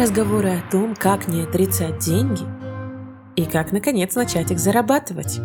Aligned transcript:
Разговоры 0.00 0.48
о 0.48 0.70
том, 0.70 0.96
как 0.96 1.28
не 1.28 1.42
отрицать 1.42 1.98
деньги 1.98 2.40
и 3.36 3.44
как, 3.44 3.70
наконец, 3.70 4.14
начать 4.14 4.50
их 4.50 4.58
зарабатывать. 4.58 5.38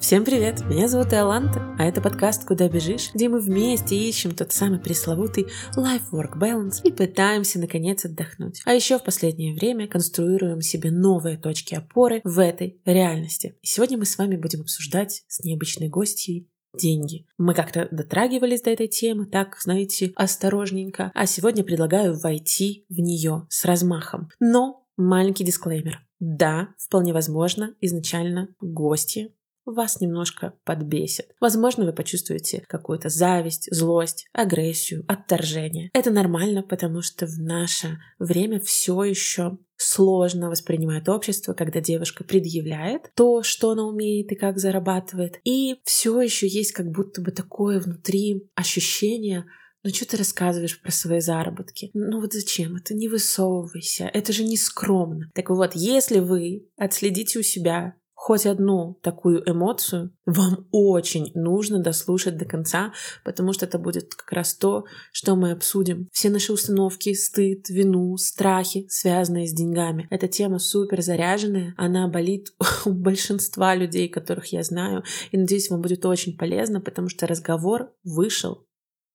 Всем 0.00 0.24
привет! 0.24 0.64
Меня 0.68 0.88
зовут 0.88 1.12
Иоланта, 1.12 1.62
а 1.78 1.84
это 1.84 2.00
подкаст 2.00 2.44
«Куда 2.44 2.68
бежишь?», 2.68 3.12
где 3.14 3.28
мы 3.28 3.38
вместе 3.38 3.94
ищем 3.94 4.34
тот 4.34 4.50
самый 4.50 4.80
пресловутый 4.80 5.46
life-work 5.76 6.36
balance 6.36 6.80
и 6.82 6.90
пытаемся, 6.90 7.60
наконец, 7.60 8.04
отдохнуть. 8.04 8.60
А 8.64 8.74
еще 8.74 8.98
в 8.98 9.04
последнее 9.04 9.54
время 9.54 9.86
конструируем 9.86 10.60
себе 10.60 10.90
новые 10.90 11.36
точки 11.36 11.76
опоры 11.76 12.20
в 12.24 12.40
этой 12.40 12.80
реальности. 12.84 13.54
И 13.62 13.66
сегодня 13.68 13.96
мы 13.96 14.06
с 14.06 14.18
вами 14.18 14.34
будем 14.34 14.62
обсуждать 14.62 15.22
с 15.28 15.44
необычной 15.44 15.88
гостьей 15.88 16.49
деньги. 16.74 17.26
Мы 17.38 17.54
как-то 17.54 17.88
дотрагивались 17.90 18.62
до 18.62 18.70
этой 18.70 18.88
темы, 18.88 19.26
так, 19.26 19.56
знаете, 19.60 20.12
осторожненько, 20.16 21.10
а 21.14 21.26
сегодня 21.26 21.64
предлагаю 21.64 22.18
войти 22.18 22.84
в 22.88 22.98
нее 23.00 23.46
с 23.48 23.64
размахом. 23.64 24.28
Но 24.38 24.86
маленький 24.96 25.44
дисклеймер. 25.44 26.00
Да, 26.20 26.74
вполне 26.78 27.12
возможно, 27.12 27.74
изначально 27.80 28.54
гости 28.60 29.34
вас 29.64 30.00
немножко 30.00 30.54
подбесит. 30.64 31.30
Возможно, 31.40 31.84
вы 31.84 31.92
почувствуете 31.92 32.64
какую-то 32.68 33.08
зависть, 33.08 33.68
злость, 33.70 34.26
агрессию, 34.32 35.04
отторжение. 35.08 35.90
Это 35.92 36.10
нормально, 36.10 36.62
потому 36.62 37.02
что 37.02 37.26
в 37.26 37.38
наше 37.38 37.98
время 38.18 38.60
все 38.60 39.02
еще 39.04 39.58
сложно 39.76 40.50
воспринимает 40.50 41.08
общество, 41.08 41.54
когда 41.54 41.80
девушка 41.80 42.22
предъявляет 42.22 43.10
то, 43.14 43.42
что 43.42 43.70
она 43.70 43.86
умеет 43.86 44.30
и 44.30 44.34
как 44.34 44.58
зарабатывает. 44.58 45.40
И 45.44 45.76
все 45.84 46.20
еще 46.20 46.46
есть 46.46 46.72
как 46.72 46.90
будто 46.90 47.22
бы 47.22 47.30
такое 47.30 47.80
внутри 47.80 48.48
ощущение, 48.54 49.46
ну 49.82 49.90
что 49.90 50.06
ты 50.06 50.18
рассказываешь 50.18 50.80
про 50.82 50.92
свои 50.92 51.20
заработки? 51.20 51.90
Ну 51.94 52.20
вот 52.20 52.34
зачем? 52.34 52.76
Это 52.76 52.92
не 52.92 53.08
высовывайся, 53.08 54.10
это 54.12 54.32
же 54.32 54.44
не 54.44 54.58
скромно. 54.58 55.30
Так 55.34 55.48
вот, 55.48 55.70
если 55.74 56.18
вы 56.18 56.68
отследите 56.76 57.38
у 57.38 57.42
себя 57.42 57.94
хоть 58.22 58.44
одну 58.44 58.98
такую 59.02 59.42
эмоцию, 59.50 60.14
вам 60.26 60.68
очень 60.72 61.32
нужно 61.34 61.82
дослушать 61.82 62.36
до 62.36 62.44
конца, 62.44 62.92
потому 63.24 63.54
что 63.54 63.64
это 63.64 63.78
будет 63.78 64.14
как 64.14 64.30
раз 64.32 64.54
то, 64.54 64.84
что 65.10 65.36
мы 65.36 65.52
обсудим. 65.52 66.06
Все 66.12 66.28
наши 66.28 66.52
установки, 66.52 67.14
стыд, 67.14 67.70
вину, 67.70 68.14
страхи, 68.18 68.84
связанные 68.90 69.48
с 69.48 69.54
деньгами. 69.54 70.06
Эта 70.10 70.28
тема 70.28 70.58
супер 70.58 71.00
заряженная, 71.00 71.72
она 71.78 72.08
болит 72.08 72.48
у 72.84 72.90
большинства 72.90 73.74
людей, 73.74 74.10
которых 74.10 74.52
я 74.52 74.62
знаю, 74.64 75.02
и 75.32 75.38
надеюсь, 75.38 75.70
вам 75.70 75.80
будет 75.80 76.04
очень 76.04 76.36
полезно, 76.36 76.82
потому 76.82 77.08
что 77.08 77.26
разговор 77.26 77.90
вышел 78.04 78.66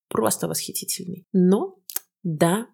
просто 0.10 0.48
восхитительный. 0.48 1.28
Но 1.32 1.78
да, 2.24 2.66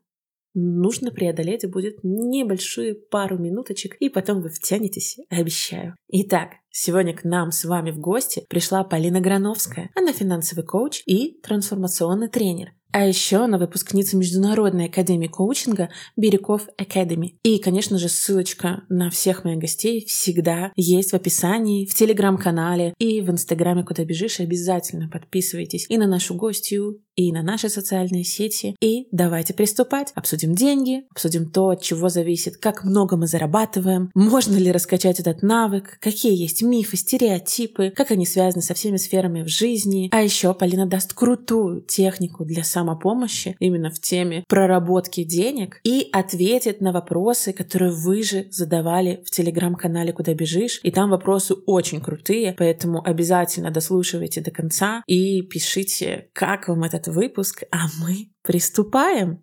нужно 0.53 1.11
преодолеть 1.11 1.69
будет 1.69 1.99
небольшую 2.03 2.95
пару 2.95 3.37
минуточек, 3.37 3.95
и 3.99 4.09
потом 4.09 4.41
вы 4.41 4.49
втянетесь, 4.49 5.17
обещаю. 5.29 5.95
Итак, 6.07 6.51
сегодня 6.69 7.15
к 7.15 7.23
нам 7.23 7.51
с 7.51 7.65
вами 7.65 7.91
в 7.91 7.99
гости 7.99 8.45
пришла 8.49 8.83
Полина 8.83 9.21
Грановская. 9.21 9.89
Она 9.95 10.13
финансовый 10.13 10.65
коуч 10.65 11.03
и 11.05 11.39
трансформационный 11.41 12.29
тренер. 12.29 12.73
А 12.91 13.05
еще 13.05 13.37
она 13.37 13.57
выпускница 13.57 14.17
Международной 14.17 14.85
академии 14.85 15.27
коучинга 15.27 15.89
Бирюков 16.17 16.67
Academy. 16.77 17.35
И, 17.43 17.57
конечно 17.59 17.97
же, 17.97 18.09
ссылочка 18.09 18.83
на 18.89 19.09
всех 19.09 19.43
моих 19.43 19.59
гостей 19.59 20.05
всегда 20.05 20.71
есть 20.75 21.11
в 21.11 21.15
описании, 21.15 21.85
в 21.85 21.95
телеграм-канале 21.95 22.93
и 22.99 23.21
в 23.21 23.29
инстаграме 23.29 23.83
«Куда 23.83 24.03
бежишь». 24.03 24.39
Обязательно 24.39 25.07
подписывайтесь 25.07 25.85
и 25.89 25.97
на 25.97 26.07
нашу 26.07 26.35
гостью, 26.35 27.01
и 27.15 27.31
на 27.31 27.41
наши 27.43 27.69
социальные 27.69 28.23
сети. 28.23 28.75
И 28.81 29.07
давайте 29.11 29.53
приступать. 29.53 30.11
Обсудим 30.15 30.55
деньги, 30.55 31.03
обсудим 31.11 31.49
то, 31.49 31.69
от 31.69 31.81
чего 31.81 32.09
зависит, 32.09 32.57
как 32.57 32.83
много 32.83 33.17
мы 33.17 33.27
зарабатываем, 33.27 34.11
можно 34.15 34.57
ли 34.57 34.71
раскачать 34.71 35.19
этот 35.19 35.41
навык, 35.43 35.97
какие 35.99 36.35
есть 36.35 36.61
мифы, 36.61 36.97
стереотипы, 36.97 37.91
как 37.95 38.11
они 38.11 38.25
связаны 38.25 38.61
со 38.61 38.73
всеми 38.73 38.97
сферами 38.97 39.43
в 39.43 39.47
жизни. 39.47 40.09
А 40.11 40.21
еще 40.21 40.53
Полина 40.53 40.85
даст 40.85 41.13
крутую 41.13 41.81
технику 41.81 42.45
для 42.45 42.63
самопомощи 42.81 43.55
именно 43.59 43.91
в 43.91 43.99
теме 43.99 44.43
проработки 44.47 45.23
денег 45.23 45.79
и 45.83 46.09
ответит 46.11 46.81
на 46.81 46.91
вопросы, 46.91 47.53
которые 47.53 47.91
вы 47.91 48.23
же 48.23 48.47
задавали 48.49 49.21
в 49.25 49.29
телеграм-канале 49.29 50.13
«Куда 50.13 50.33
бежишь». 50.33 50.79
И 50.83 50.91
там 50.91 51.11
вопросы 51.11 51.53
очень 51.67 52.01
крутые, 52.01 52.55
поэтому 52.57 53.03
обязательно 53.05 53.69
дослушивайте 53.69 54.41
до 54.41 54.51
конца 54.51 55.03
и 55.05 55.43
пишите, 55.43 56.29
как 56.33 56.67
вам 56.67 56.83
этот 56.83 57.07
выпуск, 57.07 57.63
а 57.71 57.85
мы 57.99 58.31
приступаем. 58.41 59.41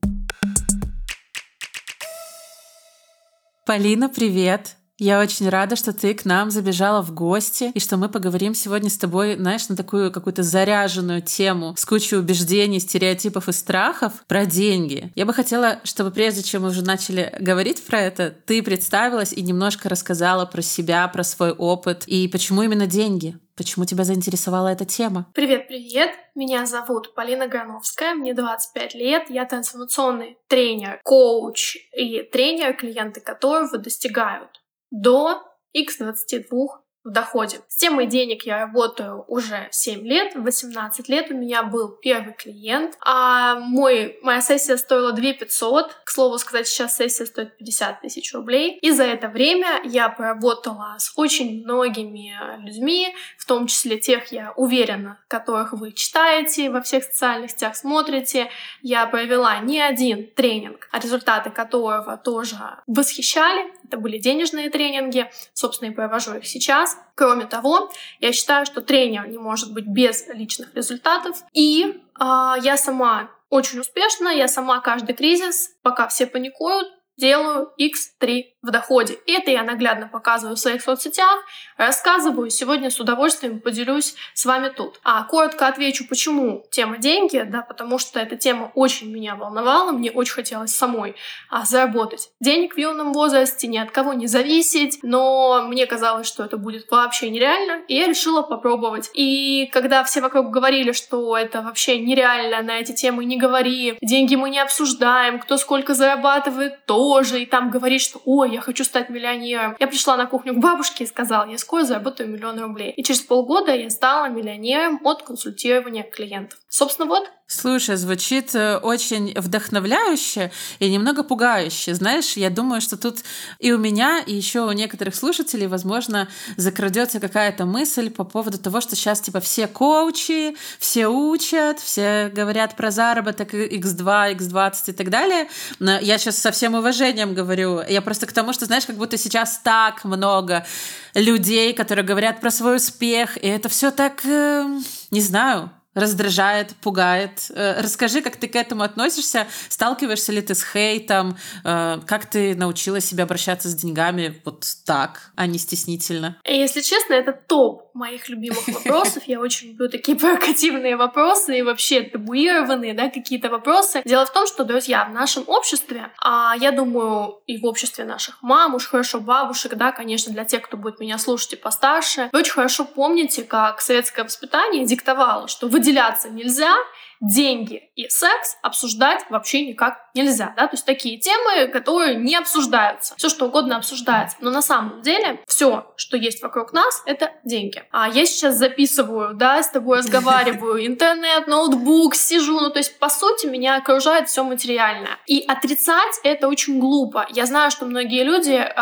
Полина, 3.65 4.09
привет! 4.09 4.78
Я 5.01 5.21
очень 5.21 5.49
рада, 5.49 5.77
что 5.77 5.93
ты 5.93 6.13
к 6.13 6.25
нам 6.25 6.51
забежала 6.51 7.03
в 7.03 7.15
гости, 7.15 7.71
и 7.73 7.79
что 7.79 7.97
мы 7.97 8.09
поговорим 8.09 8.53
сегодня 8.53 8.91
с 8.91 8.99
тобой, 8.99 9.37
знаешь, 9.37 9.69
на 9.69 9.77
такую 9.77 10.11
какую-то 10.11 10.43
заряженную 10.43 11.23
тему 11.23 11.77
с 11.79 11.85
кучей 11.85 12.17
убеждений, 12.17 12.81
стереотипов 12.81 13.49
и 13.49 13.53
страхов 13.53 14.25
про 14.27 14.45
деньги. 14.45 15.13
Я 15.15 15.25
бы 15.25 15.33
хотела, 15.33 15.79
чтобы 15.85 16.11
прежде 16.11 16.43
чем 16.43 16.63
мы 16.63 16.71
уже 16.71 16.83
начали 16.83 17.33
говорить 17.39 17.87
про 17.87 18.01
это, 18.01 18.35
ты 18.45 18.61
представилась 18.61 19.33
и 19.33 19.41
немножко 19.41 19.89
рассказала 19.89 20.47
про 20.47 20.63
себя, 20.63 21.07
про 21.07 21.23
свой 21.23 21.53
опыт 21.53 22.03
и 22.09 22.27
почему 22.27 22.63
именно 22.63 22.89
деньги. 22.89 23.37
Почему 23.57 23.85
тебя 23.85 24.03
заинтересовала 24.03 24.67
эта 24.67 24.85
тема? 24.85 25.27
Привет-привет! 25.33 26.11
Меня 26.35 26.67
зовут 26.67 27.15
Полина 27.15 27.47
Грановская, 27.47 28.15
мне 28.15 28.35
25 28.35 28.95
лет, 28.95 29.31
я 29.31 29.45
трансформационный 29.45 30.39
тренер, 30.49 31.01
коуч 31.05 31.77
и 31.97 32.23
тренер, 32.23 32.77
клиенты 32.77 33.21
которого 33.21 33.79
достигают 33.79 34.59
до 34.91 35.41
x22 35.77 36.67
в 37.05 37.11
доходе. 37.11 37.61
С 37.69 37.77
темой 37.77 38.07
денег 38.07 38.45
я 38.45 38.59
работаю 38.59 39.25
уже 39.29 39.69
7 39.71 40.07
лет. 40.07 40.35
В 40.35 40.43
18 40.43 41.09
лет 41.09 41.31
у 41.31 41.35
меня 41.35 41.63
был 41.63 41.89
первый 41.89 42.35
клиент, 42.35 42.97
а 43.01 43.57
мой, 43.57 44.19
моя 44.23 44.41
сессия 44.41 44.77
стоила 44.77 45.13
2 45.13 45.33
500. 45.35 45.93
К 46.05 46.11
слову 46.11 46.39
сказать, 46.39 46.67
сейчас 46.67 46.97
сессия 46.97 47.27
стоит 47.27 47.57
50 47.57 48.03
тысяч 48.03 48.35
рублей. 48.35 48.79
И 48.83 48.91
за 48.91 49.05
это 49.05 49.29
время 49.29 49.81
я 49.85 50.09
поработала 50.09 50.97
с 50.99 51.13
очень 51.17 51.63
многими 51.63 52.35
людьми, 52.65 53.15
в 53.39 53.47
том 53.47 53.67
числе 53.67 53.99
тех, 53.99 54.31
я 54.33 54.53
уверена, 54.57 55.19
которых 55.29 55.73
вы 55.73 55.93
читаете 55.93 56.71
во 56.71 56.83
всех 56.83 57.05
социальных 57.05 57.51
сетях, 57.53 57.77
смотрите. 57.77 58.51
Я 58.83 59.07
провела 59.07 59.59
не 59.61 59.81
один 59.81 60.31
тренинг, 60.35 60.89
а 60.93 60.99
результаты 60.99 61.51
которого 61.51 62.17
тоже 62.17 62.57
восхищали. 62.87 63.73
Это 63.85 63.97
были 63.97 64.19
денежные 64.19 64.69
тренинги, 64.69 65.31
собственно, 65.55 65.91
и 65.91 65.95
провожу 65.95 66.35
их 66.35 66.47
сейчас. 66.47 66.88
Кроме 67.15 67.47
того, 67.47 67.91
я 68.21 68.33
считаю, 68.33 68.65
что 68.65 68.81
тренер 68.81 69.29
не 69.29 69.39
может 69.39 69.73
быть 69.73 69.87
без 69.87 70.27
личных 70.29 70.75
результатов. 70.75 71.43
И 71.53 71.85
э, 71.85 72.25
я 72.63 72.77
сама 72.77 73.31
очень 73.51 73.81
успешна, 73.81 74.29
я 74.29 74.47
сама 74.49 74.81
каждый 74.81 75.15
кризис, 75.15 75.71
пока 75.83 76.07
все 76.09 76.27
паникуют, 76.27 76.89
делаю 77.17 77.73
X3 77.81 78.45
в 78.63 78.71
доходе. 78.71 79.19
Это 79.27 79.51
я 79.51 79.63
наглядно 79.63 80.09
показываю 80.09 80.57
в 80.57 80.61
своих 80.61 80.83
соцсетях, 80.83 81.39
рассказываю. 81.77 82.51
Сегодня 82.51 82.91
с 82.91 83.01
удовольствием 83.01 83.61
поделюсь 83.61 84.15
с 84.35 84.45
вами 84.45 84.69
тут. 84.69 85.01
А 85.03 85.25
коротко 85.25 85.69
отвечу, 85.69 86.07
почему 86.09 86.65
тема 86.71 86.99
деньги, 86.99 87.45
да, 87.49 87.63
потому 87.63 87.99
что 87.99 88.21
эта 88.21 88.37
тема 88.37 88.71
очень 88.75 89.11
меня 89.13 89.37
волновала, 89.37 89.93
мне 89.93 90.11
очень 90.11 90.35
хотелось 90.35 90.75
самой 90.75 91.17
а, 91.51 91.65
заработать 91.65 92.31
денег 92.41 92.75
в 92.75 92.79
юном 92.79 93.13
возрасте, 93.13 93.67
ни 93.67 93.79
от 93.79 93.91
кого 93.91 94.13
не 94.13 94.27
зависеть, 94.27 95.01
но 95.03 95.63
мне 95.67 95.87
казалось, 95.87 96.27
что 96.27 96.45
это 96.45 96.57
будет 96.57 96.91
вообще 96.91 97.31
нереально, 97.31 97.83
и 97.89 97.95
я 97.95 98.07
решила 98.07 98.43
попробовать. 98.43 99.11
И 99.15 99.69
когда 99.73 100.05
все 100.05 100.21
вокруг 100.21 100.51
говорили, 100.51 100.93
что 100.93 101.37
это 101.37 101.63
вообще 101.63 101.99
нереально, 101.99 102.63
на 102.63 102.79
эти 102.79 102.93
темы 102.93 103.25
не 103.25 103.39
говори, 103.39 103.99
деньги 104.03 104.35
мы 104.35 104.51
не 104.51 104.59
обсуждаем, 104.59 105.39
кто 105.39 105.57
сколько 105.57 105.95
зарабатывает, 105.95 106.85
то 106.87 106.99
тоже, 107.09 107.43
и 107.43 107.47
там 107.47 107.71
говорит, 107.71 108.01
что 108.01 108.21
ой, 108.25 108.48
я 108.53 108.61
хочу 108.61 108.85
стать 108.85 109.09
миллионером. 109.11 109.77
Я 109.79 109.87
пришла 109.87 110.17
на 110.17 110.27
кухню 110.27 110.55
к 110.55 110.59
бабушке 110.59 111.05
и 111.05 111.07
сказала, 111.07 111.49
я 111.49 111.59
скоро 111.59 111.85
заработаю 111.85 112.29
миллион 112.29 112.61
рублей. 112.61 112.91
И 112.93 113.03
через 113.03 113.21
полгода 113.21 113.75
я 113.75 113.91
стала 113.91 114.29
миллионером 114.29 115.01
от 115.05 115.23
консультирования 115.23 116.03
клиентов. 116.03 116.59
Собственно, 116.69 117.09
вот 117.09 117.31
Слушай, 117.51 117.97
звучит 117.97 118.55
э, 118.55 118.77
очень 118.77 119.33
вдохновляюще 119.35 120.53
и 120.81 120.91
немного 120.91 121.23
пугающе. 121.23 121.95
Знаешь, 121.95 122.35
я 122.35 122.51
думаю, 122.51 122.83
что 122.83 122.99
тут 122.99 123.21
и 123.59 123.73
у 123.73 123.79
меня, 123.79 124.21
и 124.21 124.35
еще 124.35 124.67
у 124.67 124.73
некоторых 124.73 125.15
слушателей, 125.15 125.67
возможно, 125.67 126.29
закрадется 126.59 127.21
какая-то 127.21 127.65
мысль 127.65 128.11
по 128.11 128.25
поводу 128.25 128.59
того, 128.59 128.83
что 128.83 128.97
сейчас 128.97 129.23
типа 129.23 129.41
все 129.41 129.67
коучи, 129.67 130.57
все 130.79 131.09
учат, 131.09 131.81
все 131.81 132.29
говорят 132.29 132.77
про 132.77 132.91
заработок 132.91 133.55
X2, 133.55 134.37
X20 134.37 134.75
и 134.89 134.93
так 134.93 135.09
далее. 135.09 135.49
Но 135.79 135.99
я 135.99 136.19
сейчас 136.19 136.37
со 136.37 136.51
всем 136.51 136.75
уважением 136.75 137.33
говорю. 137.33 137.81
Я 137.81 138.03
просто 138.03 138.27
к 138.27 138.33
тому, 138.39 138.53
что, 138.53 138.67
знаешь, 138.67 138.87
как 138.87 138.97
будто 138.97 139.19
сейчас 139.19 139.59
так 139.65 140.05
много 140.05 140.65
людей, 141.13 141.75
которые 141.75 142.05
говорят 142.05 142.41
про 142.41 142.53
свой 142.53 142.77
успех, 142.77 143.37
и 143.37 143.49
это 143.49 143.69
все 143.69 143.91
так, 143.91 144.25
э, 144.25 144.65
не 145.11 145.21
знаю, 145.21 145.73
раздражает, 145.95 146.77
пугает. 146.77 147.51
Э, 147.51 147.81
расскажи, 147.81 148.23
как 148.23 148.37
ты 148.37 148.47
к 148.47 148.55
этому 148.55 148.85
относишься? 148.85 149.49
Сталкиваешься 149.69 150.31
ли 150.31 150.41
ты 150.41 150.55
с 150.55 150.63
хейтом? 150.63 151.37
Э, 151.65 151.99
как 152.07 152.27
ты 152.27 152.55
научилась 152.55 153.07
себя 153.07 153.25
обращаться 153.25 153.69
с 153.69 153.75
деньгами 153.75 154.41
вот 154.45 154.65
так, 154.87 155.33
а 155.35 155.47
не 155.47 155.59
стеснительно? 155.59 156.37
Если 156.45 156.81
честно, 156.81 157.15
это 157.15 157.33
топ 157.33 157.88
моих 157.99 158.29
любимых 158.29 158.67
вопросов. 158.69 159.25
Я 159.27 159.41
очень 159.41 159.71
люблю 159.71 159.89
такие 159.89 160.17
провокативные 160.17 160.97
вопросы 160.97 161.59
и 161.59 161.63
вообще 161.63 162.03
табуированные, 162.03 162.95
да, 162.95 163.11
какие-то 163.11 163.51
вопросы. 163.51 164.03
Дело 164.05 164.25
в 164.25 164.33
том, 164.33 164.47
что, 164.47 164.65
друзья, 164.65 165.05
в 165.05 165.13
нашем 165.13 165.45
обществе, 165.47 166.11
а 166.23 166.55
я 166.59 166.71
думаю, 166.71 167.43
и 167.47 167.59
в 167.59 167.67
обществе 167.67 168.05
наших 168.05 168.43
мам, 168.43 168.75
уж 168.75 168.87
хорошо 168.87 169.21
бабушек, 169.21 169.75
да, 169.75 169.93
конечно, 169.93 170.33
для 170.33 170.45
тех, 170.45 170.63
кто 170.63 170.77
будет 170.77 171.01
меня 171.01 171.19
слушать 171.19 171.55
и 171.55 171.57
постарше, 171.57 172.31
вы 172.33 172.39
очень 172.39 172.53
хорошо 172.53 172.85
помните, 172.85 173.43
как 173.43 173.81
советское 173.81 174.23
воспитание 174.23 174.87
диктовало, 174.87 175.49
что 175.49 175.69
выделяться 175.69 176.31
нельзя, 176.31 176.77
деньги 177.21 177.91
и 177.95 178.09
секс 178.09 178.57
обсуждать 178.63 179.25
вообще 179.31 179.67
никак 179.67 180.09
нельзя, 180.15 180.53
да, 180.57 180.67
то 180.67 180.75
есть 180.75 180.87
такие 180.87 181.19
темы, 181.19 181.69
которые 181.69 182.17
не 182.17 182.37
обсуждаются, 182.37 183.15
все 183.17 183.29
что 183.29 183.47
угодно 183.47 183.77
обсуждается, 183.77 184.37
но 184.41 184.51
на 184.51 184.63
самом 184.63 185.03
деле 185.03 185.41
все, 185.47 185.93
что 185.97 186.17
есть 186.17 186.43
вокруг 186.43 186.73
нас, 186.73 187.03
это 187.07 187.33
деньги. 187.45 187.83
А 187.91 188.09
я 188.09 188.27
сейчас 188.27 188.57
записываю, 188.57 189.35
да, 189.35 189.63
с 189.63 189.71
тобой 189.71 189.99
разговариваю, 190.09 190.87
интернет, 190.87 191.47
ноутбук, 191.47 192.15
сижу, 192.15 192.61
ну 192.61 192.71
то 192.71 192.79
есть 192.79 192.99
по 192.99 193.09
сути 193.09 193.47
меня 193.47 193.77
окружает 193.77 194.29
все 194.29 194.45
материальное. 194.45 195.19
И 195.27 195.45
отрицать 195.47 196.21
это 196.23 196.49
очень 196.49 196.79
глупо. 196.79 197.27
Я 197.31 197.47
знаю, 197.47 197.71
что 197.71 197.87
многие 197.87 198.23
люди, 198.25 198.53
э, 198.53 198.75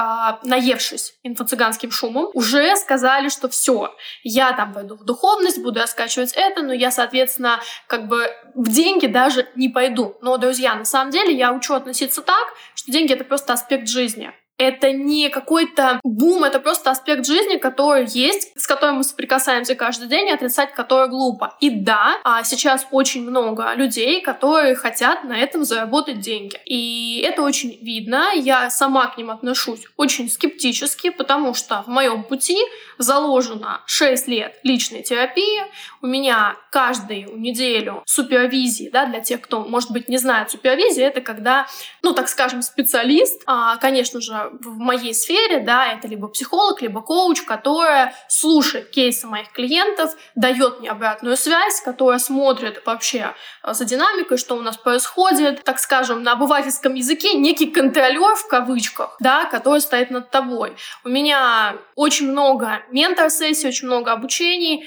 наевшись 0.42 1.14
инфо-цыганским 1.24 1.90
шумом, 1.90 2.30
уже 2.34 2.76
сказали, 2.76 3.28
что 3.28 3.48
все, 3.48 3.94
я 4.22 4.52
там 4.52 4.72
пойду 4.72 4.96
в 4.96 5.04
духовность, 5.04 5.62
буду 5.62 5.80
раскачивать 5.80 6.32
это, 6.34 6.62
но 6.62 6.72
я, 6.72 6.90
соответственно, 6.90 7.60
как 7.86 8.08
бы 8.08 8.25
в 8.54 8.70
деньги 8.70 9.06
даже 9.06 9.48
не 9.54 9.68
пойду. 9.68 10.16
Но, 10.22 10.36
друзья, 10.38 10.74
на 10.74 10.84
самом 10.84 11.10
деле 11.10 11.34
я 11.34 11.52
учу 11.52 11.74
относиться 11.74 12.22
так, 12.22 12.46
что 12.74 12.92
деньги— 12.92 13.12
это 13.14 13.24
просто 13.24 13.52
аспект 13.52 13.88
жизни. 13.88 14.32
Это 14.58 14.90
не 14.92 15.28
какой-то 15.28 16.00
бум, 16.02 16.44
это 16.44 16.60
просто 16.60 16.90
аспект 16.90 17.26
жизни, 17.26 17.56
который 17.56 18.06
есть, 18.06 18.58
с 18.58 18.66
которым 18.66 18.96
мы 18.96 19.04
соприкасаемся 19.04 19.74
каждый 19.74 20.08
день, 20.08 20.28
и 20.28 20.32
отрицать 20.32 20.72
который 20.72 21.08
глупо. 21.08 21.54
И 21.60 21.68
да, 21.70 22.16
а 22.24 22.42
сейчас 22.42 22.86
очень 22.90 23.28
много 23.28 23.74
людей, 23.74 24.22
которые 24.22 24.74
хотят 24.74 25.24
на 25.24 25.38
этом 25.38 25.64
заработать 25.64 26.20
деньги. 26.20 26.58
И 26.64 27.22
это 27.26 27.42
очень 27.42 27.78
видно. 27.82 28.32
Я 28.34 28.70
сама 28.70 29.08
к 29.08 29.18
ним 29.18 29.30
отношусь 29.30 29.82
очень 29.96 30.30
скептически, 30.30 31.10
потому 31.10 31.52
что 31.52 31.82
в 31.82 31.88
моем 31.88 32.22
пути 32.22 32.58
заложено 32.98 33.82
6 33.86 34.28
лет 34.28 34.58
личной 34.62 35.02
терапии. 35.02 35.64
У 36.00 36.06
меня 36.06 36.56
каждую 36.70 37.38
неделю 37.38 38.02
супервизии, 38.06 38.88
да, 38.90 39.06
для 39.06 39.20
тех, 39.20 39.40
кто, 39.42 39.64
может 39.64 39.90
быть, 39.90 40.08
не 40.08 40.18
знает, 40.18 40.50
супервизия— 40.50 41.06
это 41.08 41.20
когда, 41.20 41.66
ну, 42.02 42.14
так 42.14 42.28
скажем, 42.28 42.62
специалист, 42.62 43.42
а, 43.46 43.76
конечно 43.76 44.20
же, 44.20 44.45
в 44.60 44.78
моей 44.78 45.14
сфере, 45.14 45.60
да, 45.60 45.92
это 45.92 46.08
либо 46.08 46.28
психолог, 46.28 46.82
либо 46.82 47.00
коуч, 47.02 47.42
которая 47.42 48.14
слушает 48.28 48.90
кейсы 48.90 49.26
моих 49.26 49.52
клиентов, 49.52 50.14
дает 50.34 50.80
мне 50.80 50.90
обратную 50.90 51.36
связь, 51.36 51.80
которая 51.80 52.18
смотрит 52.18 52.82
вообще 52.86 53.34
э, 53.62 53.74
за 53.74 53.84
динамикой, 53.84 54.38
что 54.38 54.56
у 54.56 54.62
нас 54.62 54.76
происходит, 54.76 55.64
так 55.64 55.78
скажем, 55.78 56.22
на 56.22 56.32
обывательском 56.32 56.94
языке 56.94 57.34
некий 57.34 57.66
контролер 57.66 58.34
в 58.36 58.48
кавычках, 58.48 59.16
да, 59.20 59.44
который 59.46 59.80
стоит 59.80 60.10
над 60.10 60.30
тобой. 60.30 60.76
У 61.04 61.08
меня 61.08 61.76
очень 61.94 62.30
много 62.30 62.82
ментор-сессий, 62.90 63.68
очень 63.68 63.86
много 63.86 64.12
обучений, 64.12 64.86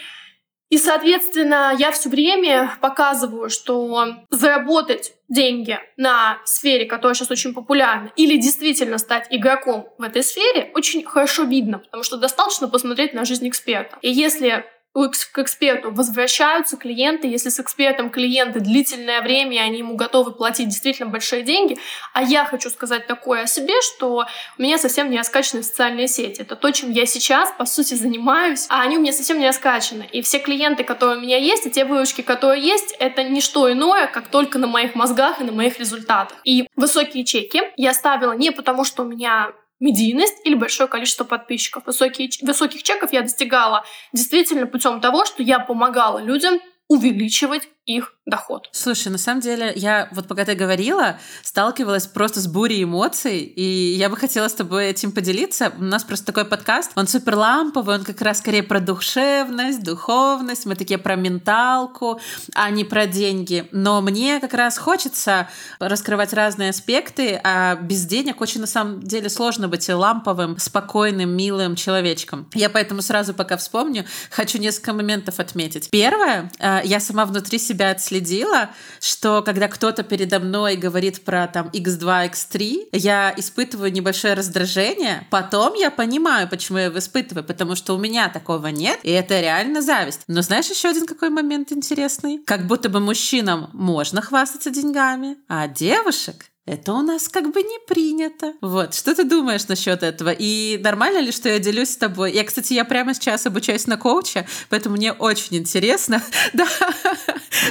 и, 0.70 0.78
соответственно, 0.78 1.74
я 1.78 1.92
все 1.92 2.10
время 2.10 2.78
показываю, 2.80 3.50
что 3.50 4.06
заработать 4.30 5.14
деньги 5.28 5.80
на 5.98 6.40
сфере, 6.46 6.86
которая 6.86 7.16
сейчас 7.16 7.32
очень 7.32 7.54
популярна, 7.54 8.12
или 8.16 8.38
действительно 8.38 8.98
стать 8.98 9.28
игроком 9.32 9.88
в 9.98 10.04
этой 10.04 10.24
сфере, 10.24 10.72
очень 10.76 11.04
хорошо 11.04 11.44
видно, 11.44 11.80
потому 11.80 12.04
что 12.04 12.18
достаточно 12.18 12.68
посмотреть 12.68 13.14
на 13.14 13.26
жизнь 13.26 13.48
эксперта. 13.48 13.98
И 14.02 14.12
если 14.12 14.66
к 14.94 15.40
эксперту 15.40 15.92
возвращаются 15.92 16.76
клиенты, 16.76 17.28
если 17.28 17.50
с 17.50 17.60
экспертом 17.60 18.10
клиенты 18.10 18.60
длительное 18.60 19.22
время, 19.22 19.58
и 19.58 19.60
они 19.60 19.80
ему 19.80 19.96
готовы 19.96 20.32
платить 20.32 20.68
действительно 20.68 21.10
большие 21.10 21.44
деньги. 21.44 21.78
А 22.14 22.24
я 22.24 22.46
хочу 22.46 22.70
сказать 22.70 23.08
такое 23.08 23.44
о 23.44 23.48
себе, 23.48 23.74
что 23.82 24.26
у 24.58 24.62
меня 24.62 24.78
совсем 24.78 25.10
не 25.10 25.18
раскачаны 25.18 25.64
социальные 25.64 26.08
сети. 26.08 26.42
Это 26.42 26.56
то, 26.56 26.72
чем 26.72 26.92
я 26.92 27.06
сейчас, 27.06 27.52
по 27.58 27.66
сути, 27.66 27.94
занимаюсь, 27.94 28.66
а 28.70 28.82
они 28.82 28.98
у 28.98 29.02
меня 29.02 29.14
совсем 29.14 29.40
не 29.40 29.46
раскачаны. 29.46 30.10
И 30.12 30.22
все 30.22 30.40
клиенты, 30.40 30.84
которые 30.84 31.18
у 31.20 31.22
меня 31.22 31.38
есть, 31.38 31.66
и 31.66 31.72
те 31.72 31.86
выручки, 31.86 32.22
которые 32.22 32.62
есть, 32.62 32.96
это 33.00 33.24
не 33.24 33.42
что 33.42 33.72
иное, 33.72 34.08
как 34.08 34.28
только 34.28 34.58
на 34.58 34.68
моих 34.68 34.96
мозгах 34.96 35.40
и 35.40 35.44
на 35.44 35.52
моих 35.52 35.80
результатах. 35.80 36.38
И 36.44 36.68
высокие 36.76 37.24
чеки 37.24 37.62
я 37.78 37.94
ставила 37.94 38.34
не 38.34 38.52
потому, 38.52 38.84
что 38.84 39.04
у 39.04 39.06
меня 39.06 39.52
медийность 39.80 40.38
или 40.44 40.56
большое 40.56 40.90
количество 40.90 41.24
подписчиков. 41.24 41.86
Высокие, 41.86 42.30
высоких 42.42 42.84
чеков 42.84 43.14
я 43.14 43.22
достигала 43.22 43.86
действительно 44.14 44.68
путем 44.68 45.02
того, 45.02 45.26
что 45.26 45.44
я 45.44 45.60
помогала 45.60 46.20
людям 46.20 46.60
увеличивать 46.88 47.70
их 47.90 48.14
доход. 48.28 48.70
Слушай, 48.72 49.08
на 49.08 49.18
самом 49.18 49.42
деле, 49.42 49.74
я 49.76 50.08
вот 50.12 50.28
пока 50.28 50.46
ты 50.46 50.54
говорила, 50.54 51.18
сталкивалась 51.42 52.06
просто 52.06 52.40
с 52.40 52.46
бурей 52.46 52.84
эмоций, 52.84 53.40
и 53.40 53.96
я 53.96 54.10
бы 54.10 54.16
хотела 54.16 54.48
с 54.48 54.54
тобой 54.54 54.86
этим 54.86 55.12
поделиться. 55.12 55.74
У 55.76 55.84
нас 55.84 56.04
просто 56.04 56.28
такой 56.28 56.46
подкаст, 56.46 56.92
он 56.96 57.08
супер 57.08 57.36
ламповый, 57.36 57.96
он 57.96 58.04
как 58.04 58.22
раз 58.22 58.38
скорее 58.38 58.62
про 58.62 58.80
душевность, 58.80 59.84
духовность, 59.84 60.68
мы 60.68 60.76
такие 60.76 61.00
про 61.00 61.16
менталку, 61.16 62.22
а 62.54 62.70
не 62.70 62.84
про 62.84 63.08
деньги. 63.08 63.68
Но 63.72 64.02
мне 64.02 64.40
как 64.40 64.54
раз 64.54 64.78
хочется 64.78 65.50
раскрывать 65.80 66.32
разные 66.32 66.70
аспекты, 66.70 67.42
а 67.44 67.76
без 67.76 68.06
денег 68.06 68.40
очень 68.42 68.62
на 68.62 68.68
самом 68.68 69.02
деле 69.02 69.30
сложно 69.30 69.68
быть 69.68 69.90
ламповым, 69.90 70.60
спокойным, 70.60 71.36
милым 71.36 71.76
человечком. 71.76 72.48
Я 72.54 72.70
поэтому 72.70 73.02
сразу 73.02 73.34
пока 73.34 73.58
вспомню, 73.58 74.06
хочу 74.30 74.60
несколько 74.60 74.94
моментов 74.94 75.40
отметить. 75.40 75.90
Первое, 75.90 76.52
э, 76.60 76.82
я 76.84 77.00
сама 77.00 77.26
внутри 77.26 77.58
себя 77.58 77.79
себя 77.80 77.92
отследила, 77.92 78.70
что 79.00 79.42
когда 79.42 79.68
кто-то 79.68 80.04
передо 80.04 80.40
мной 80.40 80.76
говорит 80.76 81.24
про 81.24 81.48
там 81.48 81.70
x2, 81.70 82.32
x3, 82.32 82.90
я 82.92 83.34
испытываю 83.38 83.92
небольшое 83.92 84.34
раздражение, 84.34 85.26
потом 85.30 85.74
я 85.76 85.90
понимаю, 85.90 86.50
почему 86.50 86.78
я 86.78 86.86
его 86.86 87.00
испытываю, 87.00 87.44
потому 87.44 87.76
что 87.76 87.96
у 87.96 87.98
меня 87.98 88.30
такого 88.30 88.68
нет, 88.68 89.00
и 89.04 89.12
это 89.12 89.40
реально 89.40 89.82
зависть. 89.82 90.22
Но 90.28 90.42
знаешь 90.42 90.70
еще 90.70 90.90
один 90.90 91.06
какой 91.06 91.30
момент 91.30 91.72
интересный? 91.72 92.40
Как 92.46 92.68
будто 92.68 92.90
бы 92.90 93.00
мужчинам 93.00 93.70
можно 93.74 94.22
хвастаться 94.22 94.70
деньгами, 94.70 95.38
а 95.48 95.68
девушек 95.68 96.46
это 96.70 96.94
у 96.94 97.02
нас 97.02 97.28
как 97.28 97.52
бы 97.52 97.64
не 97.64 97.80
принято. 97.88 98.54
Вот, 98.62 98.94
что 98.94 99.16
ты 99.16 99.24
думаешь 99.24 99.68
насчет 99.68 100.04
этого? 100.04 100.30
И 100.30 100.80
нормально 100.84 101.20
ли, 101.20 101.32
что 101.32 101.50
я 101.50 101.58
делюсь 101.58 101.90
с 101.90 101.98
тобой? 101.98 102.32
Я, 102.32 102.44
кстати, 102.44 102.74
я 102.74 102.86
прямо 102.86 103.14
сейчас 103.14 103.46
обучаюсь 103.48 103.88
на 103.88 103.98
коуча, 103.98 104.46
поэтому 104.70 104.96
мне 104.96 105.12
очень 105.12 105.58
интересно. 105.58 106.22
Да, 106.54 106.68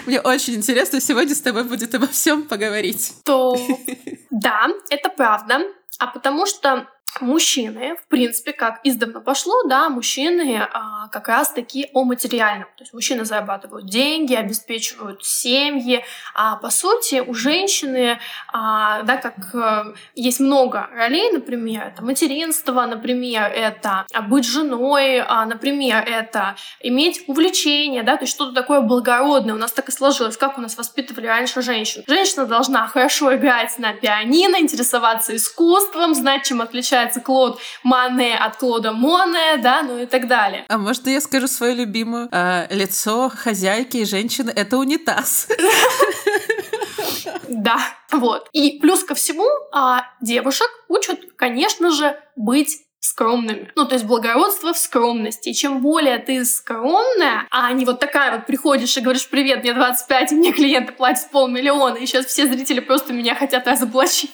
мне 0.06 0.20
очень 0.20 0.54
интересно 0.54 1.00
сегодня 1.00 1.34
с 1.34 1.40
тобой 1.40 1.64
будет 1.64 1.94
обо 1.94 2.06
всем 2.06 2.42
поговорить. 2.42 3.12
То 3.24 3.56
да, 4.30 4.68
это 4.90 5.10
правда. 5.10 5.60
А 5.98 6.06
потому 6.06 6.46
что 6.46 6.86
мужчины, 7.20 7.96
в 7.96 8.06
принципе, 8.08 8.52
как 8.52 8.80
издавна 8.84 9.20
пошло, 9.20 9.62
да, 9.64 9.88
мужчины 9.88 10.66
а, 10.72 11.08
как 11.08 11.28
раз-таки 11.28 11.90
о 11.92 12.04
материальном. 12.04 12.68
То 12.76 12.82
есть 12.82 12.94
мужчины 12.94 13.24
зарабатывают 13.24 13.86
деньги, 13.86 14.34
обеспечивают 14.34 15.24
семьи, 15.24 16.04
а 16.34 16.56
по 16.56 16.70
сути 16.70 17.22
у 17.26 17.34
женщины, 17.34 18.18
а, 18.52 19.02
да, 19.02 19.16
как 19.16 19.54
а, 19.54 19.94
есть 20.14 20.40
много 20.40 20.88
ролей, 20.92 21.32
например, 21.32 21.82
это 21.82 22.04
материнство, 22.04 22.86
например, 22.86 23.44
это 23.44 24.06
быть 24.28 24.46
женой, 24.46 25.20
а, 25.20 25.46
например, 25.46 26.04
это 26.06 26.56
иметь 26.80 27.24
увлечение, 27.26 28.02
да, 28.02 28.16
то 28.16 28.24
есть 28.24 28.34
что-то 28.34 28.52
такое 28.52 28.80
благородное. 28.80 29.54
У 29.54 29.58
нас 29.58 29.72
так 29.72 29.88
и 29.88 29.92
сложилось, 29.92 30.36
как 30.36 30.58
у 30.58 30.60
нас 30.60 30.76
воспитывали 30.76 31.26
раньше 31.26 31.62
женщин. 31.62 32.04
Женщина 32.06 32.46
должна 32.46 32.86
хорошо 32.86 33.34
играть 33.34 33.78
на 33.78 33.92
пианино, 33.92 34.56
интересоваться 34.56 35.34
искусством, 35.36 36.14
знать, 36.14 36.44
чем 36.44 36.60
отличается 36.60 37.07
отличается 37.08 37.20
Клод 37.20 37.60
Мане 37.82 38.36
от 38.36 38.56
Клода 38.56 38.92
Моне, 38.92 39.56
да, 39.58 39.82
ну 39.82 39.98
и 39.98 40.06
так 40.06 40.28
далее. 40.28 40.64
А 40.68 40.78
может, 40.78 41.06
я 41.06 41.20
скажу 41.20 41.48
свою 41.48 41.76
любимую? 41.76 42.28
А, 42.32 42.66
лицо 42.70 43.30
хозяйки 43.34 43.98
и 43.98 44.04
женщины— 44.04 44.52
это 44.56 44.78
унитаз. 44.78 45.48
Да, 47.48 47.78
вот. 48.12 48.48
И 48.52 48.78
плюс 48.78 49.02
ко 49.04 49.14
всему, 49.14 49.46
а, 49.72 50.04
девушек 50.20 50.68
учат, 50.88 51.18
конечно 51.36 51.90
же, 51.90 52.16
быть 52.36 52.82
скромными. 53.00 53.72
Ну, 53.74 53.86
то 53.86 53.94
есть 53.94 54.04
благородство 54.06 54.72
в 54.72 54.78
скромности. 54.78 55.48
И 55.48 55.54
чем 55.54 55.80
более 55.80 56.18
ты 56.18 56.44
скромная, 56.44 57.46
а 57.50 57.72
не 57.72 57.84
вот 57.84 58.00
такая 58.00 58.36
вот 58.36 58.46
приходишь 58.46 58.96
и 58.96 59.00
говоришь, 59.00 59.28
привет, 59.28 59.62
мне 59.62 59.72
25, 59.72 60.32
и 60.32 60.34
мне 60.36 60.52
клиенты 60.52 60.92
платят 60.92 61.30
полмиллиона, 61.30 61.96
и 61.96 62.06
сейчас 62.06 62.26
все 62.26 62.46
зрители 62.46 62.80
просто 62.80 63.12
меня 63.12 63.34
хотят 63.34 63.66
разоблачить 63.66 64.30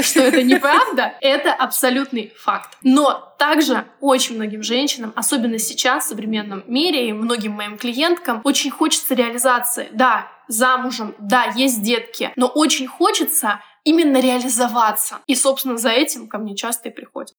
что 0.00 0.20
это 0.20 0.42
неправда, 0.42 1.14
это 1.20 1.52
абсолютный 1.52 2.32
факт. 2.36 2.76
Но 2.82 3.34
также 3.38 3.84
очень 4.00 4.36
многим 4.36 4.62
женщинам, 4.62 5.12
особенно 5.16 5.58
сейчас 5.58 6.04
в 6.04 6.08
современном 6.08 6.64
мире, 6.66 7.08
и 7.08 7.12
многим 7.12 7.52
моим 7.52 7.76
клиенткам, 7.76 8.40
очень 8.44 8.70
хочется 8.70 9.14
реализации. 9.14 9.88
Да, 9.92 10.28
замужем, 10.48 11.14
да, 11.18 11.52
есть 11.56 11.82
детки, 11.82 12.32
но 12.36 12.46
очень 12.46 12.86
хочется 12.86 13.60
именно 13.84 14.20
реализоваться. 14.20 15.18
И, 15.26 15.34
собственно, 15.34 15.76
за 15.76 15.90
этим 15.90 16.28
ко 16.28 16.38
мне 16.38 16.56
часто 16.56 16.88
и 16.88 16.92
приходят. 16.92 17.34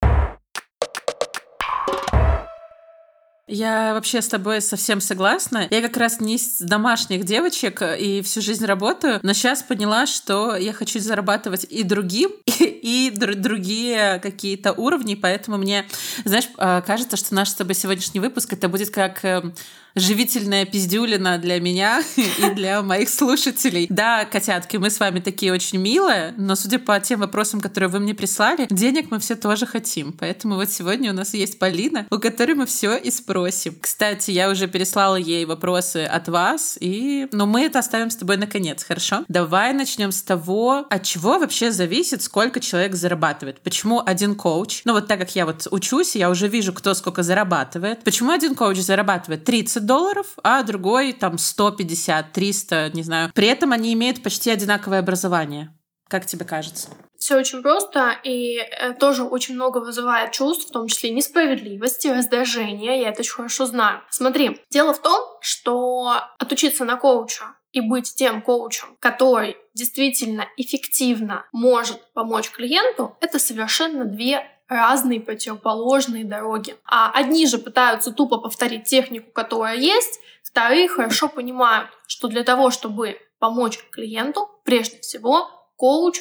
Я 3.48 3.94
вообще 3.94 4.20
с 4.20 4.28
тобой 4.28 4.60
совсем 4.60 5.00
согласна. 5.00 5.66
Я 5.70 5.80
как 5.80 5.96
раз 5.96 6.20
не 6.20 6.36
с 6.36 6.58
домашних 6.58 7.24
девочек 7.24 7.80
и 7.98 8.20
всю 8.20 8.42
жизнь 8.42 8.66
работаю, 8.66 9.20
но 9.22 9.32
сейчас 9.32 9.62
поняла, 9.62 10.06
что 10.06 10.54
я 10.54 10.74
хочу 10.74 11.00
зарабатывать 11.00 11.64
и 11.64 11.82
другим, 11.82 12.30
и, 12.46 13.08
и 13.08 13.10
другие 13.10 14.20
какие-то 14.22 14.72
уровни, 14.72 15.14
поэтому 15.14 15.56
мне, 15.56 15.86
знаешь, 16.26 16.48
а, 16.58 16.82
кажется, 16.82 17.16
что 17.16 17.34
наш 17.34 17.48
с 17.48 17.54
тобой 17.54 17.74
сегодняшний 17.74 18.20
выпуск 18.20 18.52
это 18.52 18.68
будет 18.68 18.90
как 18.90 19.24
эм, 19.24 19.54
живительная 19.94 20.64
пиздюлина 20.64 21.38
для 21.38 21.60
меня 21.60 22.02
и 22.16 22.50
для 22.54 22.82
моих 22.82 23.08
слушателей. 23.08 23.86
Да, 23.88 24.24
котятки, 24.24 24.76
мы 24.76 24.90
с 24.90 25.00
вами 25.00 25.20
такие 25.20 25.52
очень 25.52 25.78
милые, 25.78 26.34
но 26.36 26.54
судя 26.54 26.78
по 26.78 26.98
тем 27.00 27.20
вопросам, 27.20 27.60
которые 27.60 27.90
вы 27.90 28.00
мне 28.00 28.14
прислали, 28.14 28.66
денег 28.70 29.10
мы 29.10 29.18
все 29.18 29.34
тоже 29.34 29.66
хотим. 29.66 30.12
Поэтому 30.12 30.56
вот 30.56 30.70
сегодня 30.70 31.12
у 31.12 31.14
нас 31.14 31.34
есть 31.34 31.58
Полина, 31.58 32.06
у 32.10 32.18
которой 32.18 32.54
мы 32.54 32.66
все 32.66 32.96
и 32.96 33.10
спросим. 33.10 33.76
Кстати, 33.80 34.30
я 34.30 34.50
уже 34.50 34.68
переслала 34.68 35.16
ей 35.16 35.44
вопросы 35.44 36.04
от 36.04 36.28
вас, 36.28 36.78
и 36.80 37.28
но 37.32 37.46
мы 37.46 37.62
это 37.62 37.78
оставим 37.78 38.10
с 38.10 38.16
тобой 38.16 38.36
наконец, 38.36 38.84
хорошо? 38.84 39.24
Давай 39.28 39.72
начнем 39.72 40.12
с 40.12 40.22
того, 40.22 40.86
от 40.88 41.02
чего 41.02 41.38
вообще 41.38 41.70
зависит, 41.72 42.22
сколько 42.22 42.60
человек 42.60 42.94
зарабатывает. 42.94 43.60
Почему 43.60 44.02
один 44.04 44.34
коуч, 44.34 44.82
ну 44.84 44.92
вот 44.92 45.06
так 45.06 45.18
как 45.18 45.34
я 45.34 45.46
вот 45.46 45.66
учусь, 45.70 46.16
я 46.16 46.30
уже 46.30 46.48
вижу, 46.48 46.72
кто 46.72 46.94
сколько 46.94 47.22
зарабатывает. 47.22 48.02
Почему 48.04 48.30
один 48.30 48.54
коуч 48.54 48.78
зарабатывает 48.78 49.44
30 49.44 49.87
долларов, 49.88 50.26
а 50.44 50.62
другой 50.62 51.12
там 51.12 51.38
150, 51.38 52.32
300, 52.32 52.90
не 52.94 53.02
знаю. 53.02 53.32
При 53.34 53.48
этом 53.48 53.72
они 53.72 53.92
имеют 53.94 54.22
почти 54.22 54.50
одинаковое 54.50 55.00
образование. 55.00 55.74
Как 56.08 56.24
тебе 56.24 56.44
кажется? 56.44 56.88
Все 57.18 57.36
очень 57.36 57.62
просто 57.62 58.16
и 58.22 58.58
э, 58.58 58.94
тоже 58.94 59.24
очень 59.24 59.56
много 59.56 59.78
вызывает 59.78 60.30
чувств, 60.32 60.68
в 60.68 60.72
том 60.72 60.86
числе 60.86 61.10
несправедливости, 61.10 62.06
раздражения. 62.06 63.00
Я 63.00 63.10
это 63.10 63.20
очень 63.20 63.34
хорошо 63.34 63.66
знаю. 63.66 64.02
Смотри, 64.08 64.60
дело 64.70 64.94
в 64.94 65.02
том, 65.02 65.20
что 65.40 66.14
отучиться 66.38 66.84
на 66.84 66.96
коуча 66.96 67.56
и 67.72 67.80
быть 67.80 68.14
тем 68.14 68.40
коучем, 68.40 68.96
который 69.00 69.56
действительно 69.74 70.46
эффективно 70.56 71.44
может 71.52 72.00
помочь 72.14 72.50
клиенту, 72.50 73.16
это 73.20 73.38
совершенно 73.38 74.04
две 74.04 74.48
разные 74.68 75.20
противоположные 75.20 76.24
дороги. 76.24 76.76
А 76.84 77.10
одни 77.10 77.46
же 77.46 77.58
пытаются 77.58 78.12
тупо 78.12 78.38
повторить 78.38 78.84
технику, 78.84 79.30
которая 79.32 79.76
есть, 79.76 80.20
вторые 80.42 80.88
хорошо 80.88 81.28
понимают, 81.28 81.88
что 82.06 82.28
для 82.28 82.44
того, 82.44 82.70
чтобы 82.70 83.18
помочь 83.38 83.78
клиенту, 83.90 84.48
прежде 84.64 85.00
всего, 85.00 85.48
коуч 85.76 86.20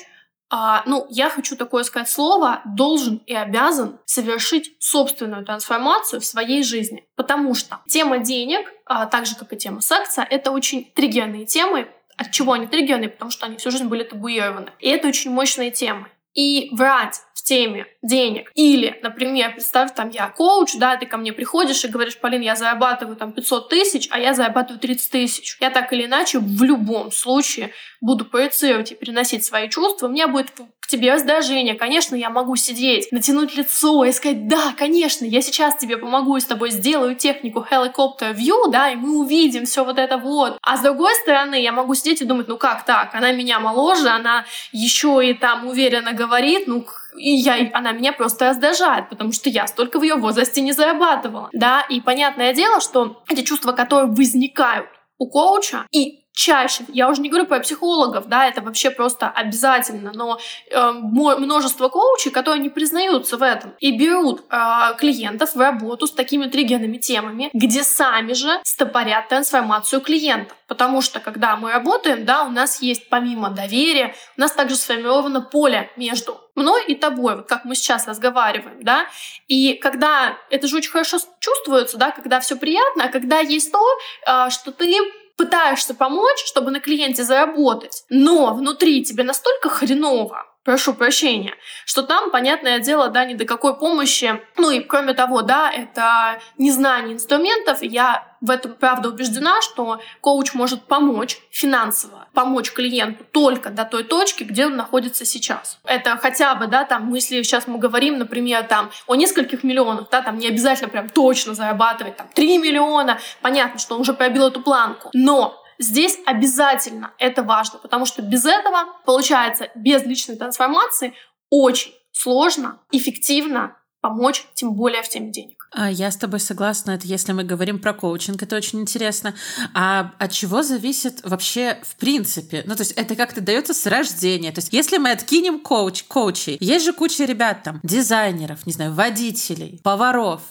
а, 0.49 0.83
ну, 0.85 1.05
я 1.09 1.29
хочу 1.29 1.57
такое 1.57 1.83
сказать 1.83 2.09
слово, 2.09 2.61
должен 2.65 3.17
и 3.25 3.33
обязан 3.33 3.99
совершить 4.05 4.75
собственную 4.79 5.45
трансформацию 5.45 6.21
в 6.21 6.25
своей 6.25 6.63
жизни. 6.63 7.05
Потому 7.15 7.53
что 7.53 7.79
тема 7.87 8.19
денег, 8.19 8.71
а, 8.85 9.07
так 9.07 9.25
же, 9.25 9.35
как 9.35 9.51
и 9.51 9.57
тема 9.57 9.81
секса, 9.81 10.25
это 10.29 10.51
очень 10.51 10.85
триггерные 10.95 11.45
темы. 11.45 11.89
От 12.15 12.31
чего 12.31 12.53
они 12.53 12.67
триггерные? 12.67 13.09
Потому 13.09 13.29
что 13.29 13.45
они 13.45 13.57
всю 13.57 13.71
жизнь 13.71 13.87
были 13.87 14.03
табуированы. 14.03 14.71
И 14.79 14.87
это 14.87 15.09
очень 15.09 15.31
мощные 15.31 15.71
темы. 15.71 16.07
И 16.33 16.69
врать 16.71 17.21
теме 17.43 17.87
денег. 18.01 18.51
Или, 18.55 18.99
например, 19.01 19.53
представь, 19.53 19.93
там 19.93 20.09
я 20.09 20.29
коуч, 20.29 20.75
да, 20.75 20.97
ты 20.97 21.05
ко 21.05 21.17
мне 21.17 21.33
приходишь 21.33 21.83
и 21.83 21.87
говоришь, 21.87 22.17
Полин, 22.17 22.41
я 22.41 22.55
зарабатываю 22.55 23.15
там 23.15 23.31
500 23.31 23.69
тысяч, 23.69 24.07
а 24.11 24.19
я 24.19 24.33
зарабатываю 24.33 24.79
30 24.79 25.11
тысяч. 25.11 25.57
Я 25.59 25.69
так 25.69 25.91
или 25.93 26.05
иначе 26.05 26.39
в 26.39 26.63
любом 26.63 27.11
случае 27.11 27.71
буду 28.01 28.25
проецировать 28.25 28.91
и 28.91 28.95
переносить 28.95 29.43
свои 29.43 29.69
чувства. 29.69 30.07
У 30.07 30.11
меня 30.11 30.27
будет 30.27 30.51
к 30.87 30.87
тебе 30.87 31.11
раздражение. 31.11 31.75
Конечно, 31.75 32.15
я 32.15 32.29
могу 32.29 32.55
сидеть, 32.55 33.11
натянуть 33.11 33.55
лицо 33.55 34.05
и 34.05 34.11
сказать, 34.13 34.47
да, 34.47 34.73
конечно, 34.77 35.25
я 35.25 35.41
сейчас 35.41 35.75
тебе 35.75 35.97
помогу 35.97 36.37
и 36.37 36.39
с 36.39 36.45
тобой 36.45 36.71
сделаю 36.71 37.15
технику 37.15 37.65
helicopter 37.69 38.33
view, 38.33 38.71
да, 38.71 38.91
и 38.91 38.95
мы 38.95 39.19
увидим 39.19 39.65
все 39.65 39.83
вот 39.83 39.99
это 39.99 40.17
вот. 40.17 40.57
А 40.61 40.77
с 40.77 40.81
другой 40.81 41.13
стороны, 41.15 41.61
я 41.61 41.73
могу 41.73 41.93
сидеть 41.93 42.21
и 42.21 42.25
думать, 42.25 42.47
ну 42.47 42.57
как 42.57 42.85
так, 42.85 43.13
она 43.13 43.33
меня 43.33 43.59
моложе, 43.59 44.07
она 44.07 44.45
еще 44.71 45.19
и 45.27 45.33
там 45.33 45.67
уверенно 45.67 46.13
говорит, 46.13 46.67
ну 46.67 46.85
и 47.17 47.29
я, 47.31 47.69
она 47.73 47.91
меня 47.91 48.13
просто 48.13 48.49
раздражает, 48.49 49.09
потому 49.09 49.31
что 49.31 49.49
я 49.49 49.67
столько 49.67 49.99
в 49.99 50.03
ее 50.03 50.15
возрасте 50.15 50.61
не 50.61 50.71
зарабатывала. 50.71 51.49
Да, 51.53 51.81
и 51.89 52.01
понятное 52.01 52.53
дело, 52.53 52.79
что 52.79 53.23
эти 53.29 53.41
чувства, 53.41 53.71
которые 53.71 54.09
возникают 54.11 54.87
у 55.17 55.27
коуча, 55.29 55.85
и 55.91 56.26
чаще, 56.37 56.85
я 56.89 57.09
уже 57.09 57.21
не 57.21 57.29
говорю 57.29 57.47
про 57.47 57.59
психологов, 57.59 58.27
да, 58.27 58.47
это 58.47 58.61
вообще 58.61 58.91
просто 58.91 59.27
обязательно, 59.27 60.11
но 60.13 60.39
э, 60.69 60.91
множество 60.91 61.89
коучей, 61.89 62.29
которые 62.29 62.61
не 62.61 62.69
признаются 62.69 63.37
в 63.37 63.41
этом 63.41 63.73
и 63.79 63.97
берут 63.97 64.43
э, 64.49 64.95
клиентов 64.99 65.55
в 65.55 65.59
работу 65.59 66.05
с 66.05 66.11
такими 66.11 66.45
триггерными 66.45 66.97
темами, 66.97 67.49
где 67.53 67.83
сами 67.83 68.33
же 68.33 68.59
стопорят 68.63 69.29
трансформацию 69.29 69.99
клиента. 69.99 70.53
Потому 70.67 71.01
что 71.01 71.19
когда 71.19 71.55
мы 71.55 71.71
работаем, 71.71 72.23
да, 72.23 72.43
у 72.43 72.51
нас 72.51 72.81
есть 72.83 73.09
помимо 73.09 73.49
доверия, 73.49 74.13
у 74.37 74.41
нас 74.41 74.51
также 74.51 74.75
сформировано 74.75 75.41
поле 75.41 75.89
между 75.97 76.39
мной 76.53 76.83
и 76.85 76.93
тобой, 76.93 77.37
вот 77.37 77.47
как 77.47 77.65
мы 77.65 77.73
сейчас 77.73 78.07
разговариваем, 78.07 78.83
да, 78.83 79.07
и 79.47 79.73
когда 79.73 80.37
это 80.51 80.67
же 80.67 80.77
очень 80.77 80.91
хорошо 80.91 81.17
чувствуется, 81.39 81.97
да, 81.97 82.11
когда 82.11 82.39
все 82.39 82.55
приятно, 82.55 83.05
а 83.05 83.09
когда 83.09 83.39
есть 83.39 83.71
то, 83.71 83.81
э, 84.27 84.49
что 84.51 84.71
ты 84.71 84.95
пытаешься 85.37 85.93
помочь, 85.93 86.43
чтобы 86.45 86.71
на 86.71 86.79
клиенте 86.79 87.23
заработать, 87.23 88.03
но 88.09 88.53
внутри 88.53 89.03
тебе 89.03 89.23
настолько 89.23 89.69
хреново, 89.69 90.43
прошу 90.67 90.93
прощения, 90.93 91.55
что 91.85 92.03
там, 92.03 92.29
понятное 92.29 92.79
дело, 92.79 93.07
да, 93.07 93.23
ни 93.23 93.35
до 93.35 93.45
какой 93.45 93.79
помощи. 93.79 94.41
Ну 94.57 94.69
и 94.69 94.81
кроме 94.81 95.13
того, 95.13 95.41
да, 95.41 95.71
это 95.71 96.41
незнание 96.57 97.13
инструментов. 97.13 97.81
Я 97.81 98.35
в 98.41 98.51
этом 98.51 98.73
правда 98.73 99.07
убеждена, 99.07 99.61
что 99.61 100.01
коуч 100.19 100.53
может 100.53 100.83
помочь 100.83 101.37
финансово, 101.51 102.27
помочь 102.33 102.73
клиенту 102.73 103.23
только 103.31 103.69
до 103.69 103.85
той 103.85 104.03
точки, 104.03 104.43
где 104.43 104.65
он 104.65 104.75
находится 104.75 105.23
сейчас. 105.23 105.79
Это 105.85 106.17
хотя 106.17 106.53
бы, 106.55 106.67
да, 106.67 106.83
там, 106.83 107.13
если 107.13 107.41
сейчас 107.43 107.65
мы 107.67 107.77
говорим, 107.77 108.17
например, 108.17 108.65
там, 108.65 108.91
о 109.07 109.15
нескольких 109.15 109.63
миллионах, 109.63 110.09
да, 110.11 110.21
там 110.21 110.37
не 110.37 110.49
обязательно 110.49 110.89
прям 110.89 111.07
точно 111.07 111.53
зарабатывать, 111.53 112.17
там, 112.17 112.27
3 112.33 112.57
миллиона, 112.57 113.19
понятно, 113.41 113.79
что 113.79 113.95
он 113.95 114.01
уже 114.01 114.13
пробил 114.13 114.47
эту 114.47 114.59
планку, 114.59 115.11
но 115.13 115.63
Здесь 115.79 116.17
обязательно 116.25 117.13
это 117.19 117.43
важно, 117.43 117.79
потому 117.79 118.05
что 118.05 118.21
без 118.21 118.45
этого, 118.45 118.85
получается, 119.05 119.69
без 119.75 120.03
личной 120.03 120.35
трансформации 120.35 121.13
очень 121.49 121.93
сложно, 122.11 122.79
эффективно 122.91 123.77
помочь, 124.01 124.45
тем 124.53 124.73
более 124.73 125.03
в 125.03 125.09
теме 125.09 125.31
денег. 125.31 125.67
А, 125.71 125.91
я 125.91 126.11
с 126.11 126.17
тобой 126.17 126.39
согласна, 126.39 126.91
это 126.91 127.07
если 127.07 127.33
мы 127.33 127.43
говорим 127.43 127.79
про 127.79 127.93
коучинг, 127.93 128.41
это 128.41 128.55
очень 128.55 128.79
интересно. 128.79 129.35
А 129.73 130.13
от 130.17 130.31
чего 130.31 130.63
зависит 130.63 131.19
вообще 131.23 131.79
в 131.83 131.95
принципе? 131.97 132.63
Ну, 132.65 132.75
то 132.75 132.81
есть 132.81 132.93
это 132.93 133.15
как-то 133.15 133.41
дается 133.41 133.73
с 133.73 133.85
рождения. 133.85 134.51
То 134.51 134.59
есть 134.59 134.71
если 134.71 134.97
мы 134.97 135.11
откинем 135.11 135.59
коуч, 135.59 136.03
коучей, 136.03 136.57
есть 136.59 136.85
же 136.85 136.93
куча 136.93 137.25
ребят 137.25 137.63
там, 137.63 137.79
дизайнеров, 137.83 138.65
не 138.65 138.73
знаю, 138.73 138.93
водителей, 138.93 139.81
поваров, 139.83 140.41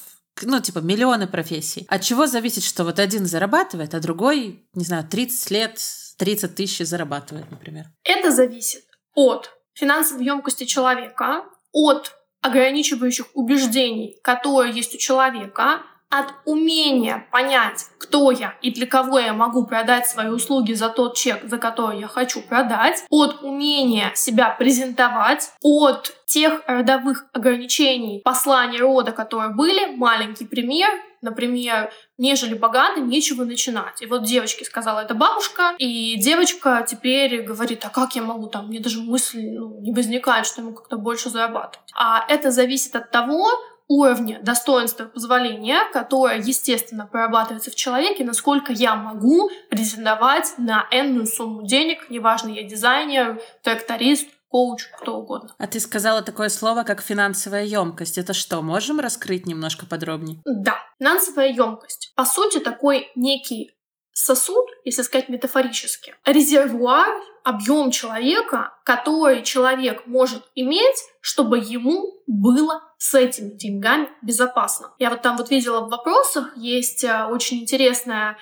ну, 0.42 0.60
типа, 0.60 0.80
миллионы 0.80 1.26
профессий. 1.26 1.86
От 1.88 2.02
чего 2.02 2.26
зависит, 2.26 2.64
что 2.64 2.84
вот 2.84 2.98
один 2.98 3.26
зарабатывает, 3.26 3.94
а 3.94 4.00
другой, 4.00 4.68
не 4.74 4.84
знаю, 4.84 5.06
30 5.08 5.50
лет, 5.50 5.80
30 6.18 6.54
тысяч 6.54 6.86
зарабатывает, 6.86 7.50
например? 7.50 7.86
Это 8.04 8.30
зависит 8.30 8.84
от 9.14 9.50
финансовой 9.74 10.24
емкости 10.24 10.64
человека, 10.64 11.44
от 11.72 12.12
ограничивающих 12.42 13.26
убеждений, 13.34 14.18
которые 14.22 14.72
есть 14.72 14.94
у 14.94 14.98
человека, 14.98 15.82
от 16.10 16.26
умения 16.44 17.26
понять, 17.32 17.86
кто 17.98 18.30
я 18.30 18.54
и 18.62 18.70
для 18.70 18.86
кого 18.86 19.18
я 19.18 19.32
могу 19.32 19.66
продать 19.66 20.06
свои 20.06 20.28
услуги 20.28 20.72
за 20.72 20.88
тот 20.88 21.16
чек, 21.16 21.44
за 21.44 21.58
который 21.58 22.00
я 22.00 22.08
хочу 22.08 22.40
продать, 22.42 23.04
от 23.10 23.42
умения 23.42 24.12
себя 24.14 24.50
презентовать, 24.50 25.52
от 25.62 26.12
тех 26.26 26.62
родовых 26.66 27.26
ограничений 27.32 28.20
послания 28.24 28.78
рода, 28.78 29.12
которые 29.12 29.50
были, 29.50 29.96
маленький 29.96 30.44
пример, 30.44 30.88
например, 31.22 31.92
нежели 32.18 32.54
богаты, 32.54 33.00
нечего 33.00 33.44
начинать. 33.44 34.00
И 34.00 34.06
вот 34.06 34.24
девочке 34.24 34.64
сказала 34.64 35.00
это 35.00 35.14
бабушка, 35.14 35.74
и 35.78 36.16
девочка 36.18 36.84
теперь 36.88 37.42
говорит, 37.42 37.84
а 37.84 37.90
как 37.90 38.14
я 38.16 38.22
могу 38.22 38.46
там, 38.48 38.68
мне 38.68 38.80
даже 38.80 39.00
мысль 39.00 39.42
ну, 39.42 39.80
не 39.80 39.92
возникает, 39.92 40.46
что 40.46 40.62
ему 40.62 40.74
как-то 40.74 40.96
больше 40.96 41.30
зарабатывать. 41.30 41.90
А 41.94 42.24
это 42.28 42.50
зависит 42.50 42.94
от 42.96 43.10
того, 43.10 43.48
уровня 43.88 44.40
достоинства 44.42 45.04
позволения, 45.04 45.80
которое, 45.92 46.38
естественно, 46.38 47.06
прорабатывается 47.06 47.70
в 47.70 47.74
человеке, 47.74 48.24
насколько 48.24 48.72
я 48.72 48.96
могу 48.96 49.50
претендовать 49.70 50.54
на 50.58 50.86
энную 50.90 51.26
сумму 51.26 51.66
денег, 51.66 52.10
неважно, 52.10 52.48
я 52.48 52.62
дизайнер, 52.62 53.40
тракторист, 53.62 54.28
коуч, 54.48 54.86
кто 54.98 55.18
угодно. 55.18 55.54
А 55.58 55.66
ты 55.66 55.80
сказала 55.80 56.22
такое 56.22 56.48
слово, 56.48 56.82
как 56.82 57.02
финансовая 57.02 57.64
емкость. 57.64 58.18
Это 58.18 58.32
что, 58.32 58.62
можем 58.62 59.00
раскрыть 59.00 59.46
немножко 59.46 59.86
подробнее? 59.86 60.40
Да, 60.44 60.76
финансовая 60.98 61.48
емкость. 61.48 62.12
По 62.16 62.24
сути, 62.24 62.58
такой 62.58 63.10
некий 63.14 63.75
сосуд, 64.16 64.66
если 64.84 65.02
сказать 65.02 65.28
метафорически, 65.28 66.14
резервуар, 66.24 67.20
объем 67.44 67.90
человека, 67.90 68.72
который 68.82 69.42
человек 69.42 70.06
может 70.06 70.42
иметь, 70.54 70.96
чтобы 71.20 71.58
ему 71.58 72.14
было 72.26 72.82
с 72.96 73.14
этими 73.14 73.50
деньгами 73.50 74.08
безопасно. 74.22 74.90
Я 74.98 75.10
вот 75.10 75.20
там 75.20 75.36
вот 75.36 75.50
видела 75.50 75.82
в 75.82 75.90
вопросах, 75.90 76.56
есть 76.56 77.04
э, 77.04 77.26
очень 77.26 77.58
интересная, 77.58 78.38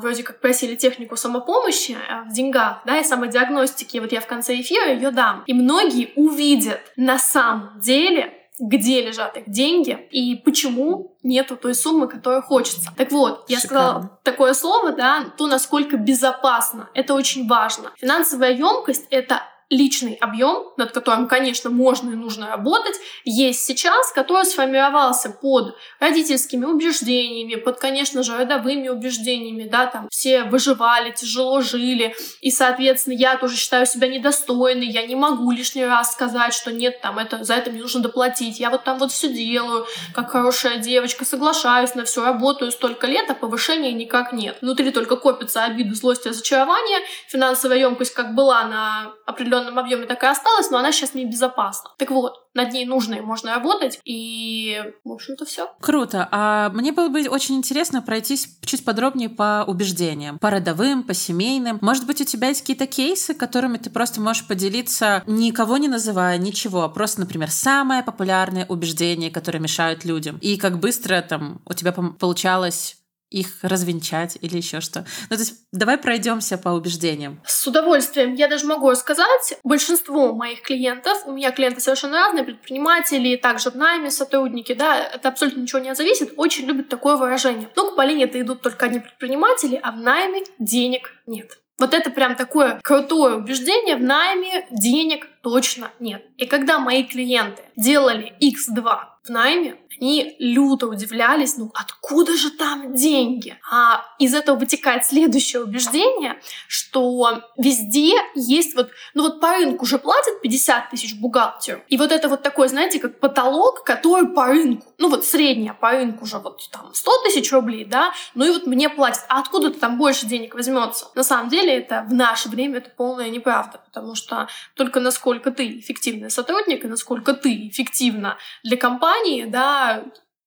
вроде 0.00 0.22
как 0.22 0.40
просили 0.40 0.76
технику 0.76 1.16
самопомощи 1.16 1.92
э, 1.92 2.28
в 2.28 2.32
деньгах, 2.32 2.82
да, 2.84 2.98
и 2.98 3.04
самодиагностики, 3.04 3.98
вот 3.98 4.12
я 4.12 4.20
в 4.20 4.26
конце 4.26 4.60
эфира 4.60 4.92
ее 4.92 5.10
дам. 5.12 5.42
И 5.46 5.54
многие 5.54 6.12
увидят 6.14 6.80
на 6.96 7.18
самом 7.18 7.80
деле 7.80 8.32
где 8.58 9.02
лежат 9.02 9.36
их 9.36 9.48
деньги 9.50 9.92
и 10.10 10.34
почему 10.36 11.16
нету 11.22 11.56
той 11.56 11.74
суммы, 11.74 12.08
которая 12.08 12.40
хочется. 12.40 12.90
Так 12.96 13.12
вот, 13.12 13.44
я 13.48 13.58
Шикарно. 13.60 13.90
сказала 13.90 14.18
такое 14.22 14.54
слово, 14.54 14.92
да, 14.92 15.24
то, 15.36 15.46
насколько 15.46 15.96
безопасно. 15.96 16.88
Это 16.94 17.14
очень 17.14 17.46
важно. 17.46 17.92
Финансовая 17.96 18.52
емкость— 18.52 19.06
это 19.10 19.42
личный 19.68 20.14
объем, 20.14 20.68
над 20.76 20.92
которым, 20.92 21.26
конечно, 21.26 21.70
можно 21.70 22.10
и 22.10 22.14
нужно 22.14 22.46
работать, 22.48 22.94
есть 23.24 23.64
сейчас, 23.64 24.12
который 24.12 24.44
сформировался 24.44 25.30
под 25.30 25.74
родительскими 25.98 26.64
убеждениями, 26.64 27.56
под, 27.56 27.80
конечно 27.80 28.22
же, 28.22 28.36
родовыми 28.36 28.88
убеждениями, 28.88 29.68
да, 29.68 29.86
там 29.86 30.08
все 30.10 30.44
выживали, 30.44 31.10
тяжело 31.10 31.60
жили, 31.62 32.14
и, 32.40 32.52
соответственно, 32.52 33.14
я 33.14 33.36
тоже 33.36 33.56
считаю 33.56 33.86
себя 33.86 34.06
недостойной, 34.06 34.86
я 34.86 35.04
не 35.04 35.16
могу 35.16 35.50
лишний 35.50 35.84
раз 35.84 36.12
сказать, 36.12 36.54
что 36.54 36.72
нет, 36.72 37.00
там, 37.00 37.18
это, 37.18 37.42
за 37.42 37.54
это 37.54 37.72
мне 37.72 37.82
нужно 37.82 38.02
доплатить, 38.02 38.60
я 38.60 38.70
вот 38.70 38.84
там 38.84 38.98
вот 38.98 39.10
все 39.10 39.28
делаю, 39.28 39.86
как 40.14 40.30
хорошая 40.30 40.78
девочка, 40.78 41.24
соглашаюсь 41.24 41.96
на 41.96 42.04
все, 42.04 42.24
работаю 42.24 42.70
столько 42.70 43.08
лет, 43.08 43.28
а 43.30 43.34
повышения 43.34 43.92
никак 43.92 44.32
нет. 44.32 44.58
Внутри 44.60 44.92
только 44.92 45.16
копится 45.16 45.64
обиды, 45.64 45.96
злость, 45.96 46.24
разочарование, 46.24 47.00
финансовая 47.26 47.78
емкость 47.78 48.14
как 48.14 48.34
была 48.34 48.64
на 48.64 49.12
определенном 49.26 49.55
определенном 49.56 49.78
объеме 49.78 50.06
так 50.06 50.22
и 50.22 50.26
осталась, 50.26 50.70
но 50.70 50.78
она 50.78 50.92
сейчас 50.92 51.14
небезопасна. 51.14 51.90
Так 51.98 52.10
вот, 52.10 52.34
над 52.54 52.72
ней 52.72 52.86
нужно 52.86 53.14
и 53.14 53.20
можно 53.20 53.54
работать, 53.54 54.00
и, 54.04 54.82
в 55.04 55.12
общем-то, 55.12 55.44
все. 55.44 55.70
Круто. 55.80 56.28
А 56.30 56.70
мне 56.70 56.92
было 56.92 57.08
бы 57.08 57.28
очень 57.28 57.56
интересно 57.56 58.02
пройтись 58.02 58.58
чуть 58.64 58.84
подробнее 58.84 59.28
по 59.28 59.64
убеждениям, 59.66 60.38
по 60.38 60.50
родовым, 60.50 61.02
по 61.02 61.14
семейным. 61.14 61.78
Может 61.82 62.06
быть, 62.06 62.20
у 62.20 62.24
тебя 62.24 62.48
есть 62.48 62.60
какие-то 62.60 62.86
кейсы, 62.86 63.34
которыми 63.34 63.78
ты 63.78 63.90
просто 63.90 64.20
можешь 64.20 64.46
поделиться, 64.46 65.22
никого 65.26 65.76
не 65.76 65.88
называя, 65.88 66.38
ничего, 66.38 66.82
а 66.82 66.88
просто, 66.88 67.20
например, 67.20 67.50
самое 67.50 68.02
популярное 68.02 68.66
убеждение, 68.66 69.30
которое 69.30 69.58
мешают 69.58 70.04
людям. 70.04 70.38
И 70.40 70.56
как 70.56 70.78
быстро 70.78 71.20
там 71.22 71.60
у 71.66 71.74
тебя 71.74 71.92
получалось 71.92 72.96
их 73.36 73.58
развенчать 73.62 74.38
или 74.40 74.56
еще 74.56 74.80
что. 74.80 75.04
Ну, 75.28 75.36
то 75.36 75.42
есть 75.42 75.54
давай 75.72 75.98
пройдемся 75.98 76.56
по 76.56 76.70
убеждениям. 76.70 77.40
С 77.44 77.66
удовольствием. 77.66 78.34
Я 78.34 78.48
даже 78.48 78.66
могу 78.66 78.94
сказать, 78.94 79.58
большинство 79.62 80.32
моих 80.34 80.62
клиентов, 80.62 81.22
у 81.26 81.32
меня 81.32 81.50
клиенты 81.50 81.80
совершенно 81.80 82.18
разные, 82.18 82.44
предприниматели, 82.44 83.36
также 83.36 83.70
в 83.70 83.76
найме 83.76 84.10
сотрудники, 84.10 84.72
да, 84.72 84.98
это 84.98 85.28
абсолютно 85.28 85.60
ничего 85.60 85.80
не 85.80 85.94
зависит, 85.94 86.32
очень 86.36 86.66
любят 86.66 86.88
такое 86.88 87.16
выражение. 87.16 87.68
Ну, 87.76 87.90
к 87.90 87.96
Полине 87.96 88.24
это 88.24 88.40
идут 88.40 88.62
только 88.62 88.86
одни 88.86 89.00
предприниматели, 89.00 89.78
а 89.82 89.92
в 89.92 89.96
найме 89.96 90.42
денег 90.58 91.12
нет. 91.26 91.58
Вот 91.78 91.92
это 91.92 92.10
прям 92.10 92.36
такое 92.36 92.80
крутое 92.82 93.36
убеждение, 93.36 93.96
в 93.96 94.02
найме 94.02 94.66
денег 94.70 95.28
точно 95.42 95.90
нет. 96.00 96.24
И 96.38 96.46
когда 96.46 96.78
мои 96.78 97.04
клиенты 97.04 97.62
делали 97.76 98.32
X2 98.40 98.98
в 99.24 99.28
найме, 99.28 99.76
они 100.00 100.36
люто 100.38 100.86
удивлялись, 100.86 101.56
ну 101.56 101.70
откуда 101.74 102.36
же 102.36 102.50
там 102.50 102.94
деньги? 102.94 103.58
А 103.70 104.04
из 104.18 104.34
этого 104.34 104.56
вытекает 104.56 105.04
следующее 105.04 105.62
убеждение, 105.62 106.40
что 106.68 107.42
везде 107.56 108.14
есть 108.34 108.74
вот, 108.76 108.90
ну 109.14 109.22
вот 109.22 109.40
по 109.40 109.52
рынку 109.52 109.84
уже 109.84 109.98
платят 109.98 110.40
50 110.40 110.90
тысяч 110.90 111.14
бухгалтеру, 111.18 111.82
и 111.88 111.96
вот 111.96 112.12
это 112.12 112.28
вот 112.28 112.42
такой, 112.42 112.68
знаете, 112.68 112.98
как 112.98 113.20
потолок, 113.20 113.84
который 113.84 114.28
по 114.28 114.46
рынку, 114.46 114.92
ну 114.98 115.08
вот 115.08 115.24
средняя 115.24 115.74
по 115.74 115.90
рынку 115.90 116.24
уже 116.24 116.38
вот 116.38 116.68
там 116.70 116.94
100 116.94 117.10
тысяч 117.24 117.52
рублей, 117.52 117.84
да, 117.84 118.12
ну 118.34 118.44
и 118.44 118.50
вот 118.50 118.66
мне 118.66 118.88
платят, 118.88 119.24
а 119.28 119.40
откуда-то 119.40 119.78
там 119.78 119.98
больше 119.98 120.26
денег 120.26 120.54
возьмется? 120.54 121.06
На 121.14 121.24
самом 121.24 121.48
деле 121.48 121.76
это 121.76 122.04
в 122.08 122.14
наше 122.14 122.48
время 122.48 122.78
это 122.78 122.90
полная 122.90 123.28
неправда, 123.28 123.80
потому 123.86 124.14
что 124.14 124.48
только 124.74 125.00
насколько 125.00 125.50
ты 125.50 125.78
эффективный 125.78 126.30
сотрудник 126.30 126.84
и 126.84 126.88
насколько 126.88 127.32
ты 127.34 127.68
эффективна 127.68 128.38
для 128.62 128.76
компании, 128.76 129.44
да, 129.44 129.85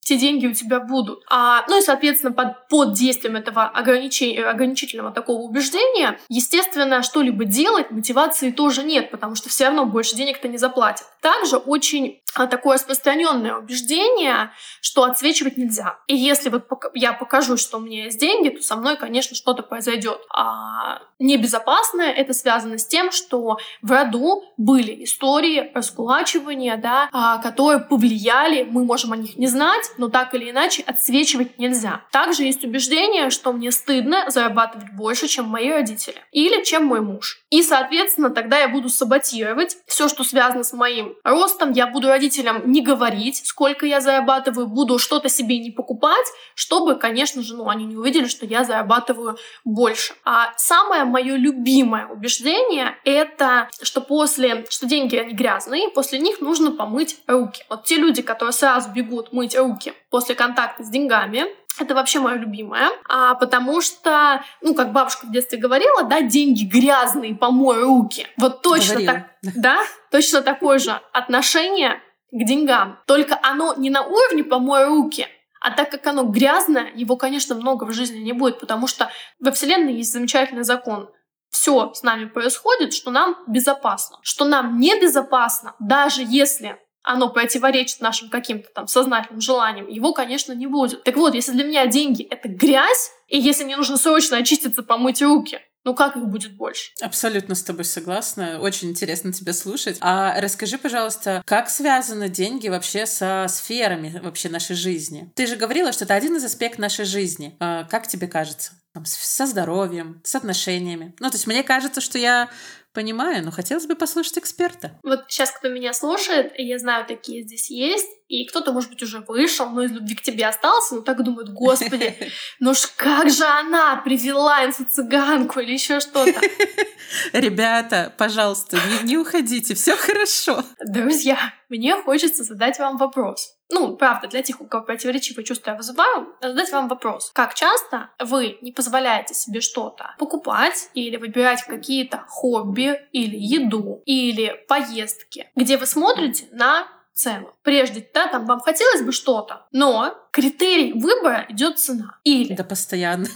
те 0.10 0.18
деньги 0.18 0.48
у 0.48 0.54
тебя 0.54 0.80
будут. 0.80 1.24
А, 1.30 1.64
ну 1.68 1.78
и, 1.78 1.82
соответственно, 1.84 2.34
под, 2.34 2.68
под 2.68 2.94
действием 2.94 3.36
этого 3.36 3.66
ограничения, 3.66 4.44
ограничительного 4.44 5.12
такого 5.12 5.42
убеждения, 5.44 6.20
естественно, 6.30 7.04
что-либо 7.04 7.46
делать 7.46 7.92
мотивации 7.92 8.50
тоже 8.50 8.82
нет, 8.82 9.12
потому 9.12 9.36
что 9.36 9.50
все 9.50 9.66
равно 9.66 9.86
больше 9.86 10.16
денег-то 10.16 10.48
не 10.48 10.58
заплатят. 10.58 11.06
Также 11.22 11.58
очень 11.58 12.22
такое 12.34 12.76
распространенное 12.76 13.56
убеждение, 13.56 14.52
что 14.82 15.04
отсвечивать 15.04 15.58
нельзя. 15.58 16.00
И 16.08 16.16
если 16.16 16.50
вот 16.50 16.68
я 16.94 17.14
покажу, 17.14 17.58
что 17.58 17.78
у 17.78 17.82
меня 17.82 18.06
есть 18.06 18.20
деньги, 18.20 18.50
то 18.50 18.62
со 18.62 18.76
мной, 18.76 18.98
конечно, 18.98 19.36
что-то 19.36 19.64
произойдет. 19.64 20.20
А 20.34 21.02
небезопасное 21.20 22.12
это 22.12 22.34
связано 22.34 22.78
с 22.78 22.88
тем, 22.88 23.12
что 23.12 23.58
в 23.82 23.92
роду 23.92 24.44
были 24.58 25.04
истории 25.04 25.72
раскулачивания, 25.74 26.78
да, 26.78 27.10
а, 27.12 27.38
которые 27.40 27.80
повлияли, 27.80 28.64
мы 28.64 28.84
можем 28.86 29.14
о 29.14 29.18
них 29.18 29.38
не 29.38 29.48
знать, 29.48 29.92
но 29.98 30.10
так 30.10 30.34
или 30.34 30.50
иначе 30.50 30.84
отсвечивать 30.84 31.60
нельзя. 31.60 32.02
Также 32.12 32.44
есть 32.44 32.64
убеждение, 32.64 33.30
что 33.30 33.52
мне 33.54 33.72
стыдно 33.72 34.30
зарабатывать 34.30 34.92
больше, 34.94 35.28
чем 35.28 35.46
мои 35.46 35.70
родители 35.72 36.22
или 36.32 36.64
чем 36.64 36.86
мой 36.86 37.02
муж. 37.02 37.42
И, 37.50 37.64
соответственно, 37.64 38.30
тогда 38.30 38.60
я 38.60 38.70
буду 38.70 38.90
саботировать 38.90 39.78
все, 39.88 40.08
что 40.08 40.24
связано 40.24 40.64
с 40.64 40.74
моим 40.74 41.16
ростом. 41.24 41.72
Я 41.72 41.88
буду 41.88 42.10
родителям 42.20 42.70
не 42.70 42.82
говорить, 42.82 43.42
сколько 43.46 43.86
я 43.86 44.02
зарабатываю, 44.02 44.68
буду 44.68 45.00
что-то 45.00 45.30
себе 45.30 45.58
не 45.60 45.72
покупать, 45.72 46.26
чтобы, 46.54 46.96
конечно 46.96 47.42
же, 47.42 47.56
ну, 47.56 47.70
они 47.70 47.86
не 47.86 47.96
увидели, 47.96 48.28
что 48.28 48.46
я 48.46 48.66
зарабатываю 48.66 49.38
больше. 49.64 50.14
А 50.26 50.52
самое 50.58 51.06
мое 51.06 51.38
любимое 51.38 52.08
убеждение— 52.08 52.98
это, 53.06 53.70
что 53.82 54.02
после, 54.02 54.66
что 54.70 54.86
деньги, 54.86 55.16
они 55.16 55.34
грязные, 55.34 55.90
после 55.90 56.20
них 56.20 56.42
нужно 56.42 56.72
помыть 56.72 57.18
руки. 57.26 57.64
Вот 57.70 57.86
те 57.86 57.96
люди, 57.96 58.22
которые 58.22 58.52
сразу 58.52 58.90
бегут 58.90 59.32
мыть 59.32 59.58
руки 59.58 59.94
после 60.10 60.36
контакта 60.36 60.84
с 60.84 60.90
деньгами. 60.90 61.46
Это 61.80 61.96
вообще 61.96 62.20
мое 62.20 62.36
любимое, 62.36 62.90
а, 63.08 63.36
потому 63.36 63.80
что, 63.80 64.44
ну, 64.62 64.76
как 64.76 64.92
бабушка 64.92 65.26
в 65.26 65.32
детстве 65.32 65.58
говорила, 65.58 66.04
да, 66.04 66.20
деньги 66.20 66.66
грязные, 66.66 67.36
помой 67.36 67.82
руки. 67.82 68.28
Вот 68.36 68.62
точно 68.62 68.96
Говорила. 68.96 69.26
так, 69.42 69.54
да, 69.56 69.78
точно 70.12 70.42
такое 70.42 70.80
же 70.80 71.00
отношение 71.14 72.02
к 72.32 72.46
деньгам. 72.46 73.00
Только 73.08 73.40
оно 73.42 73.74
не 73.76 73.90
на 73.90 74.04
уровне 74.04 74.44
помой 74.44 74.86
руки, 74.86 75.28
а 75.60 75.72
так 75.72 75.92
как 75.92 76.06
оно 76.08 76.24
грязное, 76.24 76.92
его, 76.96 77.18
конечно, 77.18 77.56
много 77.56 77.84
в 77.84 77.94
жизни 77.94 78.20
не 78.20 78.34
будет, 78.34 78.60
потому 78.60 78.88
что 78.88 79.12
во 79.40 79.52
Вселенной 79.52 79.96
есть 79.96 80.12
замечательный 80.12 80.64
закон. 80.64 81.10
Все 81.50 81.94
с 81.94 82.04
нами 82.04 82.26
происходит, 82.26 82.94
что 82.94 83.12
нам 83.12 83.36
безопасно. 83.48 84.20
Что 84.22 84.46
нам 84.46 84.80
небезопасно, 84.80 85.76
даже 85.80 86.22
если 86.24 86.78
оно 87.02 87.30
противоречит 87.30 88.02
нашим 88.02 88.30
каким-то 88.30 88.70
там 88.74 88.88
сознательным 88.88 89.42
желаниям, 89.42 89.88
его, 89.88 90.14
конечно, 90.14 90.54
не 90.54 90.68
будет. 90.68 91.04
Так 91.04 91.18
вот, 91.18 91.34
если 91.34 91.54
для 91.54 91.64
меня 91.64 91.88
деньги— 91.88 92.24
это 92.30 92.48
грязь, 92.48 93.12
и 93.28 93.40
если 93.40 93.64
мне 93.64 93.78
нужно 93.78 93.98
срочно 93.98 94.38
очиститься, 94.38 94.84
помыть 94.84 95.22
руки, 95.22 95.60
ну 95.86 95.96
как 95.96 96.18
их 96.18 96.26
будет 96.26 96.56
больше? 96.56 96.92
Абсолютно 97.02 97.56
с 97.56 97.64
тобой 97.64 97.86
согласна. 97.86 98.60
Очень 98.60 98.90
интересно 98.90 99.32
тебя 99.32 99.54
слушать. 99.54 99.98
А 100.02 100.40
расскажи, 100.40 100.78
пожалуйста, 100.78 101.42
как 101.46 101.70
связаны 101.70 102.30
деньги 102.30 102.68
вообще 102.68 103.06
со 103.06 103.46
сферами 103.50 104.20
вообще 104.22 104.50
нашей 104.50 104.76
жизни? 104.76 105.32
Ты 105.36 105.48
же 105.48 105.56
говорила, 105.56 105.92
что 105.92 106.06
это 106.06 106.16
один 106.16 106.36
из 106.36 106.44
аспектов 106.44 106.80
нашей 106.80 107.06
жизни. 107.06 107.56
А 107.60 107.86
как 107.86 108.08
тебе 108.08 108.28
кажется? 108.28 108.74
Там, 108.94 109.06
со 109.06 109.46
здоровьем, 109.46 110.20
с 110.24 110.34
отношениями. 110.36 111.14
Ну, 111.20 111.30
то 111.30 111.36
есть 111.36 111.46
мне 111.46 111.62
кажется, 111.62 112.02
что 112.02 112.18
я 112.18 112.50
Понимаю, 112.94 113.46
но 113.46 113.52
хотелось 113.52 113.86
бы 113.86 113.96
послушать 113.96 114.40
эксперта. 114.40 115.00
Вот 115.04 115.26
сейчас, 115.28 115.52
кто 115.52 115.70
меня 115.70 115.94
слушает, 115.94 116.54
я 116.58 116.80
знаю, 116.80 117.06
такие 117.06 117.44
здесь 117.44 117.70
есть, 117.70 118.08
и 118.28 118.46
кто-то, 118.46 118.72
может 118.72 118.90
быть, 118.90 119.04
уже 119.04 119.20
вышел, 119.20 119.70
но 119.70 119.84
из 119.84 119.92
любви 119.92 120.16
к 120.16 120.22
тебе 120.22 120.48
остался, 120.48 120.96
но 120.96 121.02
так 121.02 121.24
думают, 121.24 121.50
господи, 121.50 122.16
ну 122.60 122.74
ж 122.74 122.88
как 122.96 123.30
же 123.30 123.46
она 123.46 123.98
привела 123.98 124.66
инфо-цыганку 124.66 125.60
или 125.60 125.74
еще 125.74 126.00
что-то. 126.00 126.42
Ребята, 127.34 128.14
пожалуйста, 128.18 128.78
не, 128.78 129.10
не 129.10 129.18
уходите, 129.18 129.76
все 129.76 129.96
хорошо. 129.96 130.64
Друзья, 130.84 131.38
мне 131.70 131.96
хочется 131.96 132.44
задать 132.44 132.80
вам 132.80 132.98
вопрос. 132.98 133.59
Ну, 133.70 133.96
правда, 133.96 134.28
для 134.28 134.42
тех, 134.42 134.62
у 134.62 134.66
кого 134.66 134.84
противоречивые 134.84 135.46
чувства 135.46 135.72
я 135.72 135.78
вызываю, 135.78 136.36
задать 136.42 136.72
вам 136.72 136.88
вопрос. 136.88 137.32
Как 137.34 137.54
часто 137.54 138.10
вы 138.20 138.58
не 138.62 138.72
позволяете 138.72 139.34
себе 139.34 139.62
что-то 139.62 140.16
покупать 140.18 140.90
или 140.96 141.18
выбирать 141.18 141.64
какие-то 141.64 142.26
хобби 142.28 143.00
или 143.12 143.38
еду 143.38 144.02
или 144.06 144.66
поездки, 144.68 145.52
где 145.56 145.78
вы 145.78 145.86
смотрите 145.86 146.48
на 146.52 146.88
цену. 147.14 147.54
Прежде, 147.64 148.08
да, 148.14 148.28
там 148.28 148.46
вам 148.46 148.60
хотелось 148.60 149.02
бы 149.02 149.12
что-то, 149.12 149.68
но 149.72 150.16
критерий 150.32 150.94
выбора 150.94 151.46
идет 151.50 151.78
цена. 151.78 152.18
Или... 152.24 152.56
Да 152.56 152.64
постоянно. 152.64 153.28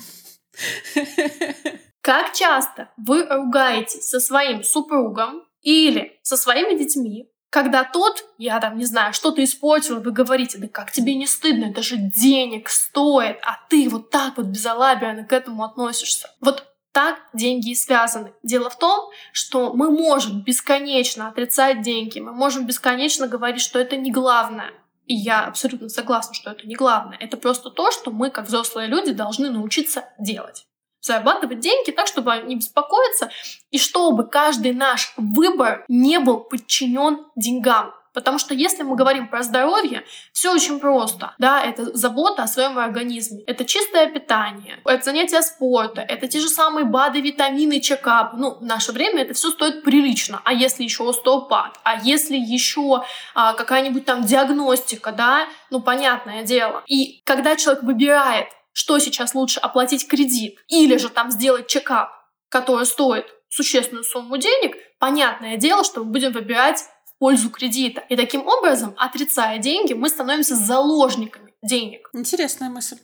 Как 2.02 2.34
часто 2.34 2.90
вы 2.98 3.26
ругаетесь 3.26 4.08
со 4.08 4.20
своим 4.20 4.64
супругом 4.64 5.44
или 5.62 6.20
со 6.22 6.38
своими 6.38 6.78
детьми, 6.78 7.30
когда 7.54 7.84
тот, 7.84 8.26
я 8.40 8.60
там 8.60 8.80
не 8.80 8.86
знаю, 8.86 9.14
что-то 9.14 9.44
испортил, 9.44 10.02
вы 10.02 10.12
говорите, 10.12 10.58
да 10.58 10.68
как 10.68 10.92
тебе 10.92 11.14
не 11.14 11.28
стыдно, 11.28 11.66
это 11.66 11.84
же 11.84 11.98
денег 11.98 12.68
стоит, 12.68 13.38
а 13.44 13.60
ты 13.70 13.88
вот 13.90 14.10
так 14.10 14.38
вот 14.38 14.48
безалаберно 14.48 15.24
к 15.24 15.32
этому 15.32 15.64
относишься. 15.64 16.32
Вот 16.42 16.66
так 16.92 17.20
деньги 17.32 17.70
и 17.70 17.76
связаны. 17.76 18.34
Дело 18.42 18.72
в 18.72 18.80
том, 18.80 19.12
что 19.34 19.72
мы 19.74 19.92
можем 19.92 20.42
бесконечно 20.42 21.28
отрицать 21.28 21.84
деньги, 21.84 22.20
мы 22.20 22.34
можем 22.34 22.66
бесконечно 22.66 23.28
говорить, 23.28 23.62
что 23.62 23.78
это 23.78 23.98
не 23.98 24.12
главное. 24.12 24.72
И 25.06 25.14
я 25.14 25.46
абсолютно 25.46 25.90
согласна, 25.90 26.34
что 26.34 26.50
это 26.50 26.66
не 26.66 26.74
главное. 26.74 27.20
Это 27.20 27.38
просто 27.38 27.70
то, 27.70 27.92
что 27.92 28.10
мы, 28.10 28.32
как 28.32 28.48
взрослые 28.48 28.88
люди, 28.88 29.12
должны 29.12 29.52
научиться 29.52 30.06
делать. 30.18 30.66
Зарабатывать 31.04 31.60
деньги 31.60 31.92
так, 31.92 32.08
чтобы 32.08 32.42
не 32.46 32.56
беспокоиться, 32.56 33.30
и 33.72 33.78
чтобы 33.78 34.26
каждый 34.26 34.74
наш 34.74 35.14
выбор 35.18 35.84
не 35.90 36.18
был 36.20 36.38
подчинен 36.38 37.26
деньгам. 37.36 37.94
Потому 38.14 38.38
что 38.38 38.54
если 38.54 38.84
мы 38.84 38.96
говорим 38.96 39.28
про 39.28 39.44
здоровье, 39.44 40.06
все 40.32 40.54
очень 40.54 40.80
просто. 40.80 41.34
Да, 41.40 41.62
это 41.62 41.98
забота 41.98 42.44
о 42.44 42.48
своем 42.48 42.78
организме. 42.78 43.42
Это 43.48 43.66
чистое 43.66 44.08
питание, 44.08 44.80
это 44.86 45.04
занятия 45.04 45.42
спорта, 45.42 46.02
это 46.02 46.28
те 46.28 46.40
же 46.40 46.48
самые 46.48 46.86
БАДы, 46.86 47.20
витамины, 47.20 47.82
чекап. 47.82 48.34
Ну, 48.38 48.56
в 48.60 48.64
наше 48.64 48.94
время 48.94 49.24
это 49.24 49.34
все 49.34 49.50
стоит 49.50 49.84
прилично. 49.84 50.42
А 50.46 50.54
если 50.54 50.84
еще 50.84 51.10
остеопат, 51.10 51.80
а 51.84 51.96
если 51.96 52.38
еще 52.38 53.04
а, 53.36 53.54
какая-нибудь 53.54 54.06
там 54.06 54.24
диагностика, 54.24 55.12
да, 55.12 55.48
ну, 55.70 55.82
понятное 55.82 56.44
дело. 56.44 56.84
И 56.86 57.22
когда 57.26 57.58
человек 57.58 57.84
выбирает, 57.84 58.48
что 58.74 59.00
сейчас 59.00 59.34
лучше 59.34 59.60
оплатить 59.60 60.08
кредит 60.08 60.58
или 60.68 60.98
же 60.98 61.10
там 61.10 61.32
сделать 61.32 61.68
чекап, 61.68 62.12
который 62.50 62.86
стоит 62.86 63.26
существенную 63.50 64.04
сумму 64.04 64.38
денег, 64.38 64.76
понятное 65.00 65.58
дело, 65.58 65.84
что 65.84 66.04
мы 66.04 66.12
будем 66.12 66.32
выбирать 66.32 66.84
пользу 67.20 67.50
кредита. 67.50 68.02
И 68.10 68.16
таким 68.16 68.46
образом, 68.48 68.96
отрицая 68.98 69.60
деньги, 69.60 69.94
мы 69.94 70.10
становимся 70.10 70.56
заложниками 70.56 71.54
денег. 71.62 72.10
Интересная 72.14 72.70
мысль. 72.70 72.98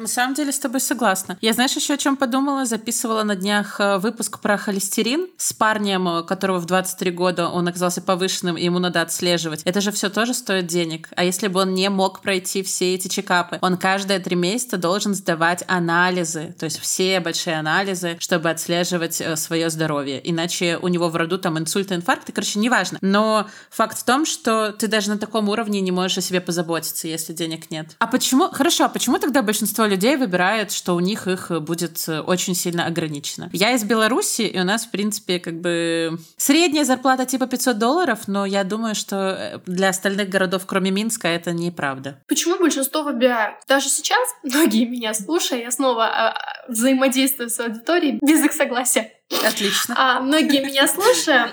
На 0.00 0.08
самом 0.08 0.34
деле 0.34 0.50
с 0.50 0.58
тобой 0.58 0.80
согласна. 0.80 1.36
Я, 1.42 1.52
знаешь, 1.52 1.76
еще 1.76 1.92
о 1.92 1.98
чем 1.98 2.16
подумала? 2.16 2.64
Записывала 2.64 3.22
на 3.22 3.36
днях 3.36 3.78
э, 3.80 3.98
выпуск 3.98 4.40
про 4.40 4.56
холестерин 4.56 5.28
с 5.36 5.52
парнем, 5.52 6.08
э, 6.08 6.22
которого 6.22 6.58
в 6.58 6.64
23 6.64 7.10
года 7.10 7.48
он 7.48 7.68
оказался 7.68 8.00
повышенным, 8.00 8.56
и 8.56 8.64
ему 8.64 8.78
надо 8.78 9.02
отслеживать. 9.02 9.60
Это 9.64 9.82
же 9.82 9.92
все 9.92 10.08
тоже 10.08 10.32
стоит 10.32 10.66
денег. 10.66 11.10
А 11.16 11.24
если 11.24 11.48
бы 11.48 11.60
он 11.60 11.74
не 11.74 11.90
мог 11.90 12.22
пройти 12.22 12.62
все 12.62 12.94
эти 12.94 13.08
чекапы? 13.08 13.58
Он 13.60 13.76
каждые 13.76 14.20
три 14.20 14.36
месяца 14.36 14.78
должен 14.78 15.14
сдавать 15.14 15.64
анализы, 15.68 16.54
то 16.58 16.64
есть 16.64 16.78
все 16.78 17.20
большие 17.20 17.58
анализы, 17.58 18.16
чтобы 18.20 18.48
отслеживать 18.48 19.20
э, 19.20 19.36
свое 19.36 19.68
здоровье. 19.68 20.18
Иначе 20.30 20.78
у 20.80 20.88
него 20.88 21.10
в 21.10 21.16
роду 21.16 21.36
там 21.36 21.58
инсульт, 21.58 21.92
инфаркт, 21.92 22.26
и, 22.30 22.32
короче, 22.32 22.58
неважно. 22.58 22.96
Но 23.02 23.48
факт 23.68 23.98
в 23.98 24.04
том, 24.04 24.24
что 24.24 24.72
ты 24.72 24.86
даже 24.86 25.10
на 25.10 25.18
таком 25.18 25.50
уровне 25.50 25.82
не 25.82 25.92
можешь 25.92 26.16
о 26.16 26.22
себе 26.22 26.40
позаботиться, 26.40 27.06
если 27.06 27.34
денег 27.34 27.70
нет. 27.70 27.96
А 27.98 28.06
почему? 28.06 28.48
Хорошо, 28.48 28.86
а 28.86 28.88
почему 28.88 29.18
тогда 29.18 29.42
большинство 29.42 29.89
людей 29.90 30.16
выбирают, 30.16 30.72
что 30.72 30.94
у 30.94 31.00
них 31.00 31.26
их 31.26 31.50
будет 31.62 32.08
э, 32.08 32.20
очень 32.20 32.54
сильно 32.54 32.86
ограничено. 32.86 33.50
Я 33.52 33.72
из 33.72 33.84
Беларуси, 33.84 34.42
и 34.42 34.58
у 34.58 34.64
нас, 34.64 34.86
в 34.86 34.90
принципе, 34.90 35.38
как 35.38 35.60
бы 35.60 36.18
средняя 36.36 36.84
зарплата 36.84 37.26
типа 37.26 37.46
500 37.46 37.78
долларов, 37.78 38.20
но 38.26 38.46
я 38.46 38.64
думаю, 38.64 38.94
что 38.94 39.16
э, 39.16 39.58
для 39.66 39.90
остальных 39.90 40.28
городов, 40.28 40.62
кроме 40.66 40.90
Минска, 40.90 41.28
это 41.28 41.52
неправда. 41.52 42.22
Почему 42.26 42.58
большинство 42.58 43.02
выбирают? 43.02 43.56
Даже 43.68 43.88
сейчас 43.88 44.26
многие 44.42 44.86
меня 44.86 45.12
слушая, 45.12 45.60
я 45.60 45.70
снова 45.70 46.06
а, 46.06 46.36
взаимодействую 46.68 47.50
с 47.50 47.60
аудиторией 47.60 48.18
без 48.22 48.44
их 48.44 48.52
согласия. 48.52 49.12
Отлично. 49.44 49.94
А 49.98 50.20
многие 50.20 50.64
меня 50.64 50.88
слушая 50.88 51.52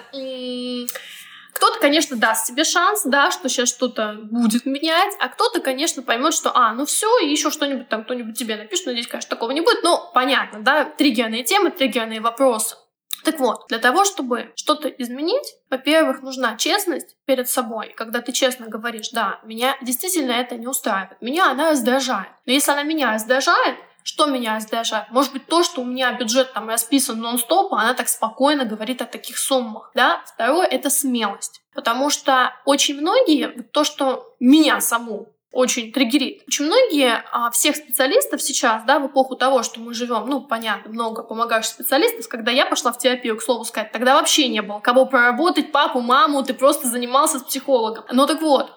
кто-то, 1.57 1.79
конечно, 1.79 2.15
даст 2.15 2.45
себе 2.45 2.63
шанс, 2.63 3.01
да, 3.03 3.31
что 3.31 3.49
сейчас 3.49 3.69
что-то 3.69 4.15
будет 4.21 4.65
менять, 4.65 5.13
а 5.19 5.27
кто-то, 5.27 5.59
конечно, 5.59 6.03
поймет, 6.03 6.33
что, 6.33 6.55
а, 6.55 6.73
ну 6.73 6.85
все, 6.85 7.07
и 7.19 7.29
еще 7.29 7.49
что-нибудь 7.49 7.89
там 7.89 8.03
кто-нибудь 8.03 8.37
тебе 8.37 8.55
напишет, 8.57 8.85
но 8.85 8.91
здесь, 8.93 9.07
конечно, 9.07 9.29
такого 9.29 9.51
не 9.51 9.61
будет. 9.61 9.83
Ну, 9.83 9.99
понятно, 10.13 10.61
да, 10.61 10.85
триггерные 10.85 11.43
темы, 11.43 11.71
триггерные 11.71 12.21
вопросы. 12.21 12.75
Так 13.23 13.39
вот, 13.39 13.65
для 13.69 13.79
того, 13.79 14.05
чтобы 14.05 14.53
что-то 14.55 14.87
изменить, 14.87 15.55
во-первых, 15.69 16.21
нужна 16.21 16.55
честность 16.55 17.17
перед 17.25 17.49
собой. 17.49 17.93
Когда 17.97 18.21
ты 18.21 18.31
честно 18.31 18.67
говоришь, 18.67 19.09
да, 19.09 19.41
меня 19.43 19.75
действительно 19.81 20.31
это 20.31 20.55
не 20.55 20.67
устраивает, 20.67 21.21
меня 21.21 21.49
она 21.51 21.71
раздражает. 21.71 22.29
Но 22.45 22.53
если 22.53 22.71
она 22.71 22.83
меня 22.83 23.11
раздражает, 23.11 23.77
что 24.07 24.25
меня 24.25 24.55
раздражает? 24.55 25.11
Может 25.11 25.33
быть, 25.33 25.47
то, 25.47 25.63
что 25.63 25.81
у 25.81 25.83
меня 25.83 26.13
бюджет 26.13 26.53
там 26.53 26.69
расписан 26.69 27.19
нон-стоп, 27.19 27.73
а 27.73 27.81
она 27.81 27.93
так 27.93 28.07
спокойно 28.07 28.63
говорит 28.63 29.01
о 29.01 29.05
таких 29.05 29.37
суммах. 29.37 29.91
Да? 29.95 30.21
Второе— 30.25 30.65
это 30.71 30.89
смелость. 30.89 31.61
Потому 31.75 32.09
что 32.09 32.53
очень 32.63 33.01
многие, 33.01 33.49
то, 33.73 33.83
что 33.83 34.33
меня 34.39 34.79
саму 34.79 35.27
очень 35.51 35.91
триггерит. 35.91 36.43
Очень 36.47 36.67
многие 36.67 37.21
а, 37.31 37.51
всех 37.51 37.75
специалистов 37.75 38.41
сейчас, 38.41 38.83
да, 38.85 38.99
в 38.99 39.07
эпоху 39.07 39.35
того, 39.35 39.61
что 39.63 39.81
мы 39.81 39.93
живем, 39.93 40.25
ну, 40.27 40.39
понятно, 40.39 40.89
много 40.91 41.23
помогающих 41.23 41.71
специалистов, 41.71 42.29
когда 42.29 42.51
я 42.51 42.65
пошла 42.65 42.93
в 42.93 42.99
терапию, 42.99 43.35
к 43.37 43.41
слову 43.41 43.65
сказать, 43.65 43.91
тогда 43.91 44.15
вообще 44.15 44.47
не 44.47 44.61
было 44.61 44.79
кого 44.79 45.05
проработать, 45.05 45.73
папу, 45.73 45.99
маму, 45.99 46.43
ты 46.43 46.53
просто 46.53 46.87
занимался 46.87 47.39
с 47.39 47.43
психологом. 47.43 48.05
Ну 48.11 48.25
так 48.25 48.41
вот, 48.41 48.71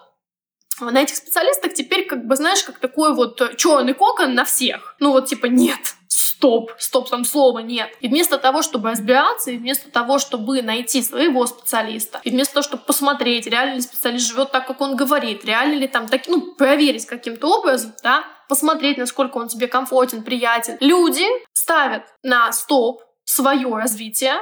на 0.89 1.01
этих 1.01 1.15
специалистах 1.15 1.73
теперь, 1.73 2.05
как 2.05 2.25
бы, 2.25 2.35
знаешь, 2.35 2.63
как 2.63 2.79
такой 2.79 3.13
вот 3.13 3.39
э, 3.41 3.55
черный 3.55 3.93
кокон 3.93 4.33
на 4.33 4.45
всех. 4.45 4.95
Ну 4.99 5.11
вот 5.11 5.27
типа 5.27 5.45
нет, 5.45 5.95
стоп, 6.07 6.71
стоп, 6.79 7.09
там 7.09 7.23
слова 7.23 7.59
нет. 7.59 7.89
И 7.99 8.07
вместо 8.07 8.37
того, 8.37 8.61
чтобы 8.61 8.89
разбираться, 8.89 9.51
и 9.51 9.57
вместо 9.57 9.91
того, 9.91 10.17
чтобы 10.17 10.61
найти 10.61 11.03
своего 11.03 11.45
специалиста, 11.45 12.19
и 12.23 12.31
вместо 12.31 12.55
того, 12.55 12.63
чтобы 12.63 12.83
посмотреть, 12.83 13.45
реально 13.45 13.75
ли 13.75 13.81
специалист 13.81 14.27
живет 14.27 14.51
так, 14.51 14.65
как 14.65 14.81
он 14.81 14.95
говорит, 14.95 15.45
реально 15.45 15.75
ли 15.75 15.87
там, 15.87 16.07
так, 16.07 16.27
ну, 16.27 16.53
проверить 16.55 17.05
каким-то 17.05 17.47
образом, 17.47 17.93
да, 18.03 18.23
посмотреть, 18.49 18.97
насколько 18.97 19.37
он 19.37 19.47
тебе 19.47 19.67
комфортен, 19.67 20.23
приятен. 20.23 20.77
Люди 20.79 21.25
ставят 21.53 22.03
на 22.23 22.51
стоп 22.51 23.01
свое 23.23 23.75
развитие, 23.75 24.33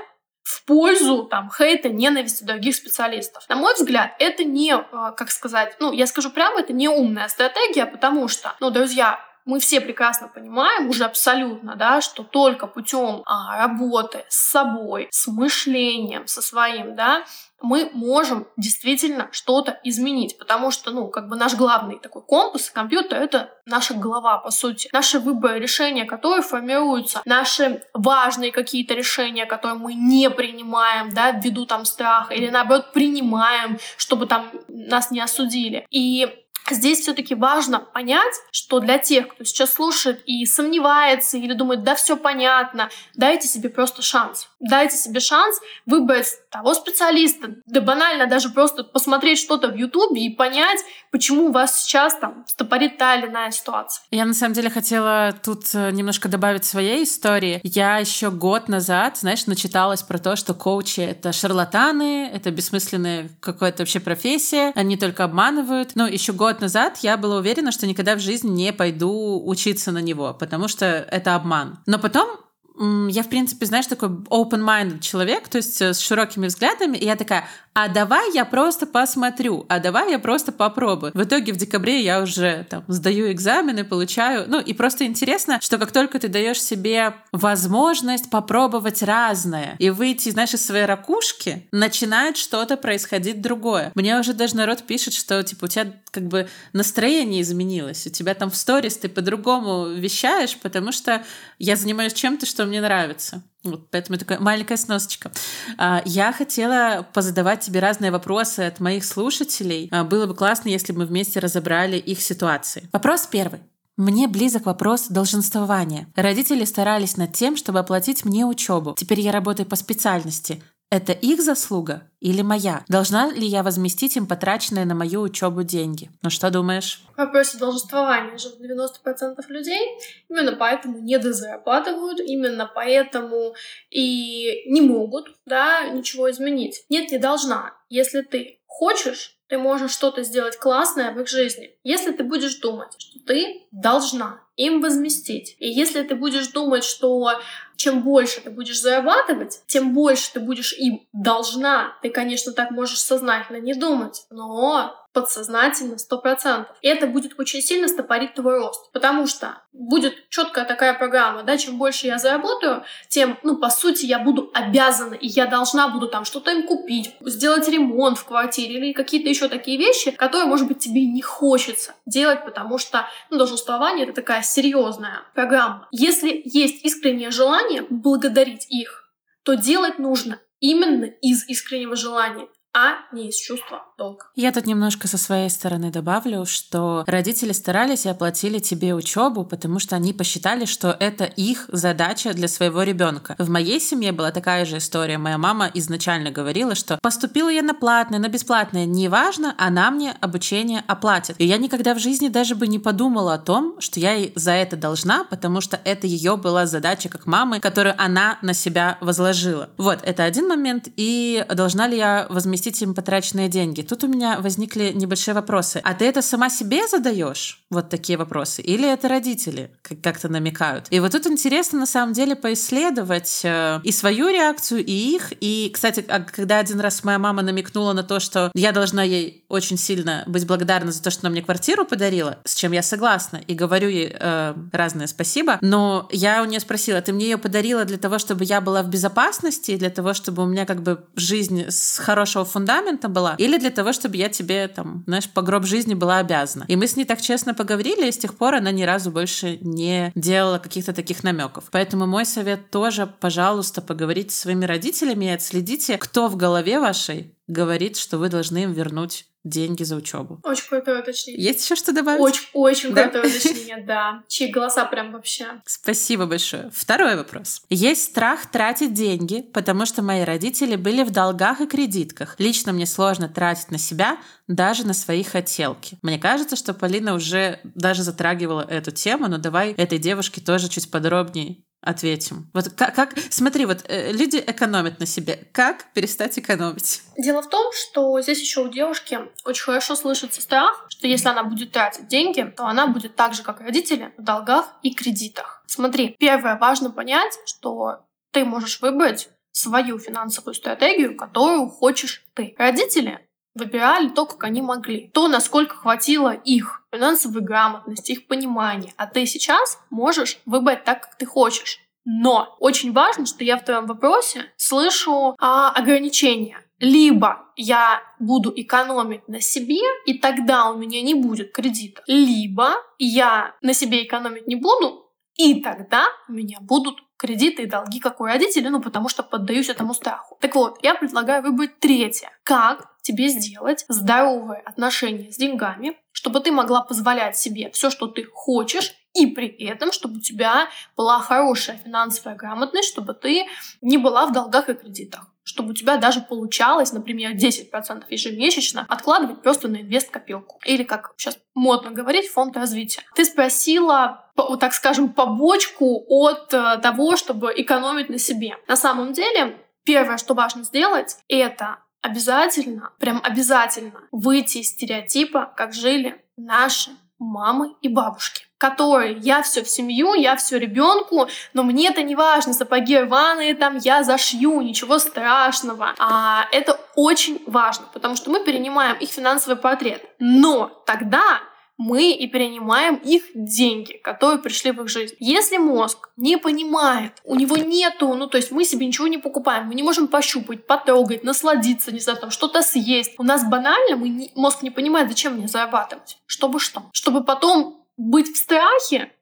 в 0.50 0.66
пользу 0.66 1.26
там 1.26 1.52
хейта, 1.56 1.90
ненависти 1.90 2.44
других 2.44 2.76
специалистов. 2.76 3.48
На 3.50 3.56
мой 3.56 3.76
взгляд, 3.76 4.16
это 4.18 4.44
не, 4.44 4.74
а, 4.74 5.12
как 5.12 5.30
сказать, 5.30 5.76
ну, 5.80 5.92
я 5.92 6.08
скажу 6.08 6.32
прямо, 6.32 6.62
это 6.62 6.74
не 6.74 6.90
умная 6.90 7.28
стратегия, 7.28 7.86
потому 7.86 8.28
что, 8.28 8.56
ну, 8.60 8.72
друзья, 8.72 9.20
мы 9.46 9.60
все 9.60 9.80
прекрасно 9.80 10.28
понимаем 10.28 10.90
уже 10.90 11.06
абсолютно, 11.06 11.76
да, 11.76 12.02
что 12.02 12.24
только 12.24 12.66
путем 12.66 13.22
а, 13.26 13.58
работы 13.58 14.26
с 14.28 14.50
собой, 14.50 15.08
с 15.12 15.28
мышлением, 15.28 16.26
со 16.26 16.42
своим, 16.42 16.96
да, 16.96 17.24
мы 17.62 17.90
можем 17.94 18.48
действительно 18.58 19.30
что-то 19.32 19.80
изменить, 19.84 20.38
потому 20.38 20.72
что, 20.72 20.92
ну, 20.92 21.08
как 21.08 21.28
бы 21.28 21.36
наш 21.36 21.56
главный 21.56 22.00
такой 22.00 22.22
компас 22.22 22.70
компьютер— 22.70 23.18
это 23.22 23.50
наша 23.66 23.94
голова, 23.94 24.38
по 24.38 24.52
сути. 24.52 24.90
Наши 24.94 25.20
выборы, 25.20 25.60
решения, 25.60 26.06
которые 26.06 26.42
формируются, 26.42 27.22
наши 27.26 27.84
важные 27.94 28.52
какие-то 28.52 28.94
решения, 28.94 29.46
которые 29.46 29.78
мы 29.78 29.94
не 29.94 30.30
принимаем, 30.30 31.12
да, 31.14 31.32
ввиду 31.32 31.66
там 31.66 31.86
страха, 31.86 32.34
или 32.34 32.50
наоборот 32.50 32.94
принимаем, 32.94 33.80
чтобы 33.98 34.26
там 34.26 34.50
нас 34.68 35.12
не 35.12 35.20
осудили. 35.20 35.86
И 35.90 36.28
Здесь 36.72 37.00
все-таки 37.00 37.34
важно 37.36 37.80
понять, 37.80 38.34
что 38.52 38.80
для 38.80 39.00
тех, 39.00 39.30
кто 39.30 39.44
сейчас 39.44 39.74
слушает 39.74 40.22
и 40.26 40.46
сомневается 40.46 41.38
или 41.38 41.54
думает, 41.54 41.84
да, 41.84 41.96
все 41.96 42.16
понятно, 42.16 42.90
дайте 43.16 43.48
себе 43.48 43.70
просто 43.70 44.02
шанс. 44.02 44.49
Дайте 44.60 44.98
себе 44.98 45.20
шанс 45.20 45.58
выбрать 45.86 46.28
того 46.50 46.74
специалиста, 46.74 47.56
да 47.66 47.80
банально 47.82 48.28
даже 48.28 48.50
просто 48.50 48.84
посмотреть 48.84 49.40
что-то 49.40 49.70
в 49.70 49.76
Ютубе 49.76 50.26
и 50.26 50.36
понять, 50.36 50.80
почему 51.12 51.48
у 51.48 51.52
вас 51.52 51.84
сейчас 51.84 52.18
там 52.18 52.44
стопорит 52.46 52.98
та 52.98 53.16
или 53.16 53.28
иная 53.28 53.52
ситуация. 53.52 54.04
Я 54.12 54.26
на 54.26 54.34
самом 54.34 54.54
деле 54.54 54.70
хотела 54.70 55.34
тут 55.44 55.74
э, 55.74 55.92
немножко 55.92 56.28
добавить 56.28 56.66
своей 56.66 57.04
истории. 57.04 57.62
Я 57.64 57.98
еще 58.00 58.32
год 58.32 58.68
назад, 58.68 59.18
знаешь, 59.18 59.46
начиталась 59.46 60.02
про 60.02 60.18
то, 60.18 60.36
что 60.36 60.54
коучи— 60.54 61.00
это 61.02 61.32
шарлатаны, 61.32 62.30
это 62.34 62.52
бессмысленная 62.52 63.30
какая-то 63.40 63.84
вообще 63.84 64.00
профессия, 64.00 64.74
они 64.76 64.98
только 64.98 65.24
обманывают. 65.24 65.92
Но 65.96 66.06
еще 66.06 66.34
год 66.34 66.60
назад 66.60 66.98
я 67.02 67.16
была 67.16 67.38
уверена, 67.38 67.72
что 67.72 67.88
никогда 67.88 68.16
в 68.16 68.20
жизни 68.20 68.50
не 68.50 68.74
пойду 68.74 69.42
учиться 69.46 69.92
на 69.92 70.00
него, 70.00 70.34
потому 70.34 70.68
что 70.68 70.86
это 70.86 71.36
обман. 71.36 71.80
Но 71.86 71.98
потом 71.98 72.30
я, 72.80 73.24
в 73.24 73.30
принципе, 73.30 73.66
знаешь, 73.66 73.88
такой 73.88 74.10
open-minded 74.10 75.02
человек, 75.02 75.50
то 75.50 75.58
есть 75.58 75.82
э, 75.82 75.94
с 75.94 76.00
широкими 76.00 76.48
взглядами, 76.48 76.98
и 76.98 77.06
я 77.06 77.18
такая, 77.18 77.46
а 77.74 77.88
давай 77.88 78.34
я 78.34 78.46
просто 78.46 78.86
посмотрю, 78.86 79.66
а 79.68 79.80
давай 79.80 80.12
я 80.12 80.20
просто 80.20 80.52
попробую. 80.52 81.12
В 81.14 81.24
итоге 81.24 81.54
в 81.54 81.58
декабре 81.58 82.02
я 82.02 82.22
уже 82.22 82.66
там 82.70 82.84
сдаю 82.88 83.32
экзамены, 83.32 83.84
получаю, 83.84 84.46
ну 84.48 84.60
и 84.60 84.74
просто 84.74 85.06
интересно, 85.06 85.60
что 85.62 85.78
как 85.78 85.92
только 85.92 86.20
ты 86.20 86.30
даешь 86.30 86.62
себе 86.62 87.16
возможность 87.32 88.30
попробовать 88.30 89.02
разное 89.04 89.76
и 89.80 89.90
выйти, 89.90 90.30
знаешь, 90.30 90.54
из 90.54 90.66
своей 90.66 90.86
ракушки, 90.86 91.68
начинает 91.72 92.38
что-то 92.38 92.78
происходить 92.78 93.42
другое. 93.42 93.92
Мне 93.96 94.18
уже 94.20 94.34
даже 94.34 94.56
народ 94.56 94.84
пишет, 94.84 95.14
что 95.14 95.44
типа 95.44 95.66
у 95.66 95.68
тебя 95.68 95.94
как 96.12 96.28
бы 96.28 96.48
настроение 96.74 97.42
изменилось, 97.42 98.08
у 98.08 98.10
тебя 98.10 98.34
там 98.34 98.50
в 98.50 98.56
сторис 98.56 98.98
ты 98.98 99.10
по-другому 99.10 99.88
вещаешь, 99.88 100.58
потому 100.58 100.92
что 100.92 101.24
я 101.60 101.76
занимаюсь 101.76 102.14
чем-то, 102.14 102.46
что 102.46 102.69
мне 102.70 102.82
нравится. 102.82 103.44
Вот 103.64 103.92
поэтому 103.92 104.18
такая 104.18 104.40
маленькая 104.40 104.78
сносочка. 104.78 105.32
А, 105.78 106.02
я 106.06 106.32
хотела 106.32 107.06
позадавать 107.14 107.60
тебе 107.60 107.82
разные 107.82 108.12
вопросы 108.12 108.62
от 108.62 108.80
моих 108.80 109.04
слушателей. 109.04 109.90
А, 109.92 110.04
было 110.04 110.26
бы 110.28 110.36
классно, 110.36 110.70
если 110.70 110.94
бы 110.94 111.00
мы 111.00 111.06
вместе 111.06 111.40
разобрали 111.40 111.98
их 111.98 112.22
ситуации. 112.22 112.90
Вопрос 112.94 113.28
первый. 113.30 113.60
Мне 113.98 114.30
близок 114.30 114.66
вопрос 114.66 115.08
долженствования. 115.10 116.08
Родители 116.16 116.64
старались 116.64 117.18
над 117.18 117.34
тем, 117.34 117.58
чтобы 117.58 117.80
оплатить 117.80 118.24
мне 118.24 118.46
учебу. 118.46 118.96
Теперь 118.98 119.20
я 119.20 119.34
работаю 119.34 119.66
по 119.66 119.76
специальности. 119.76 120.64
Это 120.92 121.12
их 121.12 121.42
заслуга 121.42 122.10
или 122.20 122.42
моя? 122.42 122.84
Должна 122.88 123.32
ли 123.32 123.46
я 123.46 123.62
возместить 123.62 124.18
им 124.18 124.26
потраченные 124.26 124.86
на 124.86 124.96
мою 124.96 125.22
учебу 125.22 125.62
деньги? 125.62 126.10
Ну 126.24 126.32
что 126.32 126.50
думаешь? 126.50 127.04
В 127.14 127.18
вопросе 127.18 127.60
долженствования 127.60 128.38
же 128.40 128.50
90% 128.50 129.38
людей 129.50 130.00
именно 130.30 130.54
поэтому 130.54 130.98
недозарабатывают, 130.98 132.20
именно 132.20 132.70
поэтому 132.74 133.54
и 133.92 134.64
не 134.66 134.82
могут 134.82 135.36
да, 135.46 135.88
ничего 135.90 136.32
изменить. 136.32 136.86
Нет, 136.90 137.12
не 137.12 137.20
должна. 137.20 137.76
Если 137.90 138.22
ты 138.22 138.60
хочешь, 138.66 139.38
ты 139.48 139.58
можешь 139.58 139.92
что-то 139.92 140.24
сделать 140.24 140.58
классное 140.58 141.12
в 141.12 141.20
их 141.20 141.28
жизни. 141.28 141.72
Если 141.84 142.12
ты 142.12 142.24
будешь 142.24 142.56
думать, 142.56 142.94
что 142.98 143.20
ты 143.20 143.68
должна 143.72 144.42
им 144.56 144.82
возместить, 144.82 145.56
и 145.60 145.68
если 145.68 146.04
ты 146.04 146.16
будешь 146.16 146.48
думать, 146.48 146.84
что 146.84 147.40
чем 147.80 148.02
больше 148.02 148.42
ты 148.42 148.50
будешь 148.50 148.82
зарабатывать, 148.82 149.62
тем 149.66 149.94
больше 149.94 150.34
ты 150.34 150.42
будешь 150.42 150.74
им 150.74 151.08
должна. 151.14 151.98
Ты, 152.02 152.10
конечно, 152.10 152.52
так 152.52 152.72
можешь 152.72 153.00
сознательно 153.00 153.58
не 153.58 153.74
думать, 153.74 154.26
но 154.30 154.99
подсознательно, 155.14 155.98
сто 155.98 156.20
процентов. 156.20 156.76
И 156.82 156.88
это 156.88 157.08
будет 157.08 157.40
очень 157.40 157.62
сильно 157.62 157.88
стопорить 157.88 158.36
твой 158.36 158.60
рост. 158.60 158.92
Потому 158.92 159.28
что 159.28 159.62
будет 159.74 160.30
четкая 160.30 160.66
такая 160.66 160.94
программа, 160.94 161.44
да, 161.44 161.58
чем 161.58 161.78
больше 161.78 162.08
я 162.08 162.18
заработаю, 162.18 162.84
тем, 163.08 163.38
ну, 163.44 163.58
по 163.58 163.70
сути, 163.70 164.06
я 164.06 164.20
буду 164.20 164.52
обязана, 164.54 165.16
и 165.16 165.28
я 165.28 165.48
должна 165.48 165.88
буду 165.90 166.08
там 166.08 166.26
что-то 166.26 166.52
им 166.52 166.68
купить, 166.68 167.16
сделать 167.22 167.68
ремонт 167.68 168.18
в 168.18 168.26
квартире 168.26 168.76
или 168.76 168.94
какие-то 168.94 169.30
еще 169.30 169.48
такие 169.48 169.78
вещи, 169.78 170.12
которые, 170.12 170.48
может 170.48 170.68
быть, 170.68 170.80
тебе 170.80 171.06
не 171.06 171.22
хочется 171.22 171.96
делать, 172.06 172.46
потому 172.46 172.78
что, 172.78 173.08
ну, 173.30 173.38
долженствование— 173.38 174.06
это 174.08 174.14
такая 174.14 174.42
серьезная 174.44 175.24
программа. 175.34 175.88
Если 175.92 176.42
есть 176.46 176.86
искреннее 176.86 177.32
желание 177.32 177.86
благодарить 177.90 178.68
их, 178.70 179.12
то 179.44 179.56
делать 179.56 179.98
нужно 180.00 180.40
именно 180.60 181.06
из 181.06 181.48
искреннего 181.48 181.96
желания 181.96 182.48
а 182.74 183.00
не 183.12 183.30
из 183.30 183.36
чувства 183.36 183.84
долга. 183.98 184.26
Я 184.36 184.52
тут 184.52 184.68
немножко 184.68 185.08
со 185.08 185.18
своей 185.18 185.50
стороны 185.50 185.92
добавлю, 185.92 186.46
что 186.46 187.04
родители 187.08 187.52
старались 187.52 188.06
и 188.06 188.10
оплатили 188.10 188.60
тебе 188.60 188.94
учебу, 188.94 189.44
потому 189.44 189.80
что 189.80 189.96
они 189.96 190.14
посчитали, 190.14 190.66
что 190.66 190.96
это 191.00 191.24
их 191.24 191.66
задача 191.70 192.34
для 192.34 192.48
своего 192.48 192.84
ребенка. 192.84 193.36
В 193.40 193.50
моей 193.50 193.80
семье 193.80 194.12
была 194.12 194.32
такая 194.32 194.66
же 194.66 194.78
история. 194.78 195.18
Моя 195.18 195.38
мама 195.38 195.70
изначально 195.74 196.30
говорила, 196.30 196.76
что 196.76 197.00
поступила 197.02 197.50
я 197.50 197.64
на 197.64 197.74
платное, 197.74 198.20
на 198.20 198.30
бесплатное, 198.30 198.86
неважно, 198.86 199.56
она 199.58 199.90
мне 199.90 200.16
обучение 200.22 200.84
оплатит. 200.88 201.36
И 201.40 201.46
я 201.46 201.58
никогда 201.58 201.96
в 201.96 202.00
жизни 202.00 202.28
даже 202.28 202.56
бы 202.56 202.68
не 202.68 202.78
подумала 202.78 203.34
о 203.34 203.40
том, 203.40 203.82
что 203.82 204.00
я 204.00 204.14
ей 204.14 204.32
за 204.36 204.52
это 204.52 204.78
должна, 204.78 205.24
потому 205.24 205.62
что 205.62 205.80
это 205.84 206.06
ее 206.06 206.38
была 206.38 206.68
задача 206.68 207.10
как 207.10 207.26
мамы, 207.26 207.60
которую 207.60 207.96
она 207.98 208.38
на 208.44 208.54
себя 208.54 208.98
возложила. 209.02 209.70
Вот, 209.78 210.00
это 210.04 210.24
один 210.24 210.48
момент. 210.48 210.88
И 210.96 211.44
должна 211.50 211.88
ли 211.88 211.98
я 211.98 212.28
возместить 212.30 212.59
возместить 212.60 212.82
им 212.82 212.94
потраченные 212.94 213.48
деньги. 213.48 213.82
Тут 213.82 214.04
у 214.04 214.08
меня 214.08 214.40
возникли 214.40 214.92
небольшие 214.94 215.34
вопросы. 215.34 215.82
А 215.84 215.94
ты 215.94 216.06
это 216.06 216.22
сама 216.22 216.50
себе 216.50 216.88
задаешь? 216.88 217.64
Вот 217.70 217.90
такие 217.90 218.18
вопросы? 218.18 218.62
Или 218.62 218.92
это 218.92 219.08
родители 219.08 219.72
как-то 220.02 220.28
намекают? 220.28 220.88
И 220.90 221.00
вот 221.00 221.12
тут 221.12 221.26
интересно 221.28 221.80
на 221.80 221.86
самом 221.86 222.14
деле 222.14 222.36
поисследовать 222.36 223.42
э, 223.44 223.80
и 223.84 223.92
свою 223.92 224.30
реакцию, 224.30 224.84
и 224.86 224.92
их. 224.92 225.34
И, 225.40 225.72
кстати, 225.74 226.04
а 226.10 226.20
когда 226.20 226.60
один 226.60 226.82
раз 226.82 227.04
моя 227.04 227.20
мама 227.20 227.42
намекнула 227.42 227.94
на 227.94 228.04
то, 228.04 228.20
что 228.20 228.52
я 228.56 228.72
должна 228.72 229.04
ей 229.04 229.46
очень 229.48 229.78
сильно 229.78 230.24
быть 230.28 230.46
благодарна 230.46 230.92
за 230.92 231.02
то, 231.02 231.12
что 231.12 231.22
она 231.22 231.30
мне 231.30 231.42
квартиру 231.42 231.86
подарила, 231.86 232.40
с 232.44 232.56
чем 232.56 232.74
я 232.74 232.84
согласна, 232.84 233.40
и 233.48 233.54
говорю 233.54 233.88
ей 233.88 234.12
э, 234.20 234.54
разное 234.74 235.08
спасибо, 235.08 235.58
но 235.62 236.10
я 236.12 236.42
у 236.42 236.46
нее 236.46 236.60
спросила, 236.60 237.02
ты 237.02 237.14
мне 237.14 237.30
ее 237.30 237.38
подарила 237.38 237.86
для 237.86 237.98
того, 237.98 238.20
чтобы 238.20 238.44
я 238.44 238.60
была 238.60 238.84
в 238.84 238.90
безопасности, 238.90 239.78
для 239.78 239.90
того, 239.90 240.14
чтобы 240.14 240.44
у 240.44 240.46
меня 240.46 240.66
как 240.66 240.82
бы 240.84 241.04
жизнь 241.16 241.66
с 241.70 241.98
хорошего 242.00 242.46
фундамента 242.50 243.08
была, 243.08 243.36
или 243.38 243.58
для 243.58 243.70
того, 243.70 243.94
чтобы 243.94 244.18
я 244.18 244.28
тебе, 244.28 244.68
там, 244.68 245.04
знаешь, 245.08 245.30
по 245.30 245.42
гроб 245.42 245.66
жизни 245.66 245.94
была 245.94 246.18
обязана. 246.18 246.66
И 246.68 246.76
мы 246.76 246.88
с 246.88 246.98
ней 246.98 247.06
так 247.06 247.22
честно 247.22 247.54
поговорили, 247.54 248.08
и 248.08 248.12
с 248.12 248.18
тех 248.18 248.36
пор 248.38 248.56
она 248.56 248.72
ни 248.72 248.84
разу 248.84 249.12
больше 249.12 249.58
не 249.62 250.12
делала 250.16 250.58
каких-то 250.58 250.92
таких 250.92 251.24
намеков. 251.24 251.66
Поэтому 251.72 252.06
мой 252.06 252.26
совет 252.26 252.70
тоже, 252.70 253.08
пожалуйста, 253.08 253.82
поговорите 253.82 254.32
со 254.32 254.42
своими 254.42 254.66
родителями 254.66 255.26
и 255.26 255.30
отследите, 255.30 255.98
кто 255.98 256.28
в 256.28 256.36
голове 256.36 256.80
вашей 256.80 257.34
говорит, 257.50 257.98
что 257.98 258.18
вы 258.18 258.30
должны 258.30 258.64
им 258.64 258.72
вернуть 258.72 259.26
деньги 259.44 259.84
за 259.84 259.96
учебу. 259.96 260.40
Очень 260.44 260.68
крутое 260.68 261.02
уточнение. 261.02 261.42
Есть 261.44 261.64
еще 261.64 261.76
что 261.76 261.94
добавить? 261.94 262.22
Очень, 262.22 262.48
очень 262.54 262.94
да? 262.94 263.04
крутое 263.04 263.28
уточнение, 263.28 263.84
да. 263.88 264.24
Чьи 264.28 264.52
голоса 264.52 264.86
прям 264.86 265.12
вообще. 265.12 265.62
Спасибо 265.66 266.26
большое. 266.26 266.70
Второй 266.74 267.16
вопрос. 267.16 267.62
Есть 267.70 268.04
страх 268.04 268.52
тратить 268.52 268.94
деньги, 268.94 269.42
потому 269.42 269.86
что 269.86 270.02
мои 270.02 270.24
родители 270.24 270.76
были 270.76 271.04
в 271.04 271.12
долгах 271.12 271.62
и 271.62 271.68
кредитках. 271.68 272.36
Лично 272.38 272.74
мне 272.74 272.86
сложно 272.86 273.30
тратить 273.30 273.72
на 273.72 273.78
себя, 273.78 274.18
даже 274.48 274.86
на 274.86 274.94
свои 274.94 275.24
хотелки. 275.24 275.98
Мне 276.02 276.20
кажется, 276.20 276.56
что 276.56 276.74
Полина 276.74 277.14
уже 277.16 277.62
даже 277.64 278.04
затрагивала 278.04 278.62
эту 278.62 278.92
тему, 278.92 279.28
но 279.28 279.38
давай 279.38 279.72
этой 279.72 280.00
девушке 280.00 280.42
тоже 280.42 280.68
чуть 280.68 280.92
подробнее 280.92 281.64
ответим. 281.82 282.50
Вот 282.54 282.70
как, 282.70 282.96
как 282.96 283.14
смотри, 283.30 283.66
вот 283.66 283.86
э, 283.88 284.12
люди 284.12 284.38
экономят 284.46 285.00
на 285.00 285.06
себе. 285.06 285.48
Как 285.54 285.92
перестать 285.94 286.38
экономить? 286.38 287.02
Дело 287.18 287.42
в 287.42 287.50
том, 287.50 287.72
что 287.74 288.20
здесь 288.22 288.42
еще 288.42 288.66
у 288.66 288.70
девушки 288.70 289.20
очень 289.46 289.64
хорошо 289.64 289.96
слышится 289.96 290.42
страх, 290.42 290.86
что 290.90 291.08
если 291.08 291.30
она 291.30 291.44
будет 291.44 291.72
тратить 291.72 292.08
деньги, 292.08 292.42
то 292.42 292.66
она 292.66 292.88
будет 292.88 293.16
так 293.16 293.34
же, 293.34 293.44
как 293.44 293.62
родители, 293.62 294.14
в 294.18 294.24
долгах 294.24 294.74
и 294.84 294.94
кредитах. 294.94 295.64
Смотри, 295.68 296.16
первое, 296.20 296.58
важно 296.58 296.92
понять, 296.92 297.38
что 297.46 298.06
ты 298.32 298.44
можешь 298.46 298.82
выбрать 298.82 299.30
свою 299.52 300.00
финансовую 300.00 300.54
стратегию, 300.54 301.16
которую 301.18 301.70
хочешь 301.70 302.26
ты. 302.34 302.56
Родители 302.58 303.20
выбирали 303.60 304.10
то, 304.10 304.26
как 304.26 304.44
они 304.46 304.62
могли, 304.62 305.10
то, 305.14 305.28
насколько 305.28 305.76
хватило 305.76 306.32
их 306.32 306.84
финансовой 306.92 307.42
грамотности, 307.42 308.14
их 308.14 308.28
понимания. 308.28 308.94
А 308.98 309.06
ты 309.06 309.26
сейчас 309.26 309.80
можешь 309.90 310.40
выбрать 310.46 310.84
так, 310.84 311.02
как 311.02 311.18
ты 311.18 311.26
хочешь. 311.26 311.80
Но 312.06 312.56
очень 312.60 312.92
важно, 312.92 313.26
что 313.26 313.44
я 313.44 313.58
в 313.58 313.66
твоем 313.66 313.86
вопросе 313.86 314.46
слышу 314.58 315.36
а, 315.38 315.70
ограничения. 315.70 316.58
Либо 316.80 317.52
я 317.56 318.02
буду 318.20 318.54
экономить 318.56 319.28
на 319.28 319.42
себе, 319.42 319.82
и 320.06 320.18
тогда 320.18 320.72
у 320.72 320.78
меня 320.78 321.02
не 321.02 321.14
будет 321.14 321.52
кредита. 321.52 322.02
Либо 322.08 322.76
я 322.98 323.56
на 323.62 323.74
себе 323.74 324.04
экономить 324.06 324.48
не 324.48 324.56
буду, 324.56 325.12
и 325.36 325.62
тогда 325.62 326.06
у 326.28 326.32
меня 326.32 326.58
будут 326.62 327.00
кредиты 327.20 327.64
и 327.64 327.66
долги, 327.68 328.00
как 328.00 328.22
у 328.22 328.26
родителей, 328.26 328.70
ну, 328.70 328.82
потому 328.82 329.10
что 329.10 329.24
поддаюсь 329.24 329.70
этому 329.70 329.94
страху. 329.94 330.38
Так 330.40 330.56
вот, 330.56 330.80
я 330.82 330.96
предлагаю 330.96 331.44
выбрать 331.44 331.80
третье. 331.80 332.32
Как 332.44 332.90
тебе 333.02 333.28
сделать 333.28 333.86
здоровые 333.90 334.62
отношения 334.62 335.32
с 335.32 335.38
деньгами, 335.38 335.98
чтобы 336.12 336.40
ты 336.40 336.52
могла 336.52 336.82
позволять 336.82 337.38
себе 337.38 337.70
все, 337.72 337.90
что 337.90 338.08
ты 338.08 338.24
хочешь, 338.24 338.94
и 339.14 339.26
при 339.26 339.48
этом, 339.48 339.92
чтобы 339.92 340.18
у 340.18 340.22
тебя 340.22 340.70
была 340.96 341.20
хорошая 341.20 341.78
финансовая 341.78 342.36
грамотность, 342.36 342.90
чтобы 342.90 343.14
ты 343.14 343.48
не 343.82 343.98
была 343.98 344.28
в 344.28 344.32
долгах 344.32 344.70
и 344.70 344.74
кредитах 344.74 345.28
чтобы 345.50 345.72
у 345.72 345.74
тебя 345.74 345.98
даже 345.98 346.22
получалось, 346.22 346.94
например, 346.94 347.32
10% 347.34 348.04
ежемесячно 348.08 348.86
откладывать 348.88 349.42
просто 349.42 349.68
на 349.68 349.82
инвест-копилку. 349.82 350.60
Или, 350.64 350.84
как 350.84 351.14
сейчас 351.18 351.40
модно 351.56 351.90
говорить, 351.90 352.30
фонд 352.30 352.56
развития. 352.56 353.02
Ты 353.16 353.26
спросила, 353.26 354.29
так 354.60 354.74
скажем, 354.74 355.10
побочку 355.10 356.04
от 356.08 356.54
э, 356.54 356.78
того, 356.82 357.16
чтобы 357.16 357.54
экономить 357.56 358.10
на 358.10 358.18
себе. 358.18 358.58
На 358.68 358.76
самом 358.76 359.14
деле, 359.14 359.58
первое, 359.84 360.18
что 360.18 360.34
важно 360.34 360.64
сделать, 360.64 361.18
это 361.28 361.78
обязательно, 362.02 362.92
прям 363.00 363.22
обязательно 363.24 364.02
выйти 364.12 364.60
из 364.60 364.70
стереотипа, 364.70 365.54
как 365.56 365.74
жили 365.74 366.24
наши 366.38 366.92
мамы 367.20 367.76
и 367.82 367.90
бабушки. 367.90 368.46
который 368.58 369.18
я 369.20 369.42
все 369.42 369.64
в 369.64 369.70
семью, 369.70 370.16
я 370.16 370.36
все 370.36 370.60
ребенку, 370.60 371.30
но 371.54 371.64
мне 371.64 371.88
это 371.88 372.04
не 372.04 372.14
важно, 372.16 372.54
сапоги 372.54 372.98
рваные, 372.98 373.56
там 373.56 373.78
я 373.78 374.04
зашью, 374.04 374.60
ничего 374.60 375.00
страшного. 375.00 375.96
А 375.98 376.46
это 376.52 376.78
очень 376.96 377.42
важно, 377.48 377.86
потому 377.94 378.18
что 378.18 378.30
мы 378.30 378.44
перенимаем 378.44 378.98
их 378.98 379.10
финансовый 379.12 379.56
портрет. 379.56 380.04
Но 380.20 380.84
тогда 380.86 381.40
мы 381.80 382.12
и 382.12 382.28
перенимаем 382.28 382.96
их 382.96 383.24
деньги, 383.34 383.94
которые 383.94 384.40
пришли 384.40 384.72
в 384.72 384.82
их 384.82 384.90
жизнь. 384.90 385.16
Если 385.20 385.58
мозг 385.58 386.10
не 386.18 386.38
понимает, 386.38 387.14
у 387.24 387.36
него 387.36 387.56
нету, 387.56 388.14
ну 388.16 388.28
то 388.28 388.36
есть 388.36 388.52
мы 388.52 388.66
себе 388.66 388.86
ничего 388.86 389.08
не 389.08 389.18
покупаем, 389.18 389.68
мы 389.68 389.76
не 389.76 389.82
можем 389.82 390.10
пощупать, 390.10 390.68
потрогать, 390.68 391.24
насладиться, 391.24 391.94
не 391.94 392.00
знаю, 392.00 392.20
там 392.20 392.32
что-то 392.32 392.62
съесть. 392.64 393.14
У 393.18 393.24
нас 393.24 393.50
банально, 393.50 393.96
мы 393.96 394.10
не, 394.10 394.32
мозг 394.36 394.62
не 394.62 394.72
понимает, 394.72 395.08
зачем 395.08 395.36
мне 395.36 395.48
зарабатывать. 395.48 396.18
Чтобы 396.26 396.60
что? 396.60 396.84
Чтобы 396.92 397.24
потом 397.24 397.86
быть 397.96 398.28
в 398.28 398.38
страхе 398.38 399.14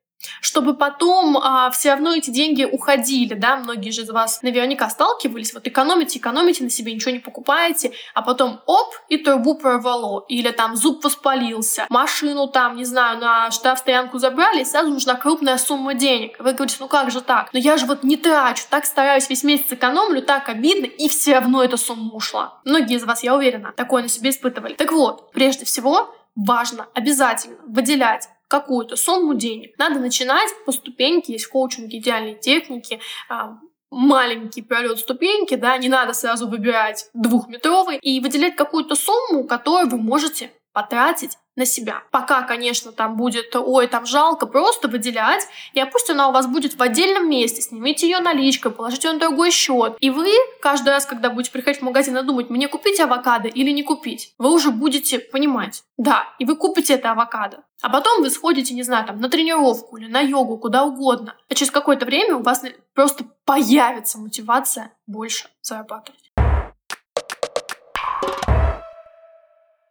чтобы 0.41 0.75
потом 0.75 1.37
а, 1.37 1.69
все 1.71 1.91
равно 1.91 2.13
эти 2.13 2.29
деньги 2.29 2.63
уходили, 2.63 3.33
да, 3.33 3.57
многие 3.57 3.91
же 3.91 4.01
из 4.01 4.09
вас 4.09 4.41
наверняка 4.41 4.89
сталкивались, 4.89 5.53
вот 5.53 5.67
экономите, 5.67 6.19
экономите 6.19 6.63
на 6.63 6.69
себе, 6.69 6.93
ничего 6.93 7.11
не 7.11 7.19
покупаете, 7.19 7.91
а 8.13 8.21
потом 8.21 8.61
оп, 8.65 8.93
и 9.09 9.17
трубу 9.17 9.55
прорвало, 9.55 10.25
или 10.27 10.49
там 10.51 10.75
зуб 10.75 11.03
воспалился, 11.03 11.85
машину 11.89 12.47
там, 12.47 12.75
не 12.75 12.85
знаю, 12.85 13.19
на 13.19 13.51
штрафстоянку 13.51 14.19
забрали, 14.19 14.61
и 14.61 14.65
сразу 14.65 14.89
нужна 14.89 15.15
крупная 15.15 15.57
сумма 15.57 15.93
денег. 15.93 16.37
Вы 16.39 16.53
говорите, 16.53 16.77
ну 16.79 16.87
как 16.87 17.11
же 17.11 17.21
так? 17.21 17.49
Но 17.53 17.59
я 17.59 17.77
же 17.77 17.85
вот 17.85 18.03
не 18.03 18.17
трачу, 18.17 18.63
так 18.69 18.85
стараюсь, 18.85 19.29
весь 19.29 19.43
месяц 19.43 19.71
экономлю, 19.71 20.21
так 20.21 20.49
обидно, 20.49 20.85
и 20.85 21.07
все 21.09 21.35
равно 21.35 21.63
эта 21.63 21.77
сумма 21.77 22.13
ушла. 22.13 22.59
Многие 22.65 22.97
из 22.97 23.03
вас, 23.03 23.23
я 23.23 23.35
уверена, 23.35 23.73
такое 23.75 24.03
на 24.03 24.09
себе 24.09 24.29
испытывали. 24.29 24.73
Так 24.73 24.91
вот, 24.91 25.31
прежде 25.31 25.65
всего, 25.65 26.13
важно 26.35 26.87
обязательно 26.93 27.57
выделять 27.67 28.29
какую-то 28.47 28.95
сумму 28.95 29.35
денег. 29.35 29.77
Надо 29.77 29.99
начинать 29.99 30.49
по 30.65 30.71
ступеньке, 30.71 31.33
есть 31.33 31.45
в 31.45 31.51
коучинге 31.51 31.99
идеальные 31.99 32.35
техники, 32.35 32.99
а, 33.29 33.57
маленький 33.89 34.61
пролет 34.61 34.99
ступеньки, 34.99 35.55
да, 35.55 35.77
не 35.77 35.89
надо 35.89 36.13
сразу 36.13 36.47
выбирать 36.47 37.09
двухметровый, 37.13 37.97
и 37.97 38.19
выделять 38.19 38.55
какую-то 38.55 38.95
сумму, 38.95 39.45
которую 39.45 39.89
вы 39.89 39.97
можете 39.97 40.51
потратить 40.73 41.37
на 41.57 41.65
себя. 41.65 42.03
Пока, 42.11 42.43
конечно, 42.43 42.93
там 42.93 43.17
будет, 43.17 43.53
ой, 43.55 43.87
там 43.87 44.05
жалко, 44.05 44.45
просто 44.45 44.87
выделять, 44.87 45.45
и 45.73 45.83
пусть 45.91 46.09
она 46.09 46.29
у 46.29 46.31
вас 46.31 46.47
будет 46.47 46.75
в 46.75 46.81
отдельном 46.81 47.29
месте, 47.29 47.61
снимите 47.61 48.07
ее 48.07 48.19
наличкой, 48.19 48.71
положите 48.71 49.09
ее 49.09 49.15
на 49.15 49.19
другой 49.19 49.51
счет. 49.51 49.97
И 49.99 50.09
вы 50.09 50.31
каждый 50.61 50.89
раз, 50.89 51.05
когда 51.05 51.29
будете 51.29 51.51
приходить 51.51 51.81
в 51.81 51.85
магазин 51.85 52.15
и 52.15 52.23
думать, 52.23 52.49
мне 52.49 52.67
купить 52.67 52.99
авокадо 52.99 53.47
или 53.49 53.71
не 53.71 53.83
купить, 53.83 54.33
вы 54.37 54.53
уже 54.53 54.69
будете 54.69 55.19
понимать, 55.19 55.83
да, 55.97 56.25
и 56.39 56.45
вы 56.45 56.55
купите 56.55 56.93
это 56.93 57.11
авокадо. 57.11 57.63
А 57.81 57.89
потом 57.89 58.21
вы 58.21 58.29
сходите, 58.29 58.73
не 58.73 58.83
знаю, 58.83 59.05
там, 59.05 59.19
на 59.19 59.29
тренировку 59.29 59.97
или 59.97 60.07
на 60.07 60.21
йогу, 60.21 60.57
куда 60.57 60.83
угодно. 60.83 61.35
А 61.49 61.53
через 61.53 61.71
какое-то 61.71 62.05
время 62.05 62.35
у 62.35 62.43
вас 62.43 62.63
просто 62.93 63.25
появится 63.45 64.19
мотивация 64.19 64.93
больше 65.05 65.47
зарабатывать. 65.61 66.31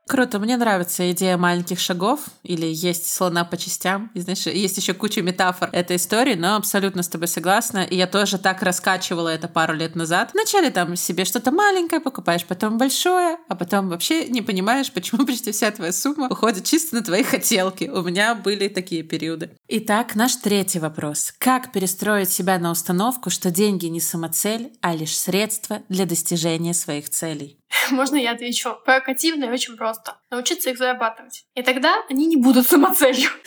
Круто, 0.08 0.38
мне 0.38 0.56
нравится 0.56 1.10
идея 1.10 1.36
маленьких 1.36 1.80
шагов 1.80 2.20
или 2.44 2.66
есть 2.66 3.12
слона 3.12 3.44
по 3.44 3.56
частям. 3.56 4.12
И, 4.14 4.20
знаешь, 4.20 4.46
есть 4.46 4.76
еще 4.76 4.94
куча 4.94 5.20
метафор 5.20 5.68
этой 5.72 5.96
истории, 5.96 6.34
но 6.34 6.54
абсолютно 6.54 7.02
с 7.02 7.08
тобой 7.08 7.26
согласна. 7.26 7.82
И 7.82 7.96
я 7.96 8.06
тоже 8.06 8.38
так 8.38 8.62
раскачивала 8.62 9.30
это 9.30 9.48
пару 9.48 9.74
лет 9.74 9.96
назад. 9.96 10.30
Вначале 10.32 10.70
там 10.70 10.94
себе 10.94 11.24
что-то 11.24 11.50
маленькое 11.50 12.00
покупаешь, 12.00 12.44
потом 12.44 12.78
большое, 12.78 13.38
а 13.48 13.56
потом 13.56 13.88
вообще 13.88 14.28
не 14.28 14.42
понимаешь, 14.42 14.92
почему 14.92 15.26
почти 15.26 15.50
вся 15.50 15.72
твоя 15.72 15.92
сумма 15.92 16.28
уходит 16.28 16.64
чисто 16.64 16.94
на 16.94 17.02
твои 17.02 17.24
хотелки. 17.24 17.90
У 17.92 18.02
меня 18.02 18.36
были 18.36 18.68
такие 18.68 19.02
периоды. 19.02 19.50
Итак, 19.66 20.14
наш 20.14 20.36
третий 20.36 20.78
вопрос. 20.78 21.34
Как 21.36 21.72
перестроить 21.72 22.30
себя 22.30 22.60
на 22.60 22.70
установку, 22.70 23.28
что 23.28 23.50
деньги 23.50 23.86
не 23.86 24.00
самоцель, 24.00 24.72
а 24.82 24.94
лишь 24.94 25.18
средство 25.18 25.82
для 25.88 26.06
достижения 26.06 26.74
своих 26.74 27.10
целей? 27.10 27.58
Можно 27.90 28.16
я 28.16 28.32
отвечу? 28.32 28.76
Провокативно 28.84 29.44
и 29.44 29.50
очень 29.50 29.76
просто. 29.76 30.18
Научиться 30.30 30.70
их 30.70 30.78
зарабатывать. 30.78 31.44
И 31.54 31.62
тогда 31.62 32.04
они 32.08 32.26
не 32.26 32.36
будут 32.36 32.66
самоцелью. 32.66 33.30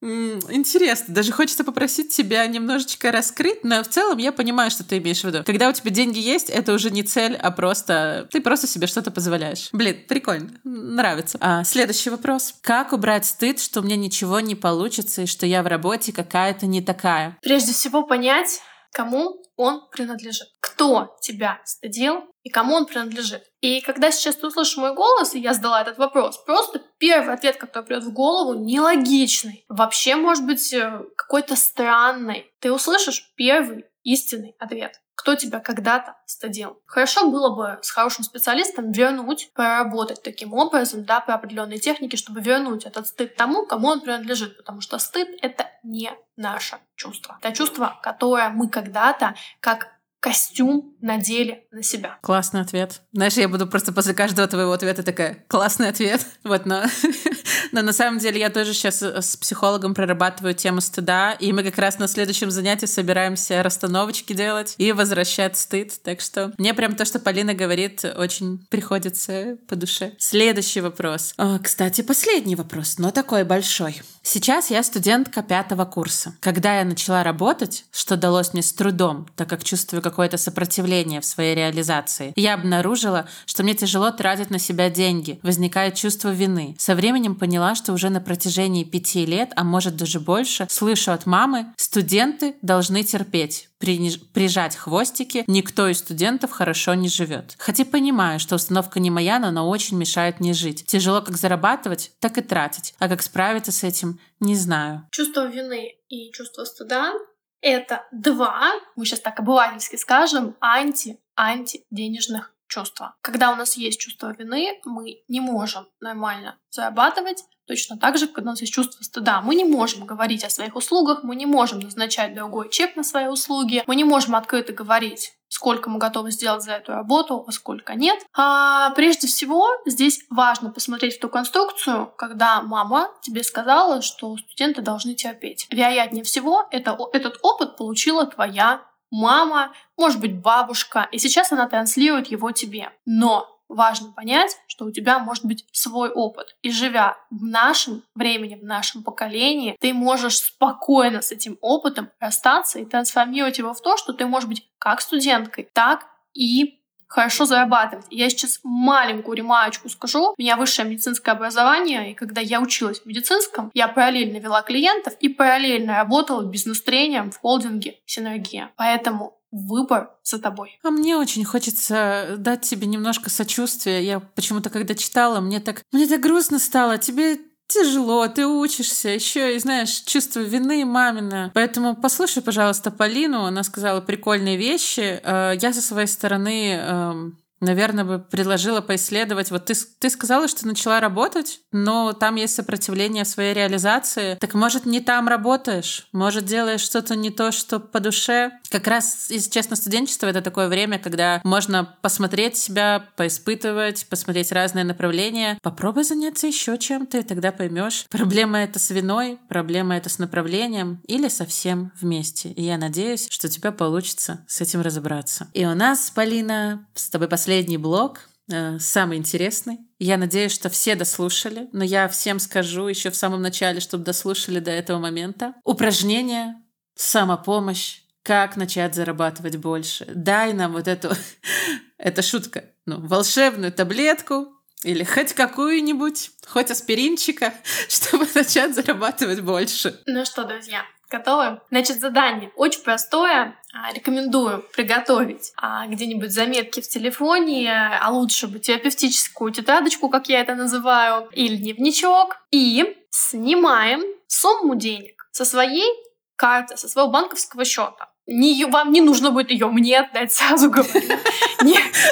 Интересно, 0.00 1.12
даже 1.12 1.32
хочется 1.32 1.64
попросить 1.64 2.14
тебя 2.14 2.46
немножечко 2.46 3.10
раскрыть, 3.10 3.64
но 3.64 3.82
в 3.82 3.88
целом 3.88 4.18
я 4.18 4.30
понимаю, 4.30 4.70
что 4.70 4.84
ты 4.84 4.98
имеешь 4.98 5.22
в 5.22 5.24
виду. 5.24 5.42
Когда 5.44 5.68
у 5.68 5.72
тебя 5.72 5.90
деньги 5.90 6.20
есть, 6.20 6.50
это 6.50 6.72
уже 6.72 6.90
не 6.90 7.02
цель, 7.02 7.34
а 7.34 7.50
просто 7.50 8.28
ты 8.30 8.40
просто 8.40 8.68
себе 8.68 8.86
что-то 8.86 9.10
позволяешь. 9.10 9.70
Блин, 9.72 10.04
прикольно, 10.08 10.50
нравится. 10.62 11.36
А, 11.40 11.64
следующий 11.64 12.10
вопрос. 12.10 12.54
Как 12.60 12.92
убрать 12.92 13.26
стыд, 13.26 13.58
что 13.58 13.80
у 13.80 13.82
меня 13.82 13.96
ничего 13.96 14.38
не 14.38 14.54
получится 14.54 15.22
и 15.22 15.26
что 15.26 15.46
я 15.46 15.64
в 15.64 15.66
работе 15.66 16.12
какая-то 16.12 16.66
не 16.66 16.80
такая? 16.80 17.36
Прежде 17.42 17.72
всего 17.72 18.04
понять, 18.04 18.60
кому 18.92 19.42
он 19.58 19.88
принадлежит. 19.90 20.48
Кто 20.60 21.16
тебя 21.20 21.60
стыдил 21.64 22.24
и 22.44 22.48
кому 22.48 22.76
он 22.76 22.86
принадлежит. 22.86 23.42
И 23.60 23.80
когда 23.80 24.10
сейчас 24.10 24.36
ты 24.36 24.46
услышишь 24.46 24.76
мой 24.76 24.94
голос, 24.94 25.34
и 25.34 25.40
я 25.40 25.52
задала 25.52 25.82
этот 25.82 25.98
вопрос, 25.98 26.38
просто 26.44 26.80
первый 26.98 27.34
ответ, 27.34 27.56
который 27.56 27.84
придет 27.84 28.04
в 28.04 28.12
голову, 28.12 28.54
нелогичный. 28.54 29.64
Вообще, 29.68 30.14
может 30.14 30.46
быть, 30.46 30.72
э, 30.72 31.02
какой-то 31.16 31.56
странный. 31.56 32.50
Ты 32.60 32.72
услышишь 32.72 33.32
первый 33.36 33.84
истинный 34.04 34.54
ответ 34.58 35.00
кто 35.18 35.34
тебя 35.34 35.58
когда-то 35.58 36.14
стыдил. 36.26 36.80
Хорошо 36.86 37.28
было 37.28 37.52
бы 37.52 37.80
с 37.82 37.90
хорошим 37.90 38.22
специалистом 38.22 38.92
вернуть, 38.92 39.50
проработать 39.52 40.22
таким 40.22 40.54
образом, 40.54 41.04
да, 41.04 41.20
по 41.20 41.34
определенной 41.34 41.78
технике, 41.78 42.16
чтобы 42.16 42.40
вернуть 42.40 42.84
этот 42.84 43.08
стыд 43.08 43.34
тому, 43.34 43.66
кому 43.66 43.88
он 43.88 44.00
принадлежит, 44.00 44.56
потому 44.56 44.80
что 44.80 44.96
стыд— 44.98 45.28
это 45.42 45.66
не 45.82 46.12
наше 46.36 46.76
чувство. 46.94 47.36
Это 47.42 47.52
чувство, 47.52 47.98
которое 48.00 48.48
мы 48.50 48.68
когда-то, 48.68 49.34
как 49.58 49.97
костюм 50.20 50.96
надели 51.00 51.66
на 51.70 51.82
себя. 51.82 52.18
Классный 52.22 52.60
ответ. 52.60 53.02
Знаешь, 53.12 53.34
я 53.34 53.48
буду 53.48 53.66
просто 53.66 53.92
после 53.92 54.14
каждого 54.14 54.48
твоего 54.48 54.72
ответа 54.72 55.02
такая, 55.02 55.44
классный 55.48 55.88
ответ. 55.88 56.24
Вот, 56.44 56.64
но, 56.64 56.84
но 57.72 57.82
на 57.82 57.92
самом 57.92 58.18
деле 58.18 58.40
я 58.40 58.48
тоже 58.48 58.72
сейчас 58.72 59.02
э, 59.02 59.20
с 59.20 59.36
психологом 59.36 59.92
прорабатываю 59.92 60.54
тему 60.54 60.80
стыда, 60.80 61.32
и 61.32 61.52
мы 61.52 61.62
как 61.62 61.76
раз 61.76 61.98
на 61.98 62.08
следующем 62.08 62.50
занятии 62.50 62.86
собираемся 62.86 63.62
расстановочки 63.62 64.32
делать 64.32 64.74
и 64.78 64.92
возвращать 64.92 65.58
стыд. 65.58 65.92
Так 66.02 66.22
что 66.22 66.54
мне 66.56 66.72
прям 66.72 66.94
то, 66.94 67.04
что 67.04 67.18
Полина 67.18 67.52
говорит, 67.52 68.02
очень 68.16 68.66
приходится 68.70 69.58
по 69.68 69.76
душе. 69.76 70.14
Следующий 70.18 70.80
вопрос. 70.80 71.34
О, 71.36 71.58
кстати, 71.58 72.00
последний 72.00 72.56
вопрос, 72.56 72.96
но 72.96 73.10
такой 73.10 73.44
большой. 73.44 74.00
Сейчас 74.22 74.70
я 74.70 74.82
студентка 74.82 75.42
пятого 75.42 75.84
курса. 75.84 76.34
Когда 76.40 76.78
я 76.78 76.84
начала 76.84 77.22
работать, 77.22 77.84
что 77.92 78.16
далось 78.16 78.52
мне 78.52 78.62
с 78.62 78.72
трудом, 78.72 79.26
так 79.36 79.48
как 79.48 79.64
чувствую 79.64 80.02
какое-то 80.10 80.36
сопротивление 80.36 81.20
в 81.20 81.24
своей 81.24 81.54
реализации, 81.54 82.32
я 82.36 82.54
обнаружила, 82.54 83.28
что 83.46 83.62
мне 83.62 83.74
тяжело 83.74 84.10
тратить 84.10 84.50
на 84.50 84.58
себя 84.58 84.90
деньги, 84.90 85.38
возникает 85.42 85.94
чувство 85.94 86.30
вины. 86.30 86.76
Со 86.78 86.94
временем 86.94 87.34
поняла, 87.34 87.74
что 87.74 87.92
уже 87.92 88.10
на 88.10 88.20
протяжении 88.20 88.84
пяти 88.84 89.26
лет, 89.26 89.52
а 89.56 89.64
может 89.64 89.96
даже 89.96 90.20
больше, 90.20 90.66
слышу 90.70 91.12
от 91.12 91.26
мамы, 91.26 91.66
студенты 91.76 92.56
должны 92.62 93.02
терпеть, 93.02 93.68
прижать 93.78 94.76
хвостики, 94.76 95.44
никто 95.46 95.88
из 95.88 95.98
студентов 95.98 96.50
хорошо 96.50 96.94
не 96.94 97.08
живет. 97.08 97.54
Хотя 97.58 97.84
понимаю, 97.84 98.40
что 98.40 98.56
установка 98.56 99.00
не 99.00 99.10
моя, 99.10 99.38
но 99.38 99.48
она 99.48 99.64
очень 99.64 99.96
мешает 99.96 100.40
мне 100.40 100.52
жить. 100.52 100.84
Тяжело 100.86 101.22
как 101.22 101.36
зарабатывать, 101.36 102.10
так 102.18 102.38
и 102.38 102.42
тратить. 102.42 102.94
А 102.98 103.08
как 103.08 103.22
справиться 103.22 103.72
с 103.72 103.84
этим, 103.84 104.18
не 104.40 104.56
знаю. 104.56 105.06
Чувство 105.10 105.46
вины 105.46 105.96
и 106.08 106.32
чувство 106.32 106.64
стыда— 106.64 107.12
это 107.60 108.06
два, 108.12 108.72
мы 108.96 109.04
сейчас 109.04 109.20
так 109.20 109.38
обывательски 109.40 109.96
скажем, 109.96 110.56
анти-анти 110.60 111.84
денежных 111.90 112.54
чувства. 112.66 113.16
Когда 113.20 113.52
у 113.52 113.56
нас 113.56 113.76
есть 113.76 114.00
чувство 114.00 114.34
вины, 114.36 114.80
мы 114.84 115.22
не 115.28 115.40
можем 115.40 115.88
нормально 116.00 116.58
зарабатывать, 116.70 117.44
Точно 117.68 117.98
так 117.98 118.16
же, 118.16 118.26
когда 118.28 118.48
у 118.48 118.52
нас 118.52 118.62
есть 118.62 118.72
чувство 118.72 119.04
стыда, 119.04 119.42
мы 119.42 119.54
не 119.54 119.64
можем 119.64 120.06
говорить 120.06 120.42
о 120.42 120.48
своих 120.48 120.74
услугах, 120.74 121.22
мы 121.22 121.36
не 121.36 121.44
можем 121.44 121.80
назначать 121.80 122.34
другой 122.34 122.70
чек 122.70 122.96
на 122.96 123.04
свои 123.04 123.26
услуги, 123.26 123.84
мы 123.86 123.94
не 123.94 124.04
можем 124.04 124.34
открыто 124.34 124.72
говорить 124.72 125.34
сколько 125.48 125.90
мы 125.90 125.98
готовы 125.98 126.30
сделать 126.30 126.62
за 126.62 126.72
эту 126.72 126.92
работу, 126.92 127.44
а 127.46 127.52
сколько 127.52 127.94
нет. 127.94 128.18
А 128.34 128.90
прежде 128.90 129.26
всего, 129.26 129.68
здесь 129.86 130.24
важно 130.30 130.70
посмотреть 130.70 131.16
в 131.16 131.20
ту 131.20 131.28
конструкцию, 131.28 132.12
когда 132.16 132.62
мама 132.62 133.10
тебе 133.22 133.42
сказала, 133.42 134.02
что 134.02 134.36
студенты 134.36 134.82
должны 134.82 135.14
терпеть. 135.14 135.66
Вероятнее 135.70 136.24
всего, 136.24 136.66
это, 136.70 136.96
этот 137.12 137.38
опыт 137.42 137.76
получила 137.76 138.26
твоя 138.26 138.82
мама, 139.10 139.72
может 139.96 140.20
быть, 140.20 140.38
бабушка, 140.40 141.08
и 141.12 141.18
сейчас 141.18 141.52
она 141.52 141.68
транслирует 141.68 142.28
его 142.28 142.52
тебе. 142.52 142.90
Но 143.06 143.57
важно 143.68 144.12
понять, 144.12 144.56
что 144.66 144.84
у 144.86 144.90
тебя 144.90 145.18
может 145.18 145.44
быть 145.44 145.66
свой 145.72 146.10
опыт. 146.10 146.56
И 146.62 146.70
живя 146.70 147.16
в 147.30 147.44
нашем 147.44 148.02
времени, 148.14 148.56
в 148.56 148.64
нашем 148.64 149.02
поколении, 149.02 149.76
ты 149.80 149.92
можешь 149.92 150.38
спокойно 150.38 151.22
с 151.22 151.32
этим 151.32 151.58
опытом 151.60 152.10
расстаться 152.20 152.78
и 152.78 152.84
трансформировать 152.84 153.58
его 153.58 153.74
в 153.74 153.80
то, 153.80 153.96
что 153.96 154.12
ты 154.12 154.26
можешь 154.26 154.48
быть 154.48 154.68
как 154.78 155.00
студенткой, 155.00 155.68
так 155.72 156.06
и 156.34 156.78
хорошо 157.08 157.46
зарабатывать. 157.46 158.06
Я 158.10 158.28
сейчас 158.28 158.60
маленькую 158.62 159.36
ремарочку 159.36 159.88
скажу. 159.88 160.34
У 160.36 160.40
меня 160.40 160.56
высшее 160.56 160.88
медицинское 160.88 161.32
образование, 161.32 162.12
и 162.12 162.14
когда 162.14 162.40
я 162.40 162.60
училась 162.60 163.00
в 163.00 163.06
медицинском, 163.06 163.70
я 163.74 163.88
параллельно 163.88 164.38
вела 164.38 164.62
клиентов 164.62 165.14
и 165.18 165.28
параллельно 165.28 165.96
работала 165.96 166.44
бизнес-тренером 166.44 167.30
в 167.30 167.38
холдинге 167.38 167.98
«Синергия». 168.04 168.70
Поэтому 168.76 169.37
выбор 169.50 170.10
за 170.22 170.38
тобой. 170.38 170.78
А 170.82 170.90
мне 170.90 171.16
очень 171.16 171.44
хочется 171.44 172.36
дать 172.38 172.62
тебе 172.62 172.86
немножко 172.86 173.30
сочувствия. 173.30 174.02
Я 174.02 174.20
почему-то, 174.20 174.70
когда 174.70 174.94
читала, 174.94 175.40
мне 175.40 175.60
так, 175.60 175.82
мне 175.92 176.06
так 176.06 176.20
грустно 176.20 176.58
стало. 176.58 176.98
Тебе 176.98 177.38
тяжело, 177.68 178.26
ты 178.28 178.46
учишься, 178.46 179.10
еще 179.10 179.54
и 179.54 179.58
знаешь, 179.58 180.00
чувство 180.00 180.40
вины 180.40 180.84
мамина. 180.84 181.50
Поэтому 181.54 181.94
послушай, 181.94 182.42
пожалуйста, 182.42 182.90
Полину, 182.90 183.44
она 183.44 183.62
сказала 183.62 184.00
прикольные 184.00 184.56
вещи. 184.56 185.20
Э, 185.22 185.52
я 185.60 185.72
со 185.72 185.82
своей 185.82 186.06
стороны 186.06 186.72
эм, 186.72 187.38
Наверное, 187.60 188.04
бы 188.04 188.18
предложила 188.18 188.80
поисследовать. 188.80 189.50
Вот 189.50 189.66
ты, 189.66 189.74
ты 189.98 190.10
сказала, 190.10 190.46
что 190.48 190.66
начала 190.66 191.00
работать, 191.00 191.60
но 191.72 192.12
там 192.12 192.36
есть 192.36 192.54
сопротивление 192.54 193.24
своей 193.24 193.52
реализации. 193.52 194.36
Так 194.36 194.54
может, 194.54 194.86
не 194.86 195.00
там 195.00 195.28
работаешь? 195.28 196.08
Может, 196.12 196.44
делаешь 196.44 196.80
что-то 196.80 197.16
не 197.16 197.30
то, 197.30 197.50
что 197.50 197.80
по 197.80 198.00
душе? 198.00 198.52
Как 198.70 198.86
раз, 198.86 199.30
если 199.30 199.50
честно, 199.50 199.74
студенчество— 199.76 200.26
это 200.28 200.40
такое 200.40 200.68
время, 200.68 200.98
когда 200.98 201.40
можно 201.42 201.96
посмотреть 202.00 202.56
себя, 202.56 203.04
поиспытывать, 203.16 204.06
посмотреть 204.08 204.52
разные 204.52 204.84
направления. 204.84 205.58
Попробуй 205.62 206.04
заняться 206.04 206.46
еще 206.46 206.78
чем-то, 206.78 207.18
и 207.18 207.22
тогда 207.22 207.50
поймешь. 207.50 208.06
Проблема 208.10 208.58
это 208.58 208.78
с 208.78 208.90
виной, 208.90 209.38
проблема 209.48 209.96
это 209.96 210.08
с 210.08 210.18
направлением 210.18 211.00
или 211.08 211.28
совсем 211.28 211.90
вместе. 212.00 212.50
И 212.50 212.62
я 212.62 212.78
надеюсь, 212.78 213.26
что 213.30 213.48
у 213.48 213.50
тебя 213.50 213.72
получится 213.72 214.44
с 214.46 214.60
этим 214.60 214.80
разобраться. 214.80 215.48
И 215.54 215.64
у 215.66 215.74
нас, 215.74 216.10
Полина, 216.14 216.86
с 216.94 217.08
тобой 217.08 217.28
последний 217.28 217.47
последний 217.48 217.78
блок, 217.78 218.28
э, 218.52 218.78
самый 218.78 219.16
интересный. 219.16 219.78
Я 219.98 220.18
надеюсь, 220.18 220.52
что 220.52 220.68
все 220.68 220.94
дослушали, 220.94 221.70
но 221.72 221.82
я 221.82 222.06
всем 222.08 222.40
скажу 222.40 222.88
еще 222.88 223.10
в 223.10 223.16
самом 223.16 223.40
начале, 223.40 223.80
чтобы 223.80 224.04
дослушали 224.04 224.58
до 224.58 224.70
этого 224.70 224.98
момента. 224.98 225.54
Упражнение, 225.64 226.56
самопомощь, 226.94 228.00
как 228.22 228.56
начать 228.56 228.94
зарабатывать 228.94 229.56
больше. 229.56 230.04
Дай 230.14 230.52
нам 230.52 230.72
вот 230.72 230.88
эту, 230.88 231.10
это 231.96 232.20
шутка, 232.20 232.64
ну, 232.84 233.00
волшебную 233.00 233.72
таблетку, 233.72 234.48
или 234.82 235.02
хоть 235.02 235.32
какую-нибудь, 235.32 236.32
хоть 236.46 236.70
аспиринчика, 236.70 237.54
чтобы 237.88 238.28
начать 238.34 238.74
зарабатывать 238.74 239.40
больше. 239.40 239.98
Ну 240.04 240.26
что, 240.26 240.44
друзья, 240.44 240.82
Готовы? 241.10 241.60
Значит, 241.70 242.00
задание 242.00 242.50
очень 242.54 242.82
простое. 242.82 243.56
А, 243.72 243.92
рекомендую 243.94 244.62
приготовить 244.74 245.52
а, 245.56 245.86
где-нибудь 245.86 246.30
заметки 246.30 246.80
в 246.80 246.88
телефоне, 246.88 247.98
а 247.98 248.10
лучше 248.10 248.46
бы 248.46 248.58
терапевтическую 248.58 249.50
тетрадочку, 249.50 250.10
как 250.10 250.28
я 250.28 250.40
это 250.40 250.54
называю, 250.54 251.28
или 251.32 251.56
дневничок. 251.56 252.36
И 252.50 252.96
снимаем 253.10 254.02
сумму 254.26 254.74
денег 254.74 255.28
со 255.30 255.46
своей 255.46 255.88
карты, 256.36 256.76
со 256.76 256.88
своего 256.88 257.10
банковского 257.10 257.64
счета. 257.64 258.10
Не, 258.26 258.66
вам 258.66 258.92
не 258.92 259.00
нужно 259.00 259.30
будет 259.30 259.50
ее 259.50 259.68
мне 259.68 260.00
отдать, 260.00 260.32
сразу 260.32 260.70
говорю. 260.70 260.90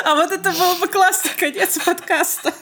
А 0.04 0.14
вот 0.14 0.30
это 0.30 0.50
был 0.52 0.76
бы 0.76 0.88
классный 0.88 1.32
конец 1.36 1.78
подкаста. 1.84 2.54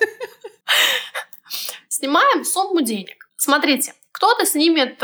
Снимаем 1.88 2.44
сумму 2.44 2.80
денег. 2.80 3.28
Смотрите, 3.36 3.94
кто-то 4.12 4.46
снимет 4.46 5.02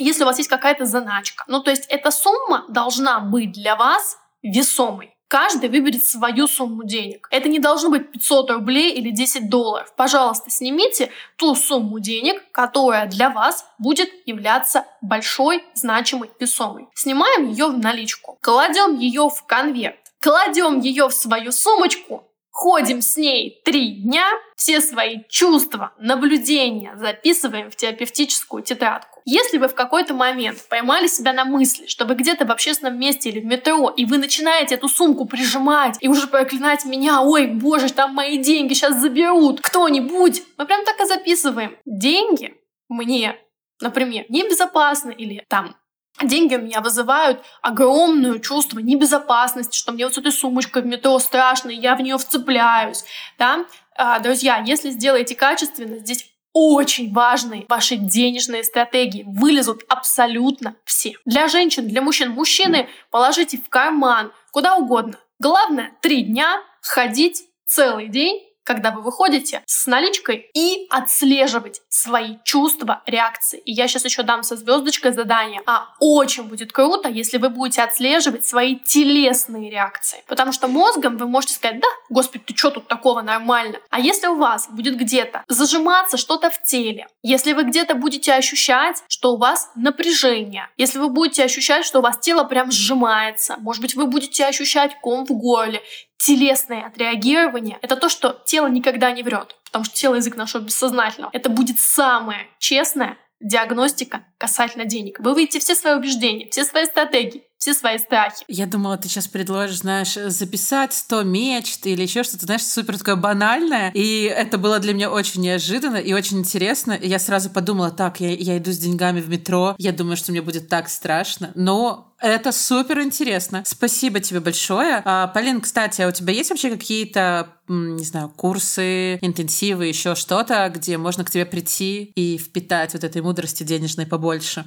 если 0.00 0.22
у 0.22 0.26
вас 0.26 0.38
есть 0.38 0.50
какая-то 0.50 0.84
заначка. 0.84 1.44
Ну, 1.46 1.62
то 1.62 1.70
есть 1.70 1.86
эта 1.88 2.10
сумма 2.10 2.64
должна 2.68 3.20
быть 3.20 3.52
для 3.52 3.76
вас 3.76 4.18
весомой. 4.42 5.14
Каждый 5.28 5.68
выберет 5.68 6.06
свою 6.06 6.46
сумму 6.46 6.84
денег. 6.84 7.28
Это 7.30 7.50
не 7.50 7.58
должно 7.58 7.90
быть 7.90 8.10
500 8.12 8.50
рублей 8.50 8.94
или 8.94 9.10
10 9.10 9.50
долларов. 9.50 9.92
Пожалуйста, 9.94 10.48
снимите 10.48 11.10
ту 11.36 11.54
сумму 11.54 12.00
денег, 12.00 12.50
которая 12.50 13.06
для 13.06 13.28
вас 13.28 13.66
будет 13.78 14.08
являться 14.24 14.86
большой, 15.02 15.64
значимой, 15.74 16.30
весомой. 16.40 16.88
Снимаем 16.94 17.50
ее 17.50 17.66
в 17.66 17.78
наличку, 17.78 18.38
кладем 18.40 18.96
ее 18.96 19.28
в 19.28 19.44
конверт, 19.44 20.00
кладем 20.18 20.80
ее 20.80 21.08
в 21.08 21.12
свою 21.12 21.52
сумочку, 21.52 22.27
ходим 22.58 23.02
с 23.02 23.16
ней 23.16 23.62
три 23.64 24.02
дня, 24.02 24.32
все 24.56 24.80
свои 24.80 25.18
чувства, 25.28 25.92
наблюдения 25.96 26.96
записываем 26.96 27.70
в 27.70 27.76
терапевтическую 27.76 28.64
тетрадку. 28.64 29.20
Если 29.24 29.58
вы 29.58 29.68
в 29.68 29.76
какой-то 29.76 30.12
момент 30.12 30.66
поймали 30.68 31.06
себя 31.06 31.32
на 31.32 31.44
мысли, 31.44 31.86
что 31.86 32.04
вы 32.04 32.16
где-то 32.16 32.46
в 32.46 32.50
общественном 32.50 32.98
месте 32.98 33.28
или 33.28 33.38
в 33.38 33.44
метро, 33.44 33.90
и 33.90 34.04
вы 34.06 34.18
начинаете 34.18 34.74
эту 34.74 34.88
сумку 34.88 35.24
прижимать 35.24 35.98
и 36.00 36.08
уже 36.08 36.26
проклинать 36.26 36.84
меня, 36.84 37.22
ой, 37.22 37.46
боже, 37.46 37.92
там 37.92 38.12
мои 38.12 38.38
деньги 38.38 38.74
сейчас 38.74 39.00
заберут, 39.00 39.60
кто-нибудь, 39.60 40.42
мы 40.56 40.66
прям 40.66 40.84
так 40.84 41.00
и 41.00 41.06
записываем. 41.06 41.76
Деньги 41.86 42.56
мне, 42.88 43.36
например, 43.80 44.24
небезопасны 44.30 45.12
или 45.12 45.44
там 45.48 45.76
Деньги 46.22 46.56
у 46.56 46.60
меня 46.60 46.80
вызывают 46.80 47.42
огромное 47.62 48.38
чувство 48.38 48.80
небезопасности, 48.80 49.76
что 49.76 49.92
мне 49.92 50.04
вот 50.04 50.14
с 50.14 50.18
этой 50.18 50.32
сумочкой 50.32 50.82
в 50.82 50.86
метро 50.86 51.18
страшно, 51.18 51.70
и 51.70 51.76
я 51.76 51.94
в 51.94 52.00
нее 52.00 52.18
вцепляюсь. 52.18 53.04
Да? 53.38 53.64
А, 53.96 54.18
друзья, 54.18 54.62
если 54.64 54.90
сделаете 54.90 55.34
качественно, 55.34 55.98
здесь 55.98 56.28
очень 56.52 57.12
важные 57.12 57.66
ваши 57.68 57.96
денежные 57.96 58.64
стратегии. 58.64 59.24
Вылезут 59.26 59.82
абсолютно 59.88 60.74
все. 60.84 61.14
Для 61.24 61.46
женщин, 61.46 61.86
для 61.86 62.02
мужчин. 62.02 62.30
Мужчины 62.32 62.88
положите 63.10 63.58
в 63.58 63.68
карман, 63.68 64.32
куда 64.50 64.76
угодно. 64.76 65.18
Главное, 65.38 65.92
три 66.00 66.22
дня 66.22 66.60
ходить 66.80 67.44
целый 67.64 68.08
день 68.08 68.47
когда 68.68 68.90
вы 68.90 69.00
выходите 69.00 69.62
с 69.64 69.86
наличкой 69.86 70.50
и 70.52 70.86
отслеживать 70.90 71.80
свои 71.88 72.36
чувства, 72.44 73.02
реакции. 73.06 73.58
И 73.60 73.72
я 73.72 73.88
сейчас 73.88 74.04
еще 74.04 74.22
дам 74.22 74.42
со 74.42 74.56
звездочкой 74.56 75.12
задание. 75.12 75.62
А 75.64 75.86
очень 76.00 76.42
будет 76.42 76.70
круто, 76.70 77.08
если 77.08 77.38
вы 77.38 77.48
будете 77.48 77.80
отслеживать 77.80 78.44
свои 78.44 78.76
телесные 78.76 79.70
реакции. 79.70 80.22
Потому 80.26 80.52
что 80.52 80.68
мозгом 80.68 81.16
вы 81.16 81.26
можете 81.26 81.54
сказать, 81.54 81.80
да, 81.80 81.88
господи, 82.10 82.44
ты 82.46 82.54
что 82.54 82.68
тут 82.68 82.88
такого 82.88 83.22
нормально? 83.22 83.78
А 83.88 84.00
если 84.00 84.26
у 84.26 84.34
вас 84.34 84.68
будет 84.68 84.98
где-то 84.98 85.44
зажиматься 85.48 86.18
что-то 86.18 86.50
в 86.50 86.62
теле, 86.62 87.06
если 87.22 87.54
вы 87.54 87.62
где-то 87.62 87.94
будете 87.94 88.34
ощущать, 88.34 89.02
что 89.08 89.32
у 89.32 89.38
вас 89.38 89.70
напряжение, 89.76 90.68
если 90.76 90.98
вы 90.98 91.08
будете 91.08 91.42
ощущать, 91.42 91.86
что 91.86 92.00
у 92.00 92.02
вас 92.02 92.18
тело 92.18 92.44
прям 92.44 92.70
сжимается, 92.70 93.56
может 93.60 93.80
быть, 93.80 93.94
вы 93.94 94.06
будете 94.06 94.44
ощущать 94.44 95.00
ком 95.00 95.24
в 95.24 95.32
горле, 95.32 95.80
телесное 96.18 96.86
отреагирование— 96.86 97.78
это 97.82 97.96
то, 97.96 98.08
что 98.08 98.42
тело 98.44 98.66
никогда 98.66 99.10
не 99.12 99.22
врет, 99.22 99.56
потому 99.64 99.84
что 99.84 99.94
тело— 99.94 100.14
язык 100.16 100.36
нашего 100.36 100.62
бессознательного. 100.62 101.30
Это 101.32 101.48
будет 101.48 101.78
самое 101.78 102.46
честное 102.58 103.16
диагностика 103.40 104.24
касательно 104.36 104.84
денег. 104.84 105.20
Вы 105.20 105.32
увидите 105.32 105.60
все 105.60 105.74
свои 105.74 105.94
убеждения, 105.94 106.48
все 106.50 106.64
свои 106.64 106.84
стратегии, 106.84 107.44
все 107.58 107.74
свои 107.74 107.98
страхи. 107.98 108.44
Я 108.48 108.66
думала, 108.66 108.96
ты 108.96 109.08
сейчас 109.08 109.26
предложишь, 109.26 109.78
знаешь, 109.78 110.14
записать 110.14 110.92
100 110.92 111.22
мечт 111.24 111.86
или 111.86 112.02
еще 112.02 112.22
что-то, 112.22 112.46
знаешь, 112.46 112.62
супер 112.62 112.96
такое 112.98 113.16
банальное. 113.16 113.90
И 113.94 114.22
это 114.22 114.58
было 114.58 114.78
для 114.78 114.94
меня 114.94 115.10
очень 115.10 115.42
неожиданно 115.42 115.96
и 115.96 116.12
очень 116.12 116.38
интересно. 116.38 116.92
И 116.92 117.08
я 117.08 117.18
сразу 117.18 117.50
подумала, 117.50 117.90
так, 117.90 118.20
я, 118.20 118.30
я 118.30 118.58
иду 118.58 118.70
с 118.70 118.78
деньгами 118.78 119.20
в 119.20 119.28
метро, 119.28 119.74
я 119.78 119.92
думаю, 119.92 120.16
что 120.16 120.30
мне 120.30 120.40
будет 120.40 120.68
так 120.68 120.88
страшно. 120.88 121.50
Но 121.56 122.14
это 122.20 122.52
супер 122.52 123.00
интересно. 123.00 123.62
Спасибо 123.66 124.20
тебе 124.20 124.40
большое. 124.40 125.02
А, 125.04 125.26
Полин, 125.28 125.60
кстати, 125.60 126.02
а 126.02 126.08
у 126.08 126.12
тебя 126.12 126.32
есть 126.32 126.50
вообще 126.50 126.70
какие-то, 126.70 127.54
не 127.68 128.04
знаю, 128.04 128.28
курсы, 128.28 129.16
интенсивы, 129.16 129.86
еще 129.86 130.14
что-то, 130.14 130.70
где 130.72 130.96
можно 130.96 131.24
к 131.24 131.30
тебе 131.30 131.44
прийти 131.44 132.12
и 132.14 132.38
впитать 132.38 132.92
вот 132.92 133.02
этой 133.04 133.20
мудрости 133.22 133.64
денежной 133.64 134.06
побольше? 134.06 134.66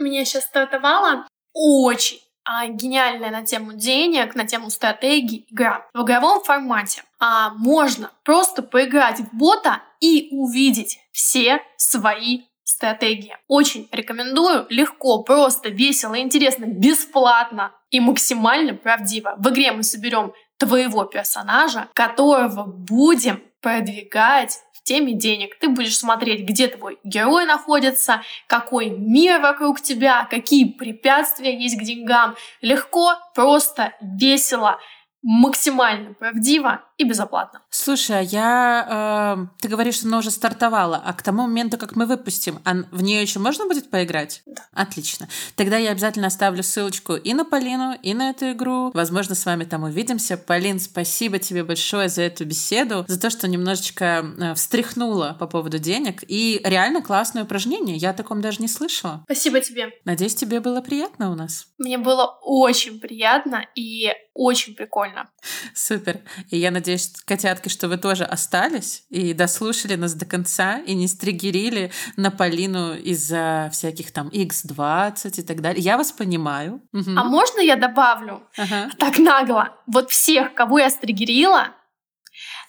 Меня 0.00 0.24
сейчас 0.24 0.44
стартовала 0.44 1.26
очень 1.52 2.20
а, 2.44 2.66
гениальная 2.68 3.30
на 3.30 3.44
тему 3.44 3.72
денег, 3.72 4.34
на 4.34 4.46
тему 4.46 4.70
стратегии 4.70 5.46
игра. 5.50 5.86
В 5.92 6.02
игровом 6.04 6.44
формате 6.44 7.02
а, 7.18 7.50
можно 7.50 8.10
просто 8.24 8.62
поиграть 8.62 9.20
в 9.20 9.36
бота 9.36 9.82
и 10.00 10.28
увидеть 10.30 11.00
все 11.12 11.60
свои 11.76 12.42
стратегии. 12.62 13.36
Очень 13.48 13.88
рекомендую. 13.90 14.66
Легко, 14.68 15.22
просто, 15.22 15.70
весело, 15.70 16.18
интересно, 16.18 16.66
бесплатно 16.66 17.72
и 17.90 18.00
максимально 18.00 18.74
правдиво. 18.74 19.34
В 19.38 19.48
игре 19.48 19.72
мы 19.72 19.82
соберем 19.82 20.32
твоего 20.58 21.04
персонажа, 21.04 21.88
которого 21.94 22.64
будем 22.64 23.42
продвигать 23.60 24.60
теме 24.86 25.12
денег. 25.12 25.58
Ты 25.58 25.68
будешь 25.68 25.98
смотреть, 25.98 26.48
где 26.48 26.68
твой 26.68 26.98
герой 27.04 27.44
находится, 27.44 28.22
какой 28.46 28.88
мир 28.88 29.40
вокруг 29.40 29.82
тебя, 29.82 30.26
какие 30.30 30.64
препятствия 30.64 31.54
есть 31.60 31.78
к 31.78 31.82
деньгам. 31.82 32.36
Легко, 32.62 33.16
просто, 33.34 33.92
весело. 34.00 34.78
Максимально 35.26 36.14
правдиво 36.14 36.84
и 36.98 37.04
безоплатно. 37.04 37.60
Слушай, 37.68 38.20
а 38.20 38.22
я... 38.22 39.36
Э, 39.36 39.46
ты 39.60 39.66
говоришь, 39.66 39.96
что 39.96 40.06
она 40.06 40.18
уже 40.18 40.30
стартовала, 40.30 41.02
а 41.04 41.12
к 41.14 41.22
тому 41.22 41.42
моменту, 41.42 41.78
как 41.78 41.96
мы 41.96 42.06
выпустим, 42.06 42.60
а 42.64 42.74
в 42.92 43.02
нее 43.02 43.22
еще 43.22 43.40
можно 43.40 43.66
будет 43.66 43.90
поиграть? 43.90 44.44
Да. 44.46 44.62
Отлично. 44.72 45.28
Тогда 45.56 45.78
я 45.78 45.90
обязательно 45.90 46.28
оставлю 46.28 46.62
ссылочку 46.62 47.14
и 47.14 47.34
на 47.34 47.44
Полину, 47.44 47.96
и 48.00 48.14
на 48.14 48.30
эту 48.30 48.52
игру. 48.52 48.92
Возможно, 48.94 49.34
с 49.34 49.44
вами 49.44 49.64
там 49.64 49.82
увидимся. 49.82 50.36
Полин, 50.36 50.78
спасибо 50.78 51.40
тебе 51.40 51.64
большое 51.64 52.08
за 52.08 52.22
эту 52.22 52.44
беседу, 52.44 53.04
за 53.08 53.20
то, 53.20 53.28
что 53.28 53.48
немножечко 53.48 54.24
э, 54.38 54.54
встряхнула 54.54 55.36
по 55.40 55.48
поводу 55.48 55.80
денег. 55.80 56.22
И 56.28 56.60
реально 56.62 57.02
классное 57.02 57.42
упражнение. 57.42 57.96
Я 57.96 58.10
о 58.10 58.14
таком 58.14 58.40
даже 58.40 58.62
не 58.62 58.68
слышала. 58.68 59.22
Спасибо 59.24 59.60
тебе. 59.60 59.90
Надеюсь, 60.04 60.36
тебе 60.36 60.60
было 60.60 60.80
приятно 60.82 61.32
у 61.32 61.34
нас. 61.34 61.66
Мне 61.78 61.98
было 61.98 62.38
очень 62.42 63.00
приятно 63.00 63.66
и 63.74 64.12
очень 64.36 64.74
прикольно. 64.74 65.28
Супер. 65.74 66.20
И 66.50 66.58
я 66.58 66.70
надеюсь, 66.70 67.12
котятки, 67.24 67.68
что 67.68 67.88
вы 67.88 67.96
тоже 67.96 68.24
остались 68.24 69.04
и 69.10 69.32
дослушали 69.32 69.96
нас 69.96 70.14
до 70.14 70.26
конца 70.26 70.78
и 70.78 70.94
не 70.94 71.08
стригерили 71.08 71.90
на 72.16 72.30
Полину 72.30 72.94
из-за 72.94 73.70
всяких 73.72 74.12
там 74.12 74.28
X20 74.28 75.40
и 75.40 75.42
так 75.42 75.60
далее. 75.60 75.82
Я 75.82 75.96
вас 75.96 76.12
понимаю. 76.12 76.82
Угу. 76.92 77.10
А 77.16 77.24
можно 77.24 77.60
я 77.60 77.76
добавлю? 77.76 78.42
Ага. 78.56 78.90
Так 78.98 79.18
нагло. 79.18 79.76
Вот 79.86 80.10
всех, 80.10 80.54
кого 80.54 80.78
я 80.78 80.90
стригерила, 80.90 81.74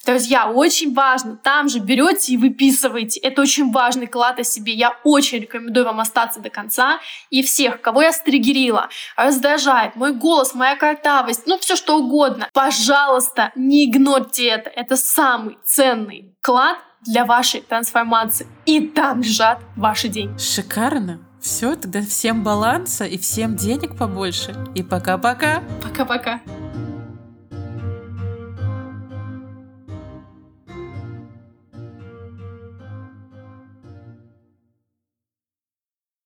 Друзья, 0.08 0.50
очень 0.50 0.94
важно, 0.94 1.36
там 1.36 1.68
же 1.68 1.80
берете 1.80 2.34
и 2.34 2.38
выписываете. 2.38 3.20
Это 3.20 3.42
очень 3.42 3.74
важный 3.74 4.08
клад 4.08 4.40
о 4.40 4.44
себе. 4.46 4.72
Я 4.72 4.96
очень 5.04 5.40
рекомендую 5.40 5.86
вам 5.86 6.00
остаться 6.00 6.40
до 6.40 6.50
конца. 6.50 7.00
И 7.30 7.44
всех, 7.44 7.82
кого 7.82 8.02
я 8.02 8.14
стригерила, 8.14 8.88
раздражает, 9.18 9.98
мой 9.98 10.14
голос, 10.14 10.54
моя 10.54 10.78
картавость, 10.78 11.44
ну 11.46 11.60
все 11.60 11.76
что 11.76 11.98
угодно. 11.98 12.48
Пожалуйста, 12.54 13.52
не 13.56 13.84
игнорьте 13.84 14.48
это. 14.48 14.70
Это 14.70 14.96
самый 14.96 15.58
ценный 15.66 16.34
клад 16.42 16.78
для 17.06 17.26
вашей 17.26 17.60
трансформации. 17.60 18.48
И 18.66 18.80
там 18.88 19.22
лежат 19.22 19.60
ваши 19.76 20.08
деньги. 20.08 20.40
Шикарно. 20.40 21.20
Все, 21.42 21.76
тогда 21.76 22.02
всем 22.02 22.44
баланса 22.44 23.04
и 23.04 23.18
всем 23.18 23.58
денег 23.58 23.98
побольше. 23.98 24.56
И 24.74 24.84
пока-пока. 24.84 25.62
Пока-пока. 25.84 26.40